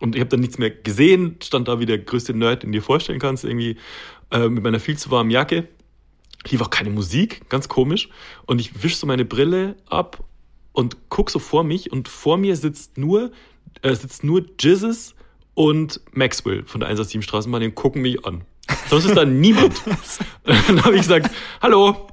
[0.00, 2.78] Und ich habe dann nichts mehr gesehen, stand da wie der größte Nerd, den du
[2.78, 3.76] dir vorstellen kannst, irgendwie
[4.30, 5.68] äh, mit meiner viel zu warmen Jacke.
[6.48, 8.08] Lief auch keine Musik, ganz komisch.
[8.46, 10.24] Und ich wisch so meine Brille ab
[10.72, 13.32] und guck so vor mich und vor mir sitzt nur,
[13.82, 15.15] äh, sitzt nur Jizzes
[15.56, 18.42] und Maxwell von der 187 Straßenbahn, die gucken mich an.
[18.88, 19.74] Sonst ist da niemand.
[20.44, 21.30] Dann habe ich gesagt,
[21.60, 22.08] hallo,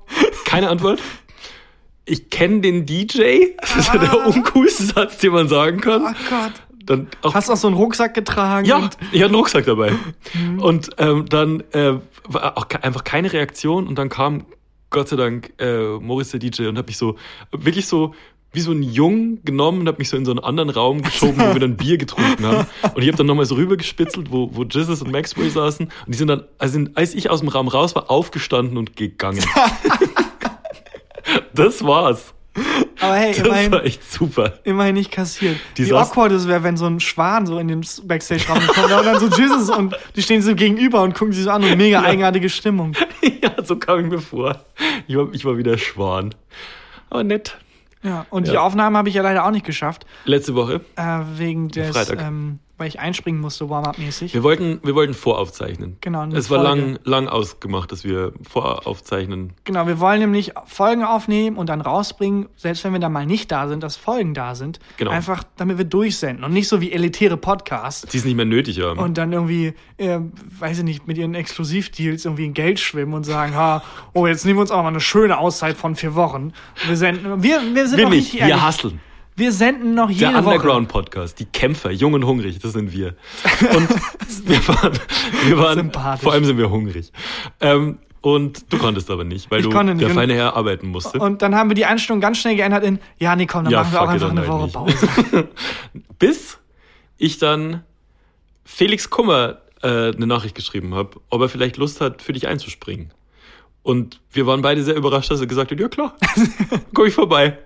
[0.46, 1.00] keine Antwort.
[2.06, 3.48] Ich kenne den DJ.
[3.62, 6.16] Das ist ja der uncoolste Satz, den man sagen Oh kann.
[6.30, 6.52] Gott.
[6.86, 8.66] Dann auch Hast auch so einen Rucksack getragen?
[8.68, 8.78] ja,
[9.12, 9.94] ich hatte einen Rucksack dabei.
[10.58, 11.94] Und ähm, dann äh,
[12.28, 14.46] war auch einfach keine Reaktion und dann kam
[14.89, 17.16] Gott sei Dank äh, Morris der DJ und hat mich so
[17.52, 18.14] wirklich so
[18.54, 21.39] wie so ein Jung genommen und hat mich so in so einen anderen Raum geschoben,
[21.39, 22.68] wo wir dann Bier getrunken haben.
[22.93, 25.88] Und ich habe dann nochmal so rübergespitzelt, wo, wo Jesus und Maxwell saßen.
[25.88, 29.43] Und die sind dann, also als ich aus dem Raum raus war, aufgestanden und gegangen.
[31.54, 32.34] das war's.
[32.99, 34.60] Aber hey, Das immerhin, war echt super.
[34.64, 35.58] immerhin nicht kassiert.
[35.78, 39.06] Die Wie awkward es wäre, wenn so ein Schwan so in den Backstage-Raum kommt und
[39.06, 42.04] dann so Jesus und die stehen so gegenüber und gucken sich so an und mega
[42.04, 42.93] eigenartige Stimmung.
[43.41, 44.64] ja, so kam ich mir vor.
[45.08, 46.36] Ich war, ich war wieder Schwan.
[47.10, 47.58] Aber nett.
[48.04, 48.62] Ja, und die Ja.
[48.62, 50.82] Aufnahmen habe ich ja leider auch nicht geschafft, Letzte Woche.
[50.97, 52.22] äh, wegen des Freitag.
[52.22, 54.34] ähm, weil ich einspringen musste, Warm-up-mäßig.
[54.34, 55.97] Wir wollten, wir wollten voraufzeichnen.
[56.01, 56.82] Genau, Es war Folge.
[56.82, 59.53] lang, lang ausgemacht, dass wir voraufzeichnen.
[59.63, 63.51] Genau, wir wollen nämlich Folgen aufnehmen und dann rausbringen, selbst wenn wir da mal nicht
[63.51, 64.80] da sind, dass Folgen da sind.
[64.97, 65.11] Genau.
[65.11, 68.07] Einfach, damit wir durchsenden und nicht so wie elitäre Podcasts.
[68.07, 68.99] Die es nicht mehr nötig haben.
[68.99, 70.19] Und dann irgendwie, äh,
[70.59, 74.45] weiß ich nicht, mit ihren Exklusivdeals irgendwie in Geld schwimmen und sagen, ha, oh, jetzt
[74.45, 76.53] nehmen wir uns auch mal eine schöne Auszeit von vier Wochen.
[76.88, 78.99] Wir senden, wir, wir sind wir noch nicht, nicht wir hasseln.
[79.36, 80.55] Wir senden noch jede Der Woche.
[80.55, 83.15] Underground-Podcast, die Kämpfer, jung und hungrig, das sind wir.
[83.75, 83.89] Und
[84.47, 84.93] wir waren,
[85.45, 86.23] wir waren Sympathisch.
[86.23, 87.11] vor allem sind wir hungrig.
[87.59, 90.01] Ähm, und du konntest aber nicht, weil Ich du nicht.
[90.01, 91.19] der feine Herr arbeiten musste.
[91.19, 93.79] Und dann haben wir die Einstellung ganz schnell geändert in, ja, nee, komm, dann Ja,
[93.81, 94.71] machen wir auch einfach eine halt Woche.
[94.71, 95.49] Pause.
[96.19, 96.57] Bis
[97.17, 97.84] ich dann
[98.63, 103.11] Felix Kummer äh, eine Nachricht geschrieben habe, ob er vielleicht Lust hat, für dich einzuspringen.
[103.81, 106.15] Und wir waren beide sehr überrascht, dass er gesagt hat, ja klar,
[106.93, 107.57] komm ich vorbei.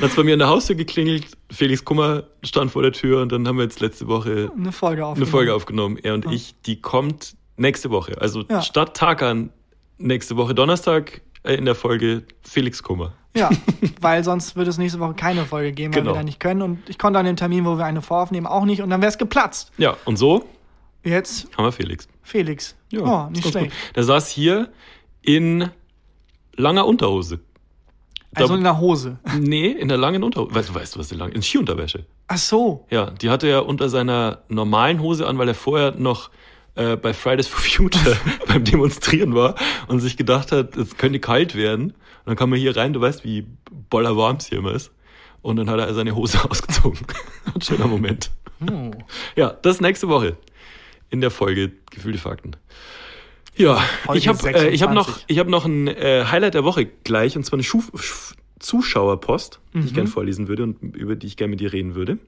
[0.00, 3.32] Dann hat's bei mir an der Haustür geklingelt, Felix Kummer stand vor der Tür und
[3.32, 5.30] dann haben wir jetzt letzte Woche Eine Folge eine aufgenommen.
[5.30, 8.20] Folge aufgenommen, er und ich, die kommt nächste Woche.
[8.20, 8.62] Also Ja.
[8.62, 9.50] statt Takan
[9.98, 13.12] nächste Woche Donnerstag äh, in der Folge Felix Kummer.
[13.36, 13.50] Ja,
[14.00, 16.12] weil sonst würde es nächste Woche keine Folge geben, weil Genau.
[16.14, 16.62] wir da nicht können.
[16.62, 18.82] Und ich konnte an dem Termin, wo wir eine voraufnehmen, auch nicht.
[18.82, 19.72] Und dann wäre es geplatzt.
[19.78, 20.44] Ja, und so
[21.04, 22.06] Jetzt haben wir Felix.
[22.22, 22.76] Felix.
[22.90, 23.70] Ja, oh, nicht schlecht.
[23.70, 23.96] gut.
[23.96, 24.68] Der saß hier
[25.22, 25.70] in
[26.56, 27.38] langer Unterhose.
[28.34, 29.18] Also in der Hose.
[29.38, 30.54] Nee, in der langen Unterhose.
[30.54, 31.32] Weißt du, weißt du, was die lange?
[31.32, 32.04] In Skiunterwäsche.
[32.28, 32.86] Ach so.
[32.90, 36.30] Ja, die hatte er unter seiner normalen Hose an, weil er vorher noch
[36.74, 38.16] äh, bei Fridays for Future
[38.46, 39.54] beim Demonstrieren war
[39.88, 41.90] und sich gedacht hat, es könnte kalt werden.
[41.90, 43.46] Und dann kam er hier rein, du weißt, wie
[43.90, 44.92] boller warm es hier immer ist.
[45.42, 47.00] Und dann hat er seine Hose ausgezogen.
[47.54, 48.30] Ein schöner Moment.
[48.60, 48.90] Oh.
[49.36, 50.36] Ja, das nächste Woche
[51.10, 52.56] in der Folge Gefühlte Fakten.
[53.58, 55.24] Ja, Folge ich habe äh, ich hab noch, 26.
[55.28, 59.60] ich hab noch ein äh, Highlight der Woche gleich, und zwar eine Schu Sch- Zuschauerpost,
[59.74, 59.94] die ich Mhm.
[59.94, 62.18] gerne vorlesen würde und über die ich gerne mit dir reden würde.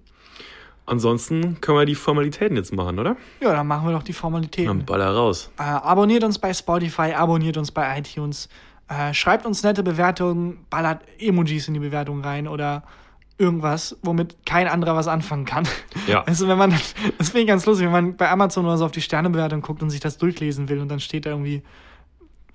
[0.86, 3.16] Ansonsten können wir die Formalitäten jetzt machen, oder?
[3.40, 4.84] Ja, dann machen wir doch die Dann Formalitäten.
[4.84, 5.50] baller raus.
[5.58, 8.48] Äh, abonniert uns bei Spotify, abonniert uns bei iTunes.
[8.88, 12.82] Äh, schreibt uns nette Bewertungen, ballert Emojis in die Bewertung rein oder
[13.41, 15.66] irgendwas, womit kein anderer was anfangen kann.
[16.07, 16.24] Ja.
[16.30, 16.70] Also wenn man,
[17.18, 19.82] das finde ich ganz lustig, wenn man bei Amazon oder so auf die Sternebewertung guckt
[19.82, 21.62] und sich das durchlesen will und dann steht da irgendwie,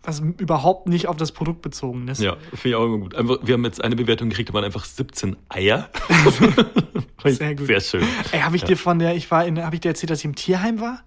[0.04, 2.22] was überhaupt nicht auf das Produkt bezogen ist.
[2.22, 3.16] Ja, finde ich auch immer gut.
[3.16, 5.90] Einfach, wir haben jetzt eine Bewertung gekriegt, da waren einfach 17 Eier.
[7.26, 7.66] Sehr gut.
[7.66, 8.04] Sehr schön.
[8.32, 10.26] Ey, habe ich dir von der, ich war in, habe ich dir erzählt, dass ich
[10.26, 11.02] im Tierheim war?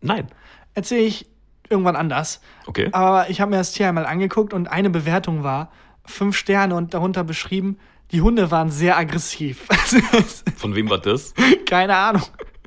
[0.00, 0.26] Nein.
[0.74, 1.26] Erzähle ich
[1.68, 2.40] irgendwann anders.
[2.66, 2.88] Okay.
[2.92, 5.70] Aber ich habe mir das Tierheim mal angeguckt und eine Bewertung war
[6.04, 7.78] fünf Sterne und darunter beschrieben,
[8.12, 9.66] die Hunde waren sehr aggressiv.
[10.56, 11.34] Von wem war das?
[11.66, 12.22] Keine Ahnung.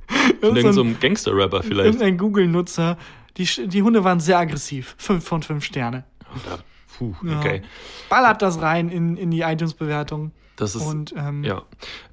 [0.07, 1.85] Von Irgend irgendeinem so Gangster-Rapper vielleicht.
[1.85, 2.97] Irgendein Google-Nutzer.
[3.37, 4.95] Die, die Hunde waren sehr aggressiv.
[4.97, 6.03] Fünf von fünf Sterne.
[6.47, 6.57] Ja,
[6.97, 7.37] Puh, Ja.
[7.39, 7.61] okay.
[8.09, 10.31] Ballert das rein in, in die iTunes-Bewertung.
[10.57, 11.61] Das ist, Und ähm, ja.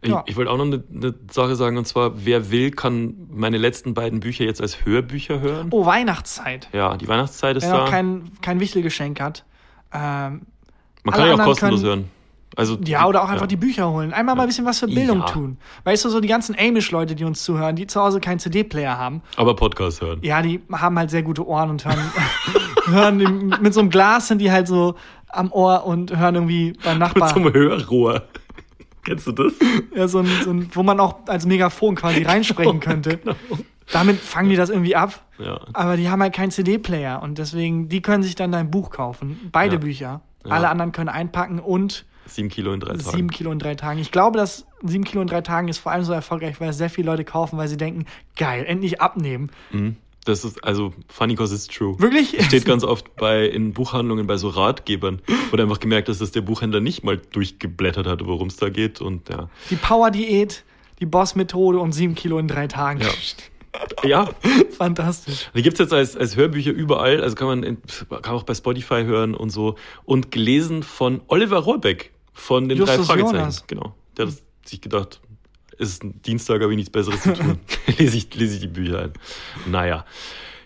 [0.02, 0.22] Ich, Ja.
[0.26, 3.92] ich wollte auch noch eine, eine Sache sagen, und zwar, wer will, kann meine letzten
[3.94, 5.68] beiden Bücher jetzt als Hörbücher hören.
[5.72, 6.68] oh, Weihnachtszeit.
[6.72, 7.78] Ja, die Weihnachtszeit ist Wer da.
[7.84, 9.44] noch kein, kein Wichtelgeschenk hat.
[9.92, 10.42] Ähm,
[11.02, 12.10] Man kann ja auch kostenlos können- hören.
[12.56, 13.46] Also, Ja, oder auch einfach ja.
[13.48, 14.12] die Bücher holen.
[14.14, 15.26] Einmal mal ein bisschen was für Bildung Ja.
[15.26, 15.58] tun.
[15.84, 19.20] Weißt du, so die ganzen Amish-Leute, die uns zuhören, die zu Hause keinen CD-Player haben,
[19.36, 20.20] Aber Podcast hören.
[20.22, 22.00] ja, die haben halt sehr gute Ohren und hören,
[22.86, 24.94] hören mit so einem Glas sind die halt so
[25.28, 27.28] am Ohr und hören irgendwie beim Mit Nachbar.
[27.28, 28.22] so einem Hörrohr.
[29.04, 29.52] Kennst du das?
[29.94, 33.20] ja, so ein, so ein, wo man auch als Megafon quasi reinsprechen könnte.
[33.92, 35.20] Damit fangen die das irgendwie ab.
[35.38, 35.60] Ja.
[35.74, 39.48] Aber die haben halt keinen CD-Player und deswegen, die können sich dann dein Buch kaufen.
[39.52, 39.80] Beide Ja.
[39.80, 40.20] Bücher.
[40.44, 40.52] Ja.
[40.52, 43.16] Alle anderen können einpacken und Sieben Kilo in drei Tagen.
[43.16, 43.98] Sieben Kilo in drei Tagen.
[43.98, 46.78] Ich glaube, dass sieben Kilo in drei Tagen ist vor allem so erfolgreich, weil es
[46.78, 48.06] sehr viele Leute kaufen, weil sie denken,
[48.36, 49.50] geil, endlich abnehmen.
[49.70, 49.96] Mhm.
[50.24, 51.94] Das ist, also, funny cause it's true.
[52.00, 52.36] Wirklich?
[52.46, 56.32] Steht ganz oft bei, in Buchhandlungen bei so Ratgebern, wo du einfach gemerkt hast, dass
[56.32, 59.48] der Buchhändler nicht mal durchgeblättert hat, worum es da geht und ja.
[59.70, 60.64] Die Power-Diät,
[60.98, 63.00] die Boss-Methode und sieben Kilo in drei Tagen.
[63.00, 63.08] Ja.
[64.04, 64.30] Ja,
[64.78, 65.50] Fantastisch.
[65.54, 69.04] die gibt's jetzt als, als Hörbücher überall, also kann man in, kann auch bei Spotify
[69.04, 69.76] hören und so.
[70.06, 73.36] Und gelesen von Oliver Rohrbeck von den Justus drei Fragezeichen.
[73.36, 73.66] Jonas.
[73.66, 73.94] Genau.
[74.16, 74.34] Der hat
[74.64, 75.20] sich gedacht,
[75.78, 77.58] ist ein Dienstag, habe ich nichts Besseres zu tun.
[77.98, 79.12] lese, ich, lese ich die Bücher ein.
[79.66, 80.04] Naja.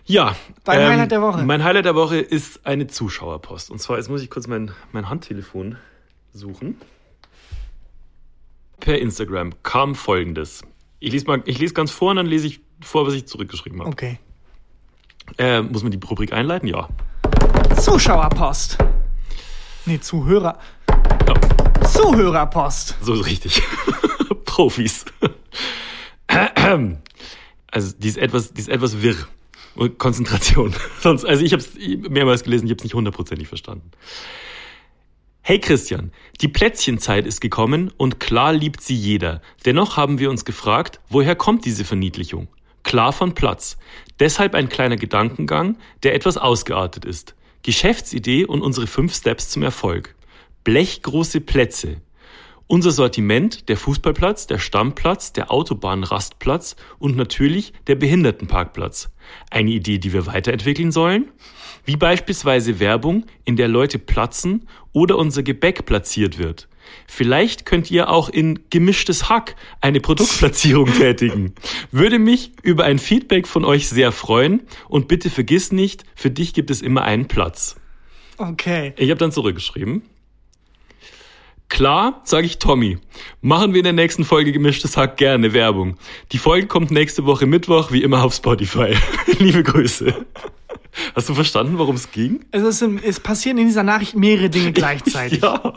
[0.05, 0.29] Ja.
[0.29, 1.43] ähm, Dein Highlight der Woche.
[1.43, 3.71] Mein Highlight der Woche ist eine Zuschauerpost.
[3.71, 5.77] Und zwar, jetzt muss ich kurz mein, mein Handtelefon
[6.33, 6.75] suchen.
[8.81, 10.63] Per Instagram kam folgendes.
[10.99, 13.79] Ich lese, mal, ich lese ganz vor und dann lese ich vor, was ich zurückgeschrieben
[13.79, 13.89] habe.
[13.89, 14.19] Okay.
[15.37, 16.67] Äh, muss man die Rubrik einleiten?
[16.67, 16.89] Ja.
[17.79, 18.77] Zuschauerpost.
[19.85, 20.59] Nee, Zuhörer.
[22.01, 22.95] Zuhörerpost.
[23.01, 23.61] so richtig.
[24.45, 25.05] Profis.
[26.27, 29.15] also, die ist etwas, die ist etwas wirr.
[29.97, 30.75] Konzentration.
[30.99, 33.91] Sonst, also ich habe es mehrmals gelesen, ich habe es nicht hundertprozentig verstanden.
[35.43, 36.11] Hey Christian,
[36.41, 39.41] die Plätzchenzeit ist gekommen und klar liebt sie jeder.
[39.65, 42.47] Dennoch haben wir uns gefragt, woher kommt diese Verniedlichung?
[42.83, 43.77] Klar von Platz.
[44.19, 47.35] Deshalb ein kleiner Gedankengang, der etwas ausgeartet ist.
[47.63, 50.15] Geschäftsidee und unsere fünf Steps zum Erfolg.
[50.63, 52.01] Blechgroße Plätze.
[52.67, 59.09] Unser Sortiment, der Fußballplatz, der Stammplatz, der Autobahnrastplatz und natürlich der Behindertenparkplatz.
[59.49, 61.31] Eine Idee, die wir weiterentwickeln sollen?
[61.83, 66.69] Wie beispielsweise Werbung, in der Leute platzen oder unser Gebäck platziert wird.
[67.07, 71.55] Vielleicht könnt ihr auch in gemischtes Hack eine Produktplatzierung tätigen.
[71.91, 76.53] Würde mich über ein Feedback von euch sehr freuen und bitte vergiss nicht, für dich
[76.53, 77.75] gibt es immer einen Platz.
[78.37, 78.93] Okay.
[78.97, 80.03] Ich habe dann zurückgeschrieben.
[81.71, 82.97] Klar, sage ich Tommy.
[83.39, 85.95] Machen wir in der nächsten Folge gemischtes Hack gerne Werbung.
[86.33, 88.93] Die Folge kommt nächste Woche Mittwoch, wie immer auf Spotify.
[89.39, 90.13] Liebe Grüße.
[91.15, 92.41] Hast du verstanden, worum es ging?
[92.51, 95.41] Es, sind, es passieren in dieser Nachricht mehrere Dinge gleichzeitig.
[95.41, 95.73] Ja.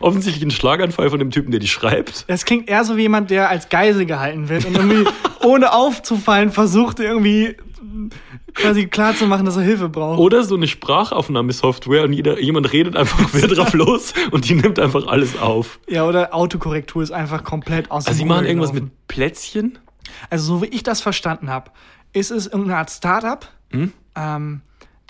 [0.00, 2.26] Offensichtlich ein Schlaganfall von dem Typen, der die schreibt.
[2.28, 5.10] Das klingt eher so wie jemand, der als Geisel gehalten wird und irgendwie
[5.42, 7.56] ohne aufzufallen versucht, irgendwie
[8.54, 10.18] quasi klarzumachen, dass er Hilfe braucht.
[10.18, 14.78] Oder so eine Sprachaufnahmesoftware und jeder, jemand redet einfach wieder drauf los und die nimmt
[14.78, 15.78] einfach alles auf.
[15.88, 19.78] Ja, oder Autokorrektur ist einfach komplett aus Also die machen irgendwas mit Plätzchen.
[20.30, 21.70] Also so wie ich das verstanden habe,
[22.12, 23.92] ist es irgendeine Art Startup, Hm?
[24.16, 24.60] ähm,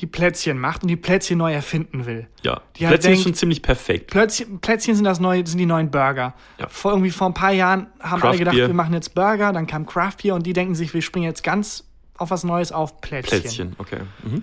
[0.01, 2.27] die Plätzchen macht und die Plätzchen neu erfinden will.
[2.43, 4.11] Ja, Die halt Plätzchen ist denkt- schon ziemlich perfekt.
[4.11, 6.35] Plätzchen, Plätzchen sind das neue, sind die neuen Burger.
[6.59, 6.67] Ja.
[6.69, 8.67] Vor irgendwie vor ein paar Jahren haben alle Craft gedacht, Beer.
[8.69, 11.43] wir machen jetzt Burger, dann kam Craft Beer und die denken sich, wir springen jetzt
[11.45, 11.85] ganz
[12.23, 13.41] auf was Neues auf Plätzchen.
[13.41, 14.01] Plätzchen, okay.
[14.23, 14.43] Mhm.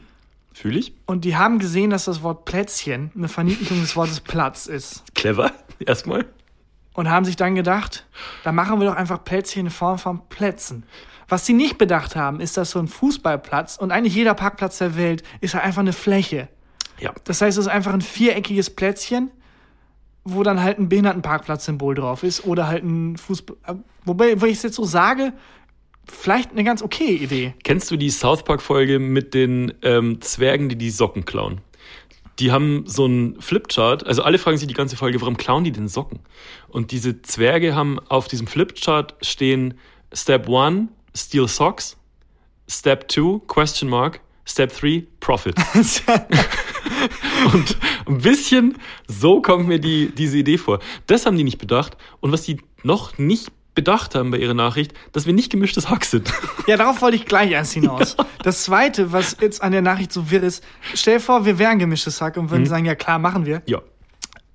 [0.53, 0.93] Fühle ich.
[1.05, 5.03] Und die haben gesehen, dass das Wort Plätzchen eine Verniedlichung des Wortes Platz ist.
[5.15, 6.25] Clever, erstmal.
[6.93, 8.05] Und haben sich dann gedacht,
[8.43, 10.83] da machen wir doch einfach Plätzchen in Form von Plätzen.
[11.29, 14.97] Was sie nicht bedacht haben, ist, dass so ein Fußballplatz und eigentlich jeder Parkplatz der
[14.97, 16.49] Welt ist halt einfach eine Fläche.
[16.99, 17.13] Ja.
[17.23, 19.31] Das heißt, es ist einfach ein viereckiges Plätzchen,
[20.25, 23.55] wo dann halt ein Behindertenparkplatz-Symbol drauf ist oder halt ein Fußball.
[23.67, 23.75] äh,
[24.05, 25.33] Wobei, wo ich es jetzt so sage,
[26.11, 27.53] vielleicht eine ganz okay Idee.
[27.63, 31.61] Kennst du die South Park-Folge mit den ähm, Zwergen, die die Socken klauen?
[32.39, 35.71] Die haben so einen Flipchart, also alle fragen sich die ganze Folge, warum klauen die
[35.71, 36.19] denn Socken?
[36.69, 39.73] Und diese Zwerge haben auf diesem Flipchart stehen
[40.13, 41.97] Step 1, steal socks,
[42.67, 45.55] Step 2, question mark, Step 3, profit.
[47.53, 47.77] Und
[48.07, 48.77] ein bisschen
[49.07, 50.79] so kommt mir die, diese Idee vor.
[51.07, 51.97] Das haben die nicht bedacht.
[52.19, 56.03] Und was die noch nicht bedacht haben bei ihrer Nachricht, dass wir nicht gemischtes Hack
[56.03, 56.31] sind.
[56.67, 58.15] Ja, darauf wollte ich gleich erst hinaus.
[58.43, 61.77] Das zweite, was jetzt an der Nachricht so wirr ist, stell dir vor, wir wären
[61.79, 63.61] gemischtes Hack und würden sagen, ja klar, machen wir.
[63.65, 63.81] Ja.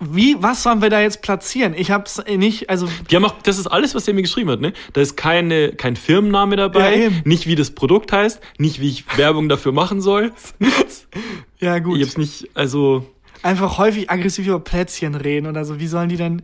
[0.00, 1.74] Wie, was sollen wir da jetzt platzieren?
[1.76, 4.60] Ich hab's nicht, also Die haben auch, das ist alles, was der mir geschrieben hat,
[4.60, 4.72] ne?
[4.92, 9.18] Da ist keine, kein Firmenname dabei, Ja, nicht wie das Produkt heißt, nicht wie ich
[9.18, 10.32] Werbung dafür machen soll.
[10.58, 11.06] Nichts.
[11.60, 11.98] ja gut.
[11.98, 13.06] Ich hab's nicht, also,
[13.42, 15.78] einfach häufig aggressiv über Plätzchen reden oder so.
[15.78, 16.42] Wie sollen die denn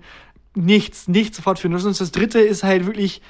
[0.55, 1.77] nichts, nichts sofort finden?
[1.85, 3.21] Und das dritte ist halt wirklich,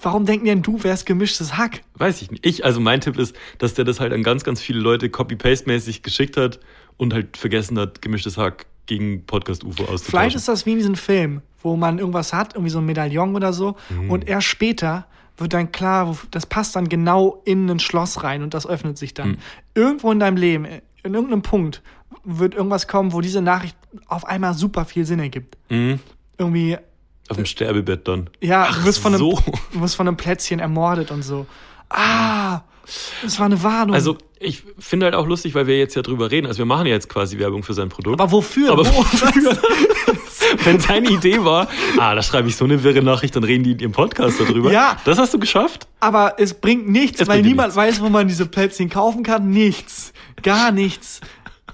[0.00, 1.82] warum denken denn du wärst gemischtes Hack?
[1.96, 2.44] weiß ich nicht.
[2.46, 6.02] Ich, also mein Tipp ist, dass der das halt an ganz, ganz viele Leute copy-paste-mäßig
[6.02, 6.58] geschickt hat
[6.96, 10.04] und halt vergessen hat, gemischtes Hack gegen Podcast-UFO auszutauschen.
[10.10, 13.36] Vielleicht ist das wie in diesem Film, wo man irgendwas hat, irgendwie so ein Medaillon
[13.36, 14.10] oder so, Mhm.
[14.10, 15.06] und erst später
[15.38, 19.12] wird dann klar, das passt dann genau in ein Schloss rein und das öffnet sich
[19.12, 19.14] Mhm.
[19.16, 19.38] dann.
[19.74, 20.64] Irgendwo in deinem Leben,
[21.04, 21.80] in irgendeinem Punkt,
[22.24, 23.76] wird irgendwas kommen, wo diese Nachricht
[24.08, 25.56] auf einmal super viel Sinn ergibt.
[25.70, 26.00] Mhm.
[26.42, 26.76] Irgendwie,
[27.28, 28.28] Auf dem Sterbebett dann.
[28.40, 29.38] ja, du wirst von, einem, so.
[29.72, 31.46] du wirst von einem Plätzchen ermordet und so.
[31.88, 32.60] Ah,
[33.22, 33.94] das war eine Warnung.
[33.94, 36.46] Also, ich finde halt auch lustig, weil wir jetzt ja drüber reden.
[36.46, 38.20] Also, wir machen ja jetzt quasi Werbung für sein Produkt.
[38.20, 38.72] aber wofür?
[38.72, 38.98] Aber Wo?
[38.98, 39.56] wofür?
[40.64, 43.72] Wenn seine Idee war, ah, da schreibe ich so eine wirre Nachricht, dann reden die
[43.72, 44.72] in ihrem Podcast darüber.
[44.72, 44.96] Ja.
[45.04, 45.86] Das hast du geschafft?
[46.00, 47.76] Aber es bringt nichts, Es weil bringt niemand nichts.
[47.76, 49.50] weiß, wo man diese Plätzchen kaufen kann.
[49.50, 50.12] Nichts.
[50.42, 51.20] Gar nichts.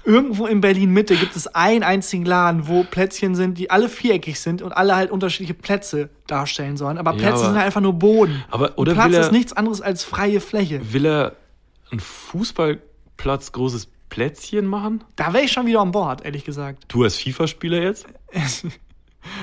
[0.05, 4.61] Irgendwo in Berlin-Mitte gibt es einen einzigen Laden, wo Plätzchen sind, die alle viereckig sind
[4.61, 6.97] und alle halt unterschiedliche Plätze darstellen sollen.
[6.97, 8.43] Aber Ja, Plätze aber- sind halt einfach nur Boden.
[8.49, 10.93] Aber, oder Platz er, ist nichts anderes als freie Fläche.
[10.93, 11.35] will er
[11.91, 15.03] ein Fußballplatz großes Plätzchen machen?
[15.15, 16.85] Da wäre ich schon wieder an Bord, ehrlich gesagt.
[16.87, 18.05] Du als FIFA-Spieler jetzt?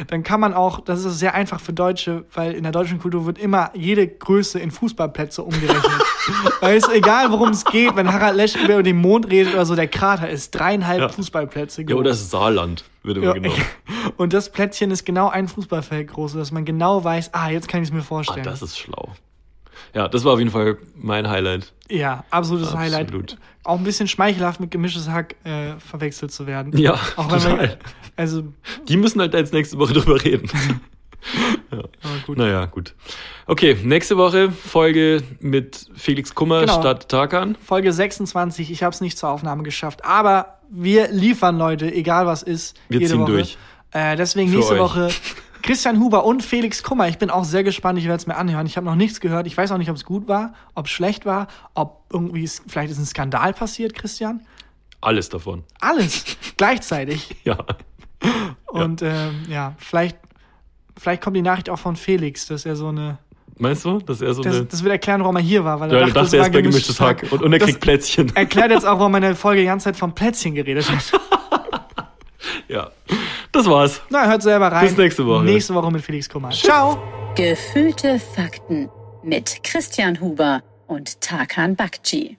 [0.09, 3.27] Dann kann man auch, das ist sehr einfach für Deutsche, weil in der deutschen Kultur
[3.27, 6.03] wird immer jede Größe in Fußballplätze umgerechnet.
[6.61, 9.74] weil es egal, worum es geht, wenn Harald Lesch über den Mond redet oder so,
[9.77, 11.09] der Krater ist dreieinhalb Ja.
[11.09, 11.97] Fußballplätze Ja, groß.
[12.01, 13.57] oder das Saarland wird immer Ja, genommen.
[14.16, 17.82] Und das Plätzchen ist genau ein Fußballfeld groß, dass man genau weiß, ah, jetzt kann
[17.82, 18.44] ich es mir Ah, vorstellen.
[18.44, 19.11] das ist schlau.
[19.97, 21.73] Ja, das war auf jeden Fall mein Highlight.
[21.89, 22.85] ja, absolutes Absolut.
[22.93, 23.39] Highlight.
[23.64, 26.77] Auch ein bisschen schmeichelhaft mit gemischtes Hack äh, verwechselt zu werden.
[26.77, 27.56] Ja, Auch total.
[27.56, 27.70] man,
[28.14, 28.44] also,
[28.89, 30.48] Die müssen halt jetzt nächste Woche drüber reden.
[31.70, 31.89] aber
[32.27, 32.39] gut.
[32.39, 32.94] Naja, gut.
[33.47, 36.81] Okay, nächste Woche Folge mit Felix Kummer Genau.
[36.81, 37.56] statt Tarkan.
[37.64, 42.43] Folge 26, ich habe es nicht zur Aufnahme geschafft, aber wir liefern, Leute, egal was
[42.43, 42.77] ist.
[42.89, 43.32] Wir jede ziehen Woche.
[43.32, 43.59] durch.
[43.93, 44.81] Äh, deswegen Für nächste euch.
[44.81, 45.09] Woche
[45.66, 47.09] Christian Huber und Felix Kummer.
[47.09, 48.66] Ich bin auch sehr gespannt, ich werde es mir anhören.
[48.66, 49.48] Ich habe noch nichts gehört.
[49.48, 52.93] Ich weiß auch nicht, ob es gut war, ob es schlecht war, ob irgendwie, vielleicht
[52.93, 54.43] ist ein Skandal passiert, Christian.
[55.01, 55.64] Alles davon.
[55.80, 56.24] Alles
[56.56, 57.34] gleichzeitig.
[57.44, 57.59] Ja.
[58.66, 60.16] Und ähm, ja, vielleicht,
[60.97, 63.18] vielleicht kommt die Nachricht auch von Felix, dass er so eine.
[63.59, 64.64] Meinst du, dass er so Das, eine.
[64.66, 65.80] das wird erklären, warum er hier war.
[65.80, 67.80] Weil er Ja, dachte, dachte, er ist bei gemischtes Hack und, und er das kriegt
[67.80, 68.34] Plätzchen.
[68.36, 71.12] Erklärt jetzt auch, warum er in der Folge die ganze Zeit vom Plätzchen geredet hat.
[72.68, 72.90] Ja.
[73.56, 74.02] Das war's.
[74.10, 74.86] Na, hört selber rein.
[74.86, 75.42] Bis nächste Woche.
[75.42, 76.50] Nächste Woche mit Felix Kummer.
[76.50, 76.98] Ciao.
[77.36, 78.90] Gefühlte Fakten
[79.22, 82.36] mit Christian Huber und Tarkan Bakci.